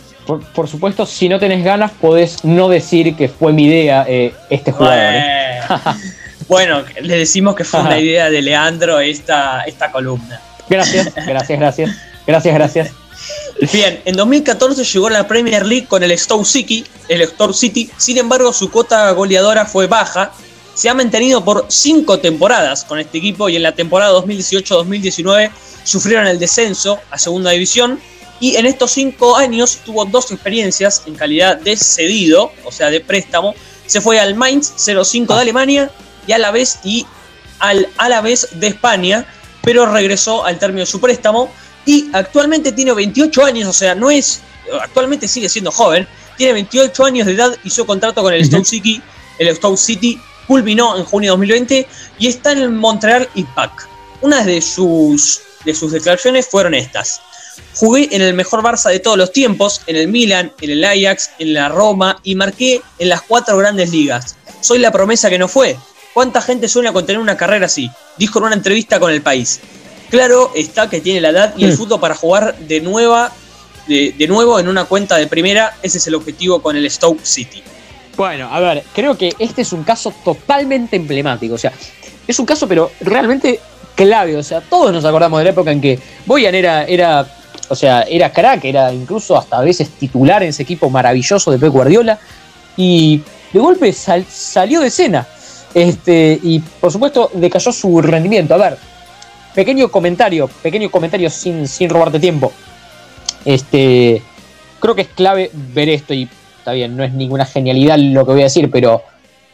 por, 0.55 0.69
supuesto, 0.69 1.07
si 1.07 1.29
no 1.29 1.39
tenés 1.39 1.65
ganas, 1.65 1.91
podés 1.91 2.45
no 2.45 2.69
decir 2.69 3.17
que 3.17 3.29
fue 3.29 3.53
mi 3.53 3.65
idea 3.65 4.05
eh, 4.07 4.35
este 4.51 4.73
jugador. 4.73 5.15
¿eh? 5.15 5.61
bueno, 6.49 6.83
le 7.01 7.17
decimos 7.17 7.55
que 7.55 7.65
fue 7.65 7.81
una 7.81 7.99
idea 7.99 8.29
de 8.29 8.43
Leandro 8.43 9.01
esta, 9.01 9.63
esta 9.63 9.91
columna. 9.91 10.41
Gracias, 10.69 11.15
gracias, 11.15 11.59
gracias. 11.59 11.91
Gracias, 12.27 12.55
gracias. 12.55 12.91
Bien, 13.73 14.01
en 14.05 14.17
2014 14.17 14.85
llegó 14.85 15.09
a 15.09 15.11
la 15.11 15.27
Premier 15.27 15.67
League 15.67 15.87
con 15.87 16.03
el 16.03 16.17
Stoke 16.17 16.47
City, 16.47 16.85
el 17.09 17.27
Stoke 17.27 17.55
City, 17.55 17.91
sin 17.97 18.19
embargo 18.19 18.53
su 18.53 18.71
cuota 18.71 19.11
goleadora 19.13 19.67
fue 19.67 19.87
baja. 19.87 20.33
Se 20.75 20.89
ha 20.89 20.95
mantenido 20.95 21.45
por 21.45 21.67
cinco 21.69 22.21
temporadas 22.21 22.85
con 22.85 23.01
este 23.01 23.19
equipo 23.19 23.49
y 23.49 23.57
en 23.57 23.65
la 23.65 23.73
temporada 23.73 24.13
2018-2019 24.21 25.51
sufrieron 25.83 26.29
el 26.29 26.39
descenso 26.39 27.01
a 27.11 27.19
segunda 27.19 27.51
división 27.51 27.99
y 28.41 28.57
en 28.57 28.67
estos 28.67 28.93
cinco 28.93 29.37
años 29.37 29.79
tuvo 29.85 30.05
dos 30.05 30.31
experiencias 30.31 31.03
en 31.07 31.17
calidad 31.17 31.57
de 31.57 31.77
cedido, 31.77 32.53
o 32.65 32.71
sea, 32.71 32.91
de 32.91 33.01
préstamo. 33.01 33.55
Se 33.87 34.01
fue 34.01 34.21
al 34.21 34.37
Mainz 34.37 34.73
05 34.77 35.35
de 35.35 35.41
Alemania 35.41 35.91
y 36.27 36.33
a 36.33 36.39
la 36.39 36.53
vez 36.53 36.79
y 36.85 37.07
al 37.59 37.89
Alavés 37.97 38.49
de 38.53 38.69
España, 38.69 39.27
pero 39.63 39.87
regresó 39.87 40.45
al 40.45 40.59
término 40.59 40.81
de 40.81 40.87
su 40.87 41.01
préstamo 41.01 41.51
y 41.89 42.11
actualmente 42.13 42.73
tiene 42.73 42.93
28 42.93 43.45
años, 43.47 43.67
o 43.67 43.73
sea, 43.73 43.95
no 43.95 44.11
es 44.11 44.43
actualmente 44.83 45.27
sigue 45.27 45.49
siendo 45.49 45.73
joven, 45.73 46.07
tiene 46.37 46.53
28 46.53 47.03
años 47.07 47.27
de 47.27 47.33
edad, 47.33 47.57
hizo 47.65 47.87
contrato 47.87 48.23
con 48.23 48.35
el 48.35 48.45
Stoke 48.45 48.67
City, 48.67 49.01
el 49.39 49.57
Stoke 49.57 49.79
City 49.79 50.21
culminó 50.47 50.99
en 50.99 51.05
junio 51.05 51.31
de 51.31 51.39
2020 51.39 51.89
y 52.19 52.27
está 52.27 52.53
en 52.53 52.59
el 52.59 52.69
Montreal 52.69 53.27
Impact. 53.37 53.89
Una 54.21 54.45
de 54.45 54.61
sus, 54.61 55.41
de 55.65 55.73
sus 55.73 55.91
declaraciones 55.91 56.47
fueron 56.47 56.75
estas. 56.75 57.23
Jugué 57.75 58.11
en 58.13 58.21
el 58.21 58.35
mejor 58.35 58.63
Barça 58.63 58.91
de 58.91 59.01
todos 59.01 59.17
los 59.17 59.33
tiempos, 59.33 59.81
en 59.87 59.97
el 59.97 60.09
Milan, 60.09 60.53
en 60.61 60.71
el 60.71 60.85
Ajax, 60.85 61.31
en 61.39 61.55
la 61.55 61.71
Roma 61.71 62.21
y 62.23 62.35
marqué 62.35 62.83
en 62.99 63.09
las 63.09 63.23
cuatro 63.23 63.57
grandes 63.57 63.93
ligas. 63.93 64.37
Soy 64.61 64.79
la 64.79 64.93
promesa 64.93 65.31
que 65.31 65.39
no 65.39 65.49
fue. 65.49 65.79
¿Cuánta 66.13 66.43
gente 66.43 66.69
sueña 66.69 66.93
con 66.93 67.07
tener 67.07 67.23
una 67.23 67.39
carrera 67.39 67.65
así? 67.65 67.91
Dijo 68.19 68.41
en 68.41 68.47
una 68.47 68.57
entrevista 68.57 69.01
con 69.01 69.11
El 69.11 69.23
País. 69.23 69.61
Claro 70.11 70.53
está 70.55 70.89
que 70.89 71.01
tiene 71.01 71.21
la 71.21 71.31
edad 71.31 71.55
y 71.57 71.65
el 71.65 71.73
hmm. 71.73 71.77
fútbol 71.77 72.01
para 72.01 72.15
jugar 72.15 72.57
de, 72.59 72.81
nueva, 72.81 73.33
de, 73.87 74.15
de 74.17 74.27
nuevo 74.27 74.59
en 74.59 74.69
una 74.69 74.85
cuenta 74.85 75.17
de 75.17 75.27
primera. 75.27 75.77
Ese 75.83 75.99
es 75.99 76.07
el 76.07 76.15
objetivo 76.15 76.63
con 76.63 76.77
el 76.77 76.91
Stoke 76.91 77.25
City. 77.25 77.63
Bueno, 78.19 78.49
a 78.51 78.59
ver, 78.59 78.83
creo 78.93 79.17
que 79.17 79.33
este 79.39 79.63
es 79.63 79.73
un 79.73 79.85
caso 79.85 80.13
totalmente 80.25 80.97
emblemático. 80.97 81.55
O 81.55 81.59
sea, 81.59 81.73
es 82.27 82.39
un 82.39 82.47
caso, 82.47 82.67
pero 82.67 82.91
realmente 83.01 83.61
clave. 83.95 84.37
O 84.37 84.43
sea, 84.43 84.61
todos 84.61 84.93
nos 84.93 85.05
acordamos 85.05 85.39
de 85.39 85.45
la 85.45 85.51
época 85.51 85.71
en 85.71 85.81
que 85.81 85.99
Boyan 86.27 86.55
era, 86.55 86.85
era 86.85 87.27
o 87.69 87.77
sea, 87.77 88.03
era 88.03 88.33
crack, 88.33 88.65
era 88.65 88.93
incluso 88.93 89.37
hasta 89.37 89.59
a 89.59 89.63
veces 89.63 89.91
titular 89.91 90.43
en 90.43 90.49
ese 90.49 90.65
equipo 90.65 90.91
maravilloso 90.91 91.53
de 91.53 91.59
Pep 91.59 91.73
Guardiola. 91.73 92.19
Y 92.77 93.23
de 93.53 93.61
golpe 93.61 93.93
salió 93.93 94.81
de 94.81 94.89
escena. 94.89 95.27
Este, 95.73 96.41
y 96.43 96.59
por 96.59 96.91
supuesto 96.91 97.31
decayó 97.35 97.71
su 97.73 98.03
rendimiento. 98.03 98.55
A 98.55 98.59
ver, 98.59 98.79
pequeño 99.59 99.91
comentario, 99.91 100.49
pequeño 100.63 100.89
comentario 100.89 101.29
sin, 101.29 101.67
sin 101.67 101.91
robarte 101.91 102.21
tiempo. 102.21 102.53
Este, 103.45 104.23
creo 104.79 104.95
que 104.95 105.03
es 105.03 105.09
clave 105.09 105.51
ver 105.53 105.89
esto 105.89 106.15
y 106.15 106.29
está 106.59 106.71
bien, 106.71 106.97
no 106.97 107.03
es 107.03 107.13
ninguna 107.13 107.45
genialidad 107.45 107.99
lo 107.99 108.25
que 108.25 108.31
voy 108.31 108.43
a 108.43 108.45
decir, 108.45 108.71
pero 108.71 109.03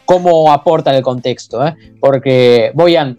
cómo 0.05 0.51
aporta 0.51 0.95
el 0.95 1.01
contexto. 1.01 1.65
¿eh? 1.65 1.73
Porque 1.99 2.69
Boyan 2.75 3.17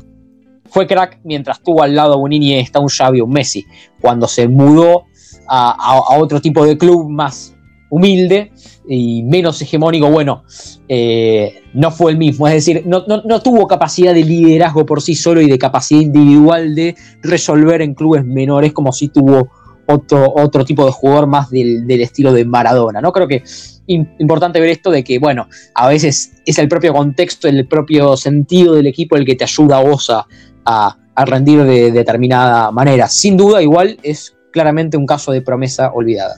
fue 0.70 0.86
crack 0.86 1.18
mientras 1.24 1.60
tuvo 1.60 1.82
al 1.82 1.96
lado 1.96 2.18
un 2.18 2.32
Iniesta, 2.32 2.78
un 2.78 2.86
Xavi, 2.86 3.20
un 3.20 3.32
Messi. 3.32 3.66
Cuando 4.00 4.28
se 4.28 4.46
mudó 4.46 5.06
a, 5.48 6.16
otro 6.16 6.40
tipo 6.40 6.64
de 6.64 6.78
club 6.78 7.08
más 7.08 7.52
humilde 7.88 8.52
y 8.88 9.22
menos 9.22 9.60
hegemónico, 9.62 10.10
bueno, 10.10 10.44
eh, 10.88 11.62
no 11.74 11.90
fue 11.90 12.12
el 12.12 12.18
mismo. 12.18 12.46
Es 12.48 12.54
decir, 12.54 12.84
no, 12.86 13.02
tuvo 13.40 13.66
capacidad 13.66 14.14
de 14.14 14.24
liderazgo 14.24 14.86
por 14.86 15.02
sí 15.02 15.14
solo 15.14 15.40
y 15.40 15.48
de 15.48 15.58
capacidad 15.58 16.00
individual 16.00 16.74
de 16.74 16.96
resolver 17.22 17.82
en 17.82 17.94
clubes 17.94 18.24
menores 18.24 18.72
como 18.72 18.92
si 18.92 19.08
tuvo 19.08 19.48
otro, 19.86 20.32
otro 20.34 20.64
tipo 20.64 20.84
de 20.84 20.92
jugador 20.92 21.26
más 21.26 21.50
del, 21.50 21.88
estilo 22.00 22.32
de 22.32 22.44
Maradona. 22.44 23.00
¿no? 23.00 23.12
Creo 23.12 23.28
que 23.28 23.36
es 23.36 23.82
importante 24.18 24.60
ver 24.60 24.70
esto 24.70 24.90
de 24.90 25.04
que, 25.04 25.18
bueno, 25.18 25.48
a 25.74 25.88
veces 25.88 26.32
es 26.44 26.58
el 26.58 26.68
propio 26.68 26.92
contexto, 26.92 27.48
el 27.48 27.66
propio 27.66 28.16
sentido 28.16 28.74
del 28.74 28.86
equipo 28.86 29.16
el 29.16 29.24
que 29.24 29.36
te 29.36 29.44
ayuda 29.44 29.78
a 29.78 29.82
vos 29.82 30.10
a, 30.10 30.26
a, 30.64 31.24
rendir 31.24 31.62
de 31.62 31.92
determinada 31.92 32.70
manera. 32.72 33.08
Sin 33.08 33.36
duda, 33.36 33.62
igual 33.62 33.98
es 34.02 34.36
claramente 34.52 34.96
un 34.96 35.06
caso 35.06 35.32
de 35.32 35.40
promesa 35.40 35.92
olvidada. 35.92 36.36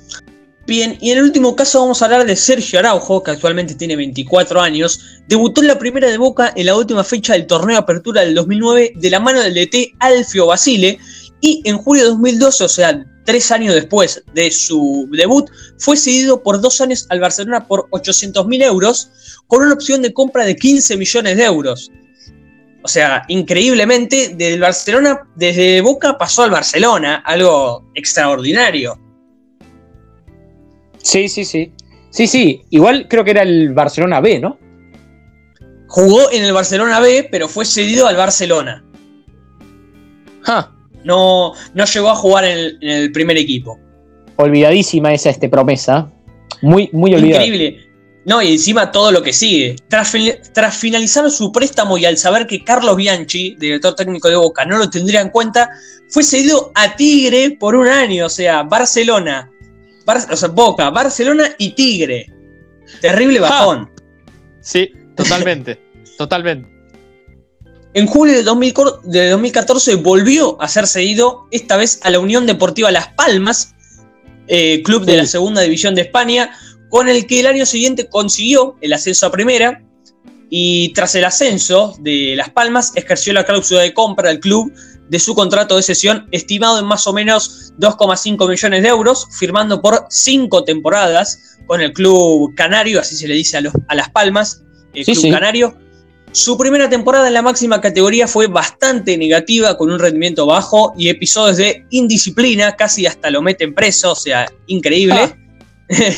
Bien, 0.68 0.98
y 1.00 1.12
en 1.12 1.16
el 1.16 1.24
último 1.24 1.56
caso 1.56 1.80
vamos 1.80 2.02
a 2.02 2.04
hablar 2.04 2.26
de 2.26 2.36
Sergio 2.36 2.78
Araujo, 2.78 3.22
que 3.22 3.30
actualmente 3.30 3.74
tiene 3.74 3.96
24 3.96 4.60
años. 4.60 5.00
Debutó 5.26 5.62
en 5.62 5.68
la 5.68 5.78
primera 5.78 6.10
de 6.10 6.18
Boca 6.18 6.52
en 6.54 6.66
la 6.66 6.76
última 6.76 7.02
fecha 7.04 7.32
del 7.32 7.46
torneo 7.46 7.78
apertura 7.78 8.20
del 8.20 8.34
2009 8.34 8.92
de 8.94 9.10
la 9.10 9.18
mano 9.18 9.40
del 9.40 9.54
DT 9.54 9.94
Alfio 9.98 10.44
Basile. 10.44 10.98
Y 11.40 11.62
en 11.64 11.78
julio 11.78 12.02
de 12.02 12.10
2012, 12.10 12.64
o 12.64 12.68
sea, 12.68 13.02
tres 13.24 13.50
años 13.50 13.74
después 13.74 14.22
de 14.34 14.50
su 14.50 15.08
debut, 15.10 15.48
fue 15.78 15.96
cedido 15.96 16.42
por 16.42 16.60
dos 16.60 16.82
años 16.82 17.06
al 17.08 17.20
Barcelona 17.20 17.66
por 17.66 17.88
800 17.88 18.46
mil 18.46 18.60
euros, 18.60 19.10
con 19.46 19.62
una 19.62 19.72
opción 19.72 20.02
de 20.02 20.12
compra 20.12 20.44
de 20.44 20.54
15 20.54 20.98
millones 20.98 21.38
de 21.38 21.44
euros. 21.44 21.90
O 22.82 22.88
sea, 22.88 23.22
increíblemente, 23.28 24.34
desde 24.36 24.52
el 24.52 24.60
Barcelona, 24.60 25.26
desde 25.34 25.80
Boca 25.80 26.18
pasó 26.18 26.42
al 26.42 26.50
Barcelona, 26.50 27.22
algo 27.24 27.90
extraordinario. 27.94 29.07
Sí, 31.02 31.28
sí, 31.28 31.44
sí. 31.44 31.72
Sí, 32.10 32.26
sí. 32.26 32.62
Igual 32.70 33.06
creo 33.08 33.24
que 33.24 33.32
era 33.32 33.42
el 33.42 33.72
Barcelona 33.74 34.20
B, 34.20 34.38
¿no? 34.40 34.58
Jugó 35.88 36.30
en 36.30 36.44
el 36.44 36.52
Barcelona 36.52 37.00
B, 37.00 37.28
pero 37.30 37.48
fue 37.48 37.64
cedido 37.64 38.06
al 38.06 38.16
Barcelona. 38.16 38.84
No, 41.04 41.52
no 41.74 41.84
llegó 41.84 42.10
a 42.10 42.14
jugar 42.14 42.44
en 42.44 42.76
el, 42.80 43.12
primer 43.12 43.36
equipo. 43.36 43.78
Olvidadísima 44.36 45.12
esa 45.12 45.30
este, 45.30 45.48
promesa. 45.48 46.10
Muy, 46.62 46.88
muy 46.92 47.14
olvidada. 47.14 47.44
Increíble. 47.44 47.88
No, 48.24 48.42
y 48.42 48.52
encima 48.52 48.92
todo 48.92 49.10
lo 49.10 49.22
que 49.22 49.32
sigue. 49.32 49.76
Tras, 49.88 50.12
tras, 50.52 50.76
finalizar 50.76 51.30
su 51.30 51.50
préstamo 51.50 51.96
y 51.96 52.04
al 52.04 52.18
saber 52.18 52.46
que 52.46 52.62
Carlos 52.62 52.96
Bianchi, 52.96 53.56
director 53.58 53.94
técnico 53.94 54.28
de 54.28 54.36
Boca, 54.36 54.66
no 54.66 54.76
lo 54.76 54.90
tendría 54.90 55.22
en 55.22 55.30
cuenta, 55.30 55.70
fue 56.08 56.22
cedido 56.22 56.70
a 56.74 56.94
Tigre 56.94 57.56
por 57.58 57.74
un 57.74 57.88
año. 57.88 58.26
O 58.26 58.30
sea, 58.30 58.64
Barcelona, 58.64 59.50
o 60.30 60.36
sea, 60.36 60.48
Boca, 60.48 60.90
Barcelona 60.90 61.54
y 61.58 61.70
Tigre. 61.70 62.32
Terrible 63.00 63.40
bajón. 63.40 63.90
Sí, 64.60 64.90
totalmente, 65.14 65.80
totalmente. 66.18 66.68
En 67.94 68.06
julio 68.06 68.34
de, 68.34 68.42
2014 68.42 69.96
volvió 69.96 70.60
a 70.60 70.68
ser 70.68 70.86
cedido, 70.86 71.46
esta 71.50 71.76
vez 71.76 72.00
a 72.02 72.10
la 72.10 72.20
Unión 72.20 72.46
Deportiva 72.46 72.90
Las 72.90 73.08
Palmas, 73.08 73.74
eh, 74.46 74.82
club 74.82 75.04
de 75.04 75.16
la 75.16 75.26
segunda 75.26 75.62
división 75.62 75.94
de 75.94 76.02
España, 76.02 76.50
con 76.90 77.08
el 77.08 77.26
que 77.26 77.40
el 77.40 77.46
año 77.46 77.66
siguiente 77.66 78.08
consiguió 78.08 78.76
el 78.80 78.92
ascenso 78.92 79.26
a 79.26 79.32
primera 79.32 79.82
y 80.50 80.92
tras 80.94 81.14
el 81.14 81.24
ascenso 81.24 81.94
de 82.00 82.34
Las 82.36 82.50
Palmas 82.50 82.92
ejerció 82.94 83.32
la 83.32 83.44
cláusula 83.44 83.80
de 83.80 83.92
compra 83.92 84.28
del 84.28 84.40
club 84.40 84.72
de 85.08 85.18
su 85.18 85.34
contrato 85.34 85.76
de 85.76 85.82
sesión 85.82 86.28
estimado 86.30 86.78
en 86.78 86.86
más 86.86 87.06
o 87.06 87.12
menos 87.12 87.72
2,5 87.78 88.48
millones 88.48 88.82
de 88.82 88.88
euros, 88.88 89.26
firmando 89.38 89.80
por 89.80 90.06
cinco 90.10 90.64
temporadas 90.64 91.58
con 91.66 91.80
el 91.80 91.92
club 91.92 92.54
canario, 92.54 93.00
así 93.00 93.16
se 93.16 93.28
le 93.28 93.34
dice 93.34 93.58
a, 93.58 93.94
Las 93.94 94.10
Palmas, 94.10 94.62
el 94.94 95.04
club 95.04 95.30
canario. 95.30 95.76
Su 96.32 96.58
primera 96.58 96.90
temporada 96.90 97.28
en 97.28 97.34
la 97.34 97.42
máxima 97.42 97.80
categoría 97.80 98.28
fue 98.28 98.48
bastante 98.48 99.16
negativa, 99.16 99.76
con 99.76 99.90
un 99.90 99.98
rendimiento 99.98 100.46
bajo 100.46 100.92
y 100.96 101.08
episodios 101.08 101.56
de 101.56 101.86
indisciplina, 101.90 102.76
casi 102.76 103.06
hasta 103.06 103.30
lo 103.30 103.40
meten 103.40 103.74
preso, 103.74 104.12
o 104.12 104.16
sea, 104.16 104.50
increíble. 104.66 105.18
Ah. 105.18 105.36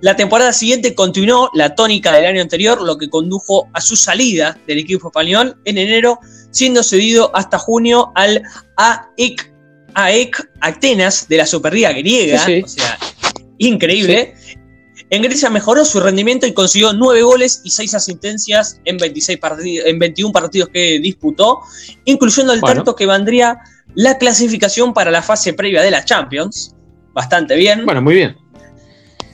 la 0.00 0.16
temporada 0.16 0.52
siguiente 0.52 0.94
continuó 0.94 1.50
la 1.52 1.74
tónica 1.74 2.12
del 2.12 2.26
año 2.26 2.40
anterior, 2.40 2.80
lo 2.80 2.96
que 2.96 3.10
condujo 3.10 3.68
a 3.72 3.80
su 3.80 3.94
salida 3.94 4.58
del 4.66 4.78
equipo 4.78 5.08
español 5.08 5.56
en 5.64 5.78
enero 5.78 6.18
siendo 6.56 6.82
cedido 6.82 7.30
hasta 7.36 7.58
junio 7.58 8.12
al 8.14 8.42
AEK, 8.76 9.52
AEK 9.94 10.50
Atenas 10.60 11.28
de 11.28 11.36
la 11.36 11.46
Superliga 11.46 11.92
griega. 11.92 12.46
O 12.64 12.68
sea, 12.68 12.98
increíble. 13.58 14.34
En 15.10 15.22
Grecia 15.22 15.50
mejoró 15.50 15.84
su 15.84 16.00
rendimiento 16.00 16.46
y 16.46 16.54
consiguió 16.54 16.92
9 16.92 17.22
goles 17.22 17.60
y 17.62 17.70
6 17.70 17.94
asistencias 17.94 18.80
en, 18.86 18.96
26 18.96 19.38
en 19.84 19.98
21 19.98 20.32
partidos 20.32 20.70
que 20.70 20.98
disputó, 20.98 21.60
incluyendo 22.06 22.54
el 22.54 22.60
tanto 22.60 22.96
que 22.96 23.06
vendría 23.06 23.58
la 23.94 24.18
clasificación 24.18 24.94
para 24.94 25.10
la 25.10 25.22
fase 25.22 25.52
previa 25.52 25.82
de 25.82 25.90
la 25.90 26.04
Champions. 26.04 26.74
Bastante 27.12 27.54
bien. 27.54 27.84
Bueno, 27.84 28.02
muy 28.02 28.14
bien. 28.14 28.36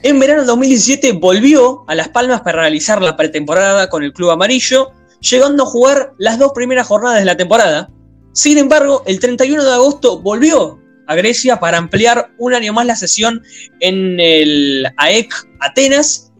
En 0.03 0.18
verano 0.18 0.41
del 0.41 0.49
2017 0.49 1.12
volvió 1.12 1.85
a 1.87 1.95
Las 1.95 2.09
Palmas 2.09 2.41
para 2.41 2.62
realizar 2.62 3.01
la 3.01 3.16
pretemporada 3.16 3.89
con 3.89 4.03
el 4.03 4.12
club 4.12 4.31
amarillo 4.31 4.93
llegando 5.23 5.62
a 5.62 5.66
jugar 5.66 6.12
las 6.18 6.39
dos 6.39 6.53
primeras 6.55 6.87
jornadas 6.87 7.20
de 7.20 7.25
la 7.25 7.37
temporada. 7.37 7.91
Sin 8.33 8.59
embargo, 8.59 9.03
el 9.07 9.20
31 9.20 9.64
de 9.64 9.73
agosto 9.73 10.20
volvió 10.20 10.79
a 11.07 11.14
Grecia 11.14 11.59
para 11.61 11.79
ampliar 11.79 12.31
un 12.39 12.55
año 12.55 12.73
más 12.73 12.87
la 12.87 12.97
sesión 12.97 13.43
en 13.81 14.18
el 14.20 14.87
AEK 14.97 15.35
Atenas. 15.61 16.33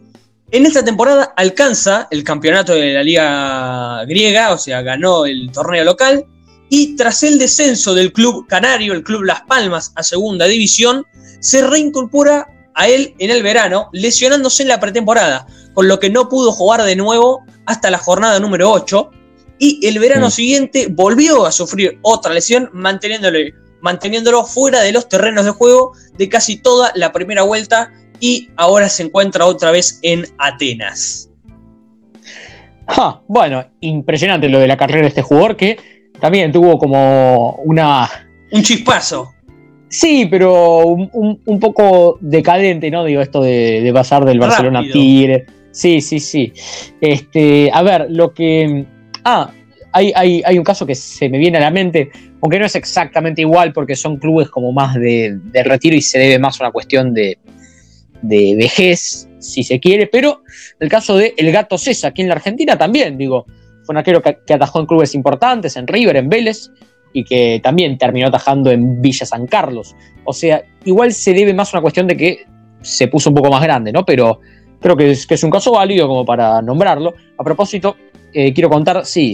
En 0.51 0.67
esta 0.67 0.85
temporada 0.85 1.33
alcanza 1.37 2.09
el 2.11 2.25
campeonato 2.25 2.75
de 2.75 2.93
la 2.93 3.03
liga 3.03 4.05
griega, 4.05 4.53
o 4.53 4.59
sea, 4.59 4.83
ganó 4.83 5.25
el 5.25 5.51
torneo 5.51 5.85
local, 5.85 6.27
y 6.69 6.97
tras 6.97 7.23
el 7.23 7.39
descenso 7.39 7.95
del 7.95 8.13
club 8.13 8.47
canario, 8.47 8.93
el 8.93 9.03
club 9.03 9.23
Las 9.23 9.43
Palmas, 9.43 9.93
a 9.95 10.03
segunda 10.03 10.47
división, 10.47 11.07
se 11.41 11.67
reincorpora 11.67 12.47
a 12.75 12.89
él 12.89 13.15
en 13.19 13.31
el 13.31 13.43
verano, 13.43 13.89
lesionándose 13.93 14.63
en 14.63 14.71
la 14.71 14.81
pretemporada, 14.81 15.47
con 15.75 15.89
lo 15.89 15.99
que 15.99 16.11
no 16.11 16.29
pudo 16.29 16.53
jugar 16.53 16.83
de 16.83 16.97
nuevo 16.97 17.45
hasta 17.67 17.91
la 17.91 17.99
jornada 17.99 18.39
número 18.41 18.71
8 18.71 19.11
y 19.59 19.87
el 19.87 19.99
verano 19.99 20.31
siguiente 20.31 20.89
volvió 20.91 21.47
a 21.47 21.53
sufrir 21.53 21.99
otra 22.03 22.35
lesión 22.35 22.69
manteniéndolo 22.73 24.45
fuera 24.45 24.81
de 24.81 24.93
los 24.93 25.09
terrenos 25.09 25.45
de 25.45 25.53
juego 25.53 25.93
de 26.19 26.29
casi 26.29 26.57
toda 26.57 26.91
la 26.95 27.13
primera 27.13 27.43
vuelta 27.43 27.93
y 28.19 28.51
ahora 28.57 28.89
se 28.89 29.05
encuentra 29.05 29.47
otra 29.47 29.71
vez 29.71 29.99
en 30.03 30.27
Atenas. 30.39 31.31
bueno, 33.29 33.65
impresionante 33.81 34.49
lo 34.49 34.59
de 34.59 34.67
la 34.67 34.77
carrera 34.77 35.03
de 35.03 35.09
este 35.09 35.23
jugador 35.23 35.57
que 35.57 35.79
también 36.21 36.53
tuvo 36.53 36.79
como 36.79 37.57
una... 37.65 38.09
Un 38.53 38.63
chispazo. 38.63 39.33
Sí, 39.89 40.27
pero 40.31 40.87
un, 40.87 41.61
poco 41.61 42.17
decadente, 42.21 42.91
¿no? 42.91 43.05
Digo, 43.05 43.21
esto 43.21 43.43
de, 43.43 43.91
pasar 43.93 44.25
del 44.25 44.39
Barcelona 44.39 44.81
a 44.81 44.83
Tigre. 44.91 45.47
Sí, 45.73 46.01
sí, 46.01 46.21
sí. 46.21 46.53
Este, 47.01 47.71
a 47.73 47.83
ver, 47.83 48.07
lo 48.11 48.33
que. 48.33 48.87
Ah, 49.25 49.51
hay, 49.93 50.43
hay, 50.45 50.59
un 50.59 50.65
caso 50.65 50.87
que 50.87 50.95
se 50.95 51.29
me 51.29 51.39
viene 51.39 51.59
a 51.59 51.61
la 51.61 51.71
mente, 51.71 52.11
aunque 52.41 52.59
no 52.59 52.65
es 52.65 52.75
exactamente 52.77 53.43
igual 53.43 53.73
porque 53.73 53.95
son 53.95 54.17
clubes 54.17 54.49
como 54.49 54.73
más 54.73 54.95
de, 54.95 55.39
retiro 55.65 55.95
y 55.95 56.01
se 56.01 56.19
debe 56.19 56.39
más 56.39 56.61
a 56.61 56.65
una 56.65 56.73
cuestión 56.73 57.13
de, 57.13 57.39
de, 58.23 58.55
vejez, 58.57 59.29
si 59.39 59.63
se 59.63 59.81
quiere, 59.81 60.07
pero 60.07 60.43
el 60.81 60.89
caso 60.89 61.17
de 61.17 61.35
El 61.37 61.53
Gato 61.53 61.77
César, 61.77 62.11
aquí 62.11 62.23
en 62.23 62.29
la 62.29 62.35
Argentina 62.35 62.79
también, 62.79 63.19
digo, 63.19 63.45
fue 63.85 63.93
un 63.93 63.99
arquero 63.99 64.23
que, 64.23 64.39
que, 64.47 64.55
atajó 64.55 64.81
en 64.81 64.87
clubes 64.87 65.15
importantes, 65.15 65.77
en 65.77 65.87
River, 65.87 66.17
en 66.17 66.29
Vélez, 66.31 66.71
y 67.13 67.25
que 67.25 67.61
también 67.63 67.99
terminó 67.99 68.29
atajando 68.29 68.71
en 68.71 69.03
Villa 69.03 69.27
San 69.27 69.47
Carlos. 69.47 69.95
O 70.25 70.33
sea, 70.33 70.63
igual 70.87 71.13
se 71.13 71.35
debe 71.35 71.53
más 71.53 71.69
a 71.69 71.77
una 71.77 71.83
cuestión 71.83 72.07
de 72.07 72.17
que 72.17 72.47
se 72.81 73.09
puso 73.09 73.31
un 73.31 73.37
poco 73.37 73.51
más 73.51 73.63
grande, 73.63 73.93
¿no? 73.93 74.05
Pero 74.05 74.41
creo 74.83 74.97
que 74.97 75.13
es, 75.13 75.27
que 75.27 75.35
es 75.35 75.45
un 75.45 75.51
caso 75.51 75.73
válido 75.73 76.09
como 76.09 76.25
para 76.25 76.61
nombrarlo. 76.61 77.15
A 77.39 77.45
propósito, 77.45 77.97
eh, 78.35 78.53
quiero 78.53 78.69
contar, 78.69 79.07
sí, 79.07 79.33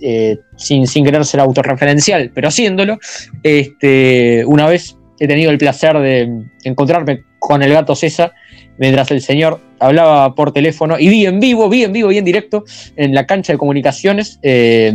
eh, 0.00 0.38
sin, 0.56 0.86
sin 0.86 1.04
querer 1.04 1.24
ser 1.24 1.40
autorreferencial, 1.40 2.30
pero 2.34 2.48
haciéndolo, 2.48 2.98
este, 3.42 4.44
una 4.46 4.66
vez 4.66 4.96
he 5.18 5.26
tenido 5.26 5.50
el 5.50 5.58
placer 5.58 5.98
de 5.98 6.44
encontrarme 6.64 7.24
con 7.38 7.62
el 7.62 7.72
gato 7.72 7.94
César 7.94 8.32
mientras 8.78 9.10
el 9.10 9.22
señor 9.22 9.60
hablaba 9.78 10.34
por 10.34 10.52
teléfono 10.52 10.98
y 10.98 11.08
vi 11.08 11.26
en 11.26 11.40
vivo, 11.40 11.68
vi 11.68 11.84
en 11.84 11.92
vivo 11.92 12.12
y 12.12 12.18
en 12.18 12.24
directo 12.24 12.64
en 12.96 13.14
la 13.14 13.26
cancha 13.26 13.52
de 13.52 13.58
comunicaciones 13.58 14.38
eh, 14.42 14.92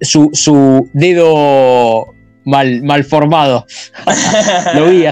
su, 0.00 0.30
su, 0.32 0.88
dedo 0.92 2.06
mal, 2.44 2.82
mal 2.82 3.04
formado. 3.04 3.66
Lo 4.74 4.90
vi 4.90 5.06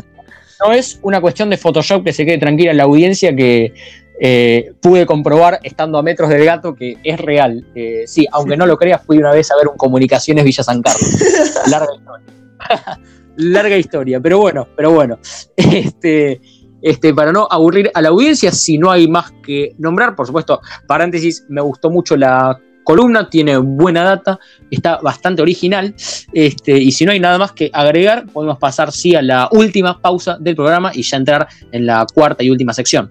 no 0.64 0.72
es 0.72 0.98
una 1.02 1.20
cuestión 1.20 1.50
de 1.50 1.56
Photoshop 1.56 2.04
que 2.04 2.12
se 2.12 2.24
quede 2.24 2.38
tranquila 2.38 2.72
la 2.72 2.84
audiencia 2.84 3.34
que 3.34 3.72
eh, 4.20 4.72
pude 4.80 5.06
comprobar 5.06 5.58
estando 5.62 5.98
a 5.98 6.02
metros 6.02 6.28
del 6.30 6.44
gato 6.44 6.74
que 6.74 6.96
es 7.02 7.18
real. 7.18 7.66
Eh, 7.74 8.04
sí, 8.06 8.26
aunque 8.30 8.56
no 8.56 8.66
lo 8.66 8.76
creas, 8.76 9.02
fui 9.04 9.18
una 9.18 9.32
vez 9.32 9.50
a 9.50 9.56
ver 9.56 9.68
un 9.68 9.76
Comunicaciones 9.76 10.44
Villa 10.44 10.62
San 10.62 10.82
Carlos. 10.82 11.10
Larga 11.66 11.94
historia. 11.94 12.26
Larga 13.36 13.76
historia, 13.76 14.20
pero 14.20 14.38
bueno, 14.38 14.68
pero 14.76 14.92
bueno. 14.92 15.18
Este, 15.56 16.40
este, 16.82 17.14
para 17.14 17.32
no 17.32 17.48
aburrir 17.50 17.90
a 17.94 18.02
la 18.02 18.10
audiencia, 18.10 18.52
si 18.52 18.78
no 18.78 18.90
hay 18.90 19.08
más 19.08 19.32
que 19.44 19.74
nombrar, 19.78 20.14
por 20.14 20.26
supuesto, 20.26 20.60
paréntesis, 20.86 21.44
me 21.48 21.60
gustó 21.60 21.90
mucho 21.90 22.16
la 22.16 22.60
columna, 22.84 23.28
tiene 23.28 23.56
buena 23.56 24.04
data, 24.04 24.38
está 24.70 24.98
bastante 24.98 25.42
original. 25.42 25.94
Este, 26.32 26.78
y 26.78 26.92
si 26.92 27.04
no 27.04 27.12
hay 27.12 27.20
nada 27.20 27.38
más 27.38 27.52
que 27.52 27.70
agregar, 27.72 28.26
podemos 28.26 28.58
pasar 28.58 28.92
sí 28.92 29.14
a 29.14 29.22
la 29.22 29.48
última 29.52 30.00
pausa 30.00 30.36
del 30.40 30.56
programa 30.56 30.92
y 30.94 31.02
ya 31.02 31.16
entrar 31.16 31.48
en 31.70 31.86
la 31.86 32.06
cuarta 32.12 32.42
y 32.42 32.50
última 32.50 32.72
sección. 32.72 33.10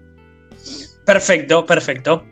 Perfecto, 1.04 1.66
perfecto. 1.66 2.24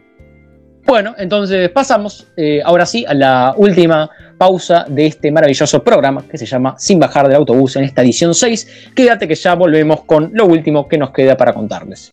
Bueno, 0.86 1.14
entonces 1.18 1.68
pasamos 1.70 2.26
eh, 2.36 2.60
ahora 2.64 2.86
sí 2.86 3.04
a 3.06 3.14
la 3.14 3.54
última 3.56 4.10
pausa 4.38 4.86
de 4.88 5.06
este 5.06 5.30
maravilloso 5.30 5.84
programa 5.84 6.24
que 6.28 6.38
se 6.38 6.46
llama 6.46 6.74
Sin 6.78 6.98
bajar 6.98 7.28
del 7.28 7.36
autobús 7.36 7.76
en 7.76 7.84
esta 7.84 8.02
edición 8.02 8.34
6. 8.34 8.92
Quédate 8.94 9.28
que 9.28 9.34
ya 9.34 9.54
volvemos 9.54 10.04
con 10.04 10.30
lo 10.32 10.46
último 10.46 10.88
que 10.88 10.98
nos 10.98 11.10
queda 11.10 11.36
para 11.36 11.52
contarles. 11.52 12.12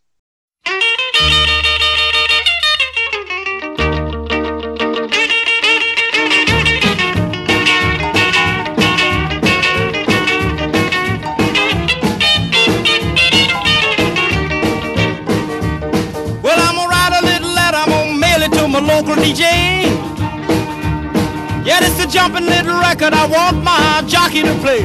Yeah, 21.79 21.85
it's 21.85 22.03
a 22.03 22.07
jumping 22.07 22.45
little 22.45 22.79
record 22.79 23.13
I 23.13 23.27
want 23.27 23.63
my 23.63 24.03
jockey 24.07 24.41
to 24.41 24.53
play. 24.65 24.81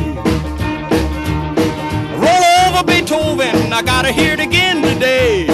Roll 2.20 2.44
over 2.66 2.84
Beethoven, 2.84 3.72
I 3.72 3.80
gotta 3.82 4.12
hear 4.12 4.34
it 4.34 4.40
again 4.40 4.82
today. 4.82 5.46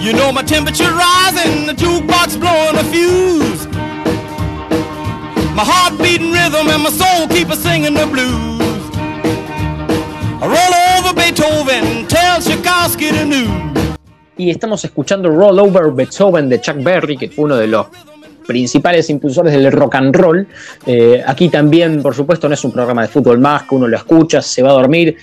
You 0.00 0.14
know 0.14 0.32
my 0.32 0.42
temperature 0.42 0.90
rising, 0.90 1.66
the 1.66 1.74
jukebox 1.74 2.40
blowing 2.40 2.76
a 2.76 2.84
fuse. 2.90 3.66
My 5.54 5.64
heart 5.64 5.96
beating 5.96 6.32
rhythm 6.32 6.66
and 6.66 6.82
my 6.82 6.90
soul 6.90 7.28
keep 7.28 7.48
a 7.48 7.56
singing 7.56 7.94
the 7.94 8.06
blues. 8.06 8.82
Roll 10.42 10.74
over 10.96 11.14
Beethoven, 11.14 12.08
tell 12.08 12.40
Tchaikovsky 12.40 13.12
the 13.12 13.24
news. 13.24 13.72
y 14.36 14.50
estamos 14.50 14.84
escuchando 14.84 15.28
Roll 15.28 15.60
Over 15.60 15.92
Beethoven 15.92 16.48
de 16.48 16.60
Chuck 16.60 16.82
Berry, 16.82 17.16
que 17.16 17.28
fue 17.28 17.44
uno 17.44 17.56
de 17.56 17.68
los 17.68 17.86
principales 18.52 19.08
impulsores 19.08 19.54
del 19.54 19.72
rock 19.72 19.94
and 19.94 20.14
roll. 20.14 20.46
Eh, 20.86 21.22
aquí 21.26 21.48
también, 21.48 22.02
por 22.02 22.14
supuesto, 22.14 22.48
no 22.48 22.54
es 22.54 22.62
un 22.64 22.70
programa 22.70 23.00
de 23.00 23.08
fútbol 23.08 23.38
más, 23.38 23.62
que 23.62 23.74
uno 23.74 23.88
lo 23.88 23.96
escucha, 23.96 24.42
se 24.42 24.62
va 24.62 24.70
a 24.70 24.74
dormir 24.74 25.16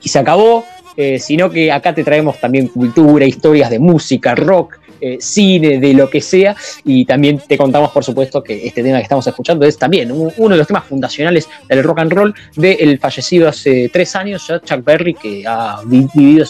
y 0.00 0.08
se 0.08 0.20
acabó, 0.20 0.64
eh, 0.96 1.18
sino 1.18 1.50
que 1.50 1.72
acá 1.72 1.92
te 1.92 2.04
traemos 2.04 2.38
también 2.40 2.68
cultura, 2.68 3.24
historias 3.24 3.70
de 3.70 3.80
música, 3.80 4.36
rock, 4.36 4.78
eh, 5.00 5.18
cine, 5.20 5.80
de 5.80 5.94
lo 5.94 6.08
que 6.08 6.20
sea. 6.20 6.54
Y 6.84 7.04
también 7.04 7.38
te 7.38 7.58
contamos, 7.58 7.90
por 7.90 8.04
supuesto, 8.04 8.40
que 8.40 8.66
este 8.66 8.84
tema 8.84 8.98
que 8.98 9.02
estamos 9.02 9.26
escuchando 9.26 9.66
es 9.66 9.76
también 9.76 10.12
uno 10.12 10.50
de 10.50 10.56
los 10.56 10.66
temas 10.66 10.84
fundacionales 10.84 11.48
del 11.68 11.82
rock 11.82 11.98
and 11.98 12.12
roll 12.12 12.34
del 12.54 12.98
fallecido 13.00 13.48
hace 13.48 13.90
tres 13.92 14.14
años, 14.14 14.46
Chuck 14.64 14.84
Berry, 14.84 15.14
que 15.14 15.44
ha 15.44 15.80
vivido 15.84 16.46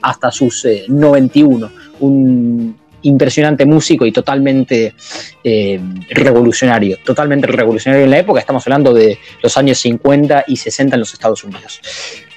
hasta 0.00 0.30
sus 0.30 0.64
91. 0.88 1.66
Eh, 1.66 1.70
Un 1.98 2.85
impresionante 3.02 3.64
músico 3.66 4.06
y 4.06 4.12
totalmente 4.12 4.94
eh, 5.44 5.80
revolucionario, 6.10 6.98
totalmente 7.04 7.46
revolucionario 7.46 8.04
en 8.04 8.10
la 8.10 8.18
época, 8.18 8.40
estamos 8.40 8.66
hablando 8.66 8.92
de 8.92 9.18
los 9.42 9.56
años 9.56 9.78
50 9.78 10.44
y 10.46 10.56
60 10.56 10.96
en 10.96 11.00
los 11.00 11.12
Estados 11.12 11.44
Unidos. 11.44 11.80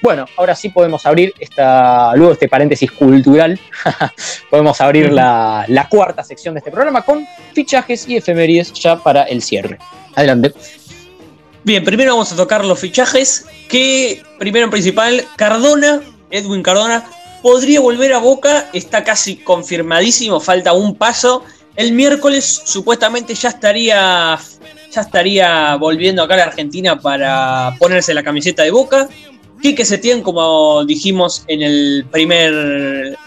Bueno, 0.02 0.26
ahora 0.36 0.54
sí 0.54 0.70
podemos 0.70 1.04
abrir 1.06 1.34
esta, 1.38 2.14
luego 2.16 2.32
este 2.32 2.48
paréntesis 2.48 2.90
cultural, 2.92 3.58
podemos 4.50 4.80
abrir 4.80 5.12
la, 5.12 5.64
la 5.68 5.88
cuarta 5.88 6.22
sección 6.22 6.54
de 6.54 6.58
este 6.58 6.70
programa 6.70 7.02
con 7.02 7.26
fichajes 7.54 8.08
y 8.08 8.16
efemérides 8.16 8.72
ya 8.72 8.96
para 8.96 9.24
el 9.24 9.42
cierre. 9.42 9.78
Adelante. 10.14 10.52
Bien, 11.62 11.84
primero 11.84 12.12
vamos 12.12 12.32
a 12.32 12.36
tocar 12.36 12.64
los 12.64 12.78
fichajes, 12.78 13.44
que 13.68 14.22
primero 14.38 14.64
en 14.64 14.70
principal, 14.70 15.26
Cardona, 15.36 16.00
Edwin 16.30 16.62
Cardona, 16.62 17.04
podría 17.42 17.80
volver 17.80 18.12
a 18.12 18.18
Boca, 18.18 18.68
está 18.72 19.04
casi 19.04 19.36
confirmadísimo, 19.36 20.40
falta 20.40 20.72
un 20.72 20.94
paso. 20.94 21.44
El 21.76 21.92
miércoles 21.92 22.62
supuestamente 22.64 23.34
ya 23.34 23.50
estaría, 23.50 24.38
ya 24.90 25.00
estaría 25.00 25.76
volviendo 25.76 26.22
acá 26.22 26.34
a 26.34 26.38
la 26.38 26.44
Argentina 26.44 27.00
para 27.00 27.74
ponerse 27.78 28.14
la 28.14 28.22
camiseta 28.22 28.62
de 28.62 28.70
Boca. 28.70 29.08
Quique 29.62 29.84
Setién, 29.84 30.22
como 30.22 30.84
dijimos 30.84 31.44
en, 31.46 31.62
el 31.62 32.06
primer, 32.10 32.52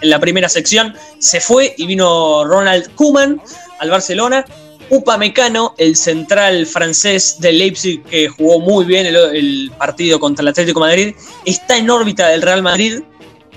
en 0.02 0.10
la 0.10 0.20
primera 0.20 0.50
sección, 0.50 0.96
se 1.20 1.40
fue 1.40 1.76
y 1.78 1.86
vino 1.86 2.44
Ronald 2.44 2.94
Koeman 2.96 3.42
al 3.80 3.90
Barcelona. 3.90 4.46
Upa 4.90 5.18
Mecano, 5.18 5.74
el 5.78 5.96
central 5.96 6.66
francés 6.66 7.38
de 7.40 7.52
Leipzig 7.54 8.04
que 8.04 8.28
jugó 8.28 8.60
muy 8.60 8.86
bien 8.86 9.06
el, 9.06 9.72
partido 9.78 10.20
contra 10.20 10.44
el 10.44 10.50
Atlético 10.50 10.80
Madrid, 10.80 11.16
está 11.46 11.78
en 11.78 11.90
órbita 11.90 12.28
del 12.28 12.42
Real 12.42 12.62
Madrid 12.62 13.02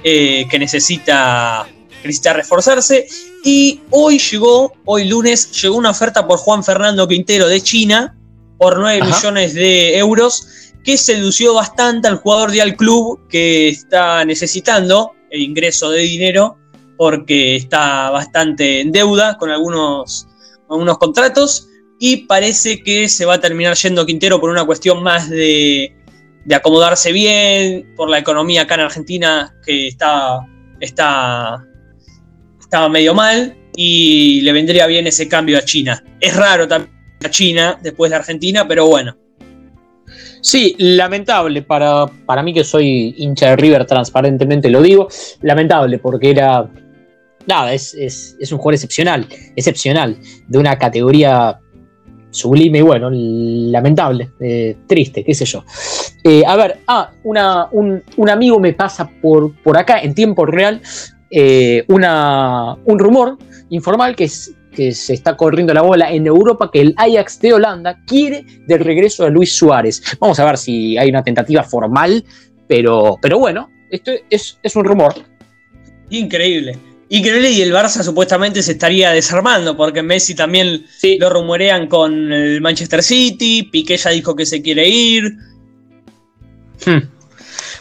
eh, 0.02 0.46
que 0.50 0.58
necesita, 0.58 1.66
necesita 2.02 2.32
reforzarse. 2.32 3.06
Y 3.44 3.80
hoy 3.90 4.18
llegó, 4.18 4.72
hoy 4.84 5.04
lunes, 5.04 5.50
llegó 5.60 5.76
una 5.76 5.90
oferta 5.90 6.26
por 6.26 6.38
Juan 6.38 6.64
Fernando 6.64 7.06
Quintero 7.06 7.48
de 7.48 7.60
China 7.60 8.16
por 8.58 8.78
9 8.78 9.02
millones 9.04 9.54
de 9.54 9.98
euros, 9.98 10.72
que 10.82 10.96
sedució 10.96 11.54
bastante 11.54 12.08
al 12.08 12.16
jugador 12.16 12.50
de 12.50 12.62
al 12.62 12.76
club 12.76 13.28
que 13.28 13.68
está 13.68 14.24
necesitando 14.24 15.12
el 15.30 15.42
ingreso 15.42 15.90
de 15.90 16.00
dinero 16.00 16.56
porque 16.96 17.56
está 17.56 18.10
bastante 18.10 18.80
en 18.80 18.92
deuda 18.92 19.36
con 19.36 19.50
algunos, 19.50 20.26
algunos 20.70 20.98
contratos 20.98 21.68
y 21.98 22.26
parece 22.26 22.82
que 22.82 23.08
se 23.08 23.24
va 23.24 23.34
a 23.34 23.40
terminar 23.40 23.76
yendo 23.76 24.06
Quintero 24.06 24.40
por 24.40 24.50
una 24.50 24.64
cuestión 24.64 25.02
más 25.02 25.28
de, 25.28 25.94
de 26.46 26.54
acomodarse 26.54 27.12
bien 27.12 27.92
por 27.96 28.08
la 28.08 28.18
economía 28.18 28.62
acá 28.62 28.76
en 28.76 28.82
Argentina 28.82 29.54
que 29.64 29.88
está, 29.88 30.38
está, 30.80 31.58
medio 32.88 33.14
mal 33.14 33.56
y 33.76 34.40
le 34.42 34.52
vendría 34.52 34.86
bien 34.86 35.06
ese 35.06 35.28
cambio 35.28 35.58
a 35.58 35.62
China. 35.62 36.02
Es 36.20 36.36
raro 36.36 36.68
también 36.68 36.94
a 37.24 37.30
China 37.30 37.78
después 37.82 38.10
de 38.10 38.16
Argentina, 38.16 38.66
pero 38.66 38.86
bueno. 38.86 39.16
Sí, 40.40 40.76
lamentable 40.78 41.62
para, 41.62 42.06
para 42.06 42.42
mí 42.44 42.54
que 42.54 42.62
soy 42.62 43.14
hincha 43.18 43.50
de 43.50 43.56
River, 43.56 43.84
transparentemente 43.84 44.70
lo 44.70 44.80
digo, 44.80 45.08
lamentable 45.42 45.98
porque 45.98 46.30
era, 46.30 46.70
nada, 47.46 47.72
es, 47.72 47.92
es, 47.94 48.36
es 48.38 48.52
un 48.52 48.58
jugador 48.58 48.74
excepcional, 48.74 49.26
excepcional, 49.56 50.16
de 50.46 50.58
una 50.58 50.78
categoría 50.78 51.58
sublime 52.36 52.78
y 52.78 52.82
bueno, 52.82 53.10
lamentable, 53.10 54.30
eh, 54.40 54.76
triste, 54.86 55.24
qué 55.24 55.34
sé 55.34 55.44
yo. 55.44 55.64
Eh, 56.22 56.42
a 56.46 56.56
ver, 56.56 56.80
ah, 56.86 57.10
una, 57.24 57.68
un, 57.72 58.30
amigo 58.30 58.60
me 58.60 58.72
pasa 58.72 59.08
por, 59.22 59.54
por 59.62 59.76
acá 59.78 60.00
en 60.00 60.14
tiempo 60.14 60.46
real 60.46 60.80
eh, 61.30 61.84
una, 61.88 62.76
un 62.84 62.98
rumor 62.98 63.38
informal 63.70 64.14
que, 64.14 64.24
es, 64.24 64.54
que 64.72 64.92
se 64.92 65.14
está 65.14 65.36
corriendo 65.36 65.74
la 65.74 65.82
bola 65.82 66.10
en 66.10 66.26
Europa 66.26 66.70
que 66.72 66.80
el 66.80 66.94
Ajax 66.96 67.40
de 67.40 67.54
Holanda 67.54 67.98
quiere 68.06 68.44
de 68.66 68.78
regreso 68.78 69.24
a 69.24 69.30
Luis 69.30 69.56
Suárez. 69.56 70.02
Vamos 70.20 70.38
a 70.38 70.44
ver 70.44 70.58
si 70.58 70.96
hay 70.98 71.08
una 71.08 71.22
tentativa 71.22 71.62
formal, 71.62 72.24
pero, 72.68 73.18
pero 73.20 73.38
bueno, 73.38 73.70
esto 73.90 74.12
es, 74.30 74.58
es 74.62 74.76
un 74.76 74.84
rumor. 74.84 75.14
Increíble. 76.10 76.78
Increíble, 77.08 77.52
y 77.52 77.62
el 77.62 77.72
Barça 77.72 78.02
supuestamente 78.02 78.62
se 78.62 78.72
estaría 78.72 79.12
desarmando, 79.12 79.76
porque 79.76 80.02
Messi 80.02 80.34
también 80.34 80.84
lo 81.20 81.30
rumorean 81.30 81.86
con 81.86 82.32
el 82.32 82.60
Manchester 82.60 83.02
City, 83.02 83.62
Piqué 83.62 83.96
ya 83.96 84.10
dijo 84.10 84.34
que 84.34 84.44
se 84.44 84.60
quiere 84.60 84.88
ir. 84.88 85.36
Hmm. 86.84 87.16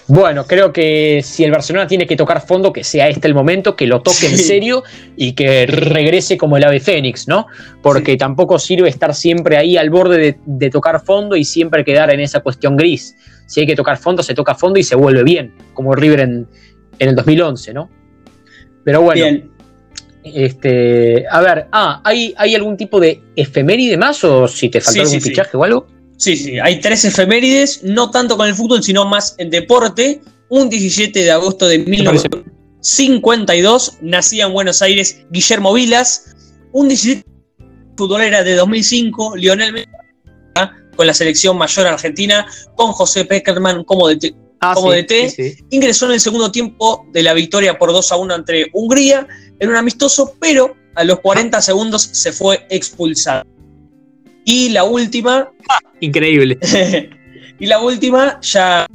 Bueno, 0.08 0.46
creo 0.46 0.72
que 0.72 1.22
si 1.24 1.44
el 1.44 1.50
Barcelona 1.50 1.88
tiene 1.88 2.06
que 2.06 2.16
tocar 2.16 2.46
fondo, 2.46 2.72
que 2.72 2.84
sea 2.84 3.08
este 3.08 3.28
el 3.28 3.34
momento, 3.34 3.76
que 3.76 3.88
lo 3.88 4.04
toque 4.04 4.28
en 4.28 4.38
serio 4.38 4.84
y 5.18 5.34
que 5.34 5.66
regrese 5.66 6.38
como 6.38 6.58
el 6.58 6.64
ave 6.64 6.80
Fénix, 6.80 7.28
¿no? 7.28 7.48
Porque 7.82 8.16
tampoco 8.16 8.60
sirve 8.60 8.88
estar 8.88 9.16
siempre 9.16 9.58
ahí 9.58 9.76
al 9.76 9.90
borde 9.90 10.38
de, 10.46 10.70
tocar 10.70 11.04
fondo 11.04 11.36
y 11.36 11.44
siempre 11.44 11.84
quedar 11.84 12.14
en 12.14 12.20
esa 12.20 12.42
cuestión 12.42 12.78
gris. 12.78 13.16
Si 13.48 13.62
hay 13.62 13.66
que 13.66 13.76
tocar 13.76 13.98
fondo, 13.98 14.22
se 14.22 14.36
toca 14.36 14.54
fondo 14.54 14.80
y 14.80 14.84
se 14.84 14.96
vuelve 14.96 15.24
bien, 15.24 15.52
como 15.74 15.96
River 15.96 16.20
en, 16.20 16.48
en 17.00 17.10
el 17.10 17.16
2011, 17.16 17.74
¿no? 17.74 17.90
Pero 18.86 19.02
bueno. 19.02 19.26
Este, 20.24 21.26
a 21.30 21.42
ver, 21.42 21.68
ah, 21.72 22.02
¿hay, 22.04 22.34
¿hay 22.38 22.56
algún 22.56 22.78
tipo 22.78 23.00
de 23.00 23.22
efeméride 23.36 23.96
más 23.98 24.24
o 24.24 24.48
si 24.48 24.70
te 24.70 24.82
faltó 24.82 25.02
algún 25.02 25.22
fichaje 25.22 25.56
o 25.56 25.64
algo? 25.64 25.86
Sí, 26.18 26.36
sí, 26.38 26.58
hay 26.60 26.80
tres 26.80 27.06
efemérides, 27.06 27.84
no 27.84 28.10
tanto 28.10 28.36
con 28.38 28.48
el 28.48 28.56
fútbol, 28.56 28.82
sino 28.82 29.06
más 29.06 29.36
en 29.38 29.52
deporte. 29.52 30.22
Un 30.48 30.70
17 30.70 31.24
de 31.24 31.32
agosto 31.32 31.68
de 31.68 31.80
1952 31.80 33.98
nacía 34.02 34.46
en 34.46 34.54
Buenos 34.54 34.82
Aires 34.82 35.26
Guillermo 35.30 35.74
Vilas. 35.74 36.34
Un 36.72 36.88
17 36.88 37.26
futbolera 37.98 38.44
de 38.44 38.56
2005, 38.56 39.36
Lionel 39.36 39.74
Messi 39.74 39.90
con 40.96 41.08
la 41.08 41.14
selección 41.14 41.58
mayor 41.58 41.88
argentina, 41.88 42.46
con 42.76 42.94
José 42.94 43.26
Peckerman 43.26 43.84
como, 43.84 44.08
de, 44.08 44.34
Ah, 44.72 44.74
como 44.76 44.92
DT. 44.92 45.58
Ingresó 45.70 46.06
en 46.06 46.14
el 46.14 46.20
segundo 46.20 46.52
tiempo 46.52 47.06
de 47.12 47.24
la 47.24 47.34
victoria 47.34 47.78
por 47.78 47.92
2 47.92 48.12
a 48.12 48.18
1 48.18 48.36
entre 48.36 48.68
Hungría 48.74 49.28
en 49.60 49.70
un 49.70 49.76
amistoso, 49.76 50.36
pero 50.40 50.76
a 50.96 51.04
los 51.04 51.20
40 51.20 51.62
segundos 51.62 52.02
se 52.02 52.32
fue 52.32 52.66
expulsado. 52.70 53.46
Y 54.46 54.70
la 54.70 54.84
última. 54.84 55.52
increíble. 56.00 56.58
y 57.60 57.66
la 57.66 57.80
última, 57.80 58.40
ya 58.42 58.86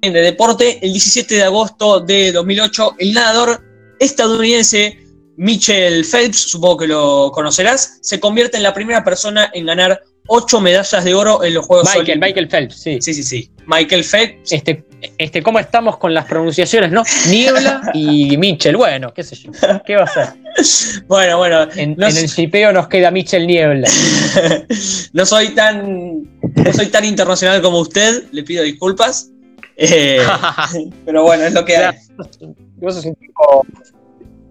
de 0.00 0.10
deporte, 0.10 0.78
el 0.82 0.92
17 0.92 1.34
de 1.34 1.42
agosto 1.42 2.00
de 2.00 2.32
2008, 2.32 2.96
el 2.98 3.12
nadador 3.12 3.62
estadounidense 3.98 4.98
Mitchell 5.36 6.04
Phelps, 6.04 6.50
supongo 6.50 6.78
que 6.78 6.86
lo 6.86 7.30
conocerás, 7.32 7.98
se 8.02 8.18
convierte 8.18 8.56
en 8.56 8.62
la 8.62 8.74
primera 8.74 9.04
persona 9.04 9.50
en 9.52 9.66
ganar 9.66 10.02
ocho 10.32 10.60
medallas 10.60 11.04
de 11.04 11.12
oro 11.12 11.42
en 11.42 11.54
los 11.54 11.66
Juegos 11.66 11.86
Michael, 11.86 12.02
Olímpicos. 12.02 12.28
Michael 12.28 12.48
Phelps, 12.48 12.74
sí. 12.76 12.98
Sí, 13.00 13.14
sí, 13.14 13.22
sí. 13.24 13.50
Michael 13.66 14.04
Phelps. 14.04 14.52
Este, 14.52 14.84
este, 15.18 15.42
¿cómo 15.42 15.58
estamos 15.58 15.98
con 15.98 16.14
las 16.14 16.24
pronunciaciones, 16.26 16.92
no? 16.92 17.02
Niebla 17.28 17.90
y 17.94 18.36
Mitchell. 18.36 18.76
Bueno, 18.76 19.12
qué 19.12 19.24
sé 19.24 19.34
yo. 19.34 19.50
¿Qué 19.84 19.96
va 19.96 20.04
a 20.04 20.06
ser? 20.06 20.28
Bueno, 21.06 21.38
bueno. 21.38 21.68
En, 21.76 21.96
no, 21.96 22.08
en 22.08 22.16
el 22.16 22.26
shipeo 22.26 22.72
nos 22.72 22.88
queda 22.88 23.10
Mitchell 23.10 23.46
Niebla. 23.46 23.88
no 25.12 25.26
soy 25.26 25.50
tan. 25.50 26.22
No 26.42 26.72
soy 26.72 26.86
tan 26.86 27.04
internacional 27.04 27.62
como 27.62 27.78
usted, 27.78 28.24
le 28.32 28.42
pido 28.42 28.62
disculpas. 28.62 29.30
Eh, 29.76 30.20
pero 31.06 31.22
bueno, 31.22 31.44
es 31.44 31.52
lo 31.52 31.64
que 31.64 31.76
hay. 31.76 31.96
Vos 32.76 32.94
sos 32.94 33.04
un 33.04 33.14
tipo 33.14 33.66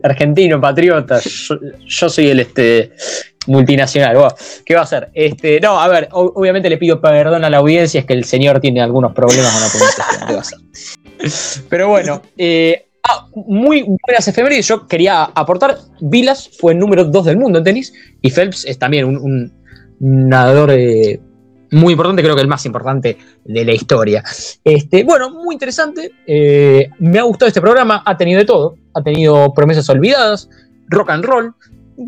argentino, 0.04 0.60
patriota. 0.60 1.20
Yo, 1.22 1.56
yo 1.86 2.10
soy 2.10 2.30
el 2.30 2.40
este 2.40 2.94
multinacional. 3.50 4.18
¿Qué 4.66 4.76
va 4.76 4.82
a 4.82 4.84
hacer? 4.84 5.10
Este, 5.14 5.60
no, 5.60 5.80
a 5.80 5.88
ver, 5.88 6.08
obviamente 6.12 6.70
le 6.70 6.78
pido 6.78 7.02
perdón 7.02 7.44
a 7.44 7.50
la 7.50 7.58
audiencia, 7.58 8.00
es 8.00 8.06
que 8.06 8.14
el 8.14 8.24
señor 8.24 8.60
tiene 8.60 8.82
algunos 8.82 9.14
problemas 9.14 9.52
con 9.52 9.82
la. 9.82 10.28
¿Qué 10.28 10.34
va 10.34 10.40
a 10.40 10.42
hacer? 10.42 10.60
Pero 11.70 11.90
bueno, 11.90 12.22
eh, 12.38 12.88
ah, 13.04 13.28
muy 13.36 13.82
buenas 13.82 14.28
efemérides. 14.28 14.68
Yo 14.68 14.88
quería 14.88 15.24
aportar. 15.24 15.78
Vilas 16.00 16.50
fue 16.60 16.74
el 16.74 16.80
número 16.80 17.04
2 17.04 17.26
del 17.26 17.38
mundo 17.38 17.60
en 17.60 17.66
tenis 17.66 17.94
y 18.22 18.30
Phelps 18.30 18.66
es 18.66 18.80
también 18.80 19.06
un, 19.06 19.18
un 19.18 19.60
nadador 20.00 20.72
eh, 20.72 21.20
muy 21.72 21.94
importante, 21.94 22.24
creo 22.24 22.36
que 22.36 22.42
el 22.42 22.48
más 22.48 22.66
importante 22.66 23.18
de 23.46 23.66
la 23.66 23.74
historia. 23.74 24.24
Este, 24.64 25.04
bueno, 25.04 25.30
muy 25.30 25.56
interesante. 25.56 26.12
eh, 26.26 26.90
me 27.00 27.20
ha 27.20 27.24
gustado 27.24 27.48
este 27.48 27.62
programa. 27.62 28.02
Ha 28.06 28.18
tenido 28.18 28.40
de 28.40 28.46
todo. 28.46 28.76
Ha 28.94 29.04
tenido 29.04 29.54
promesas 29.54 29.88
olvidadas, 29.90 30.50
rock 30.88 31.12
and 31.12 31.26
roll, 31.26 31.54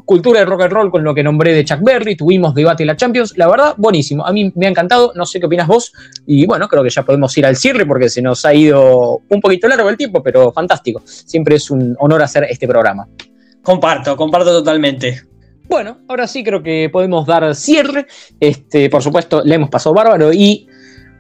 cultura 0.06 0.40
de 0.40 0.46
rock 0.46 0.64
and 0.64 0.74
roll 0.74 0.92
con 0.92 1.04
lo 1.04 1.14
que 1.14 1.24
nombré 1.24 1.54
de 1.54 1.66
Chuck 1.66 1.82
Berry. 1.82 2.16
Tuvimos 2.16 2.54
debate 2.56 2.84
en 2.84 2.88
la 2.88 2.96
Champions. 2.96 3.38
La 3.38 3.48
verdad, 3.48 3.74
buenísimo. 3.78 4.26
A 4.26 4.32
mí 4.32 4.52
me 4.56 4.68
ha 4.68 4.70
encantado. 4.70 5.12
No 5.16 5.26
sé 5.26 5.40
qué 5.40 5.46
opinas 5.46 5.68
vos. 5.68 5.92
Y 6.26 6.46
bueno, 6.46 6.68
creo 6.68 6.84
que 6.84 6.90
ya 6.90 7.04
podemos 7.04 7.38
ir 7.38 7.46
al 7.46 7.56
cierre 7.56 7.86
porque 7.86 8.10
se 8.10 8.22
nos 8.22 8.46
ha 8.46 8.54
ido 8.54 9.22
un 9.30 9.42
poquito 9.42 9.68
largo 9.68 9.90
el 9.90 9.98
tiempo, 9.98 10.24
pero 10.24 10.52
fantástico. 10.52 11.02
Siempre 11.06 11.56
es 11.56 11.70
un 11.70 11.96
honor 12.00 12.22
hacer 12.24 12.46
este 12.50 12.68
programa. 12.68 13.08
Comparto, 13.62 14.16
comparto 14.16 14.52
totalmente. 14.52 15.22
Bueno, 15.68 16.00
ahora 16.08 16.28
sí 16.28 16.44
creo 16.44 16.62
que 16.62 16.90
podemos 16.92 17.26
dar 17.26 17.56
cierre. 17.56 18.08
Este, 18.40 18.90
por 18.90 19.02
supuesto, 19.02 19.42
le 19.44 19.56
hemos 19.56 19.70
pasado 19.70 19.96
bárbaro 19.96 20.34
y 20.34 20.68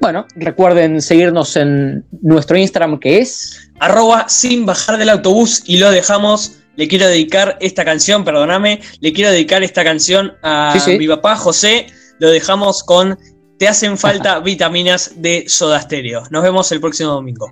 bueno, 0.02 0.26
recuerden 0.36 1.00
seguirnos 1.00 1.56
en 1.56 2.04
nuestro 2.22 2.58
Instagram 2.58 3.00
que 3.00 3.20
es 3.20 3.72
Arroba 3.80 4.28
sin 4.30 4.66
bajar 4.66 4.98
del 4.98 5.10
autobús 5.10 5.64
y 5.66 5.78
lo 5.78 5.92
dejamos. 5.92 6.61
Le 6.76 6.88
quiero 6.88 7.08
dedicar 7.08 7.58
esta 7.62 7.84
canción, 7.86 8.24
perdóname, 8.24 8.82
le 9.00 9.14
quiero 9.14 9.32
dedicar 9.32 9.62
esta 9.64 9.84
canción 9.84 10.34
a 10.42 10.72
Sí, 10.74 10.80
sí. 10.80 10.98
mi 10.98 11.08
papá 11.08 11.36
José. 11.36 11.88
Lo 12.20 12.30
dejamos 12.30 12.84
con 12.84 13.18
Te 13.58 13.68
hacen 13.68 13.98
falta 13.98 14.40
vitaminas 14.40 15.14
de 15.18 15.46
Soda 15.48 15.80
Stereo. 15.82 16.24
Nos 16.32 16.42
vemos 16.44 16.72
el 16.72 16.80
próximo 16.82 17.12
domingo. 17.12 17.52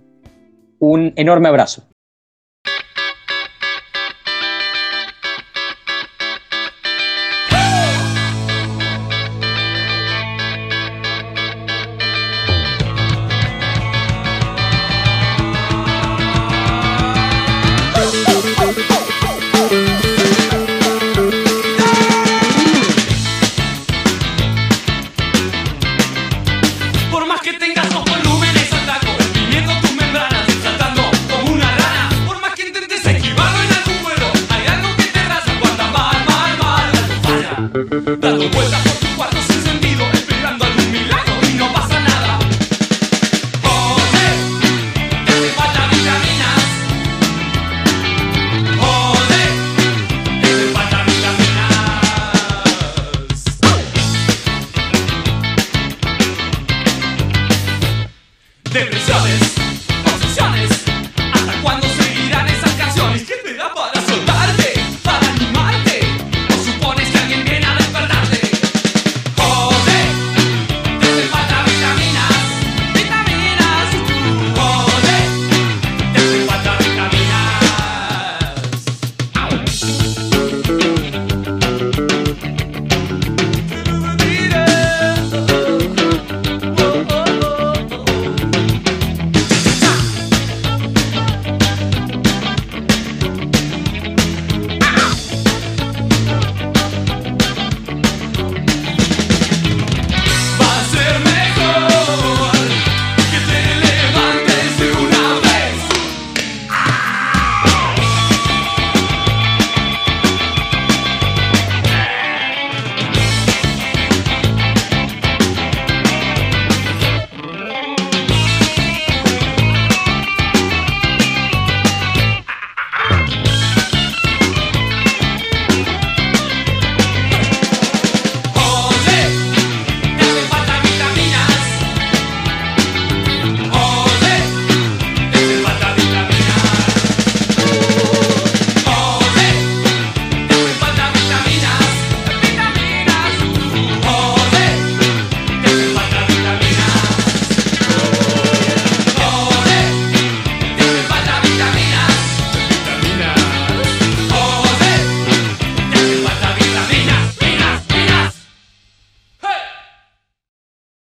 un 0.80 1.14
enorme 1.18 1.50
abrazo. 1.50 1.84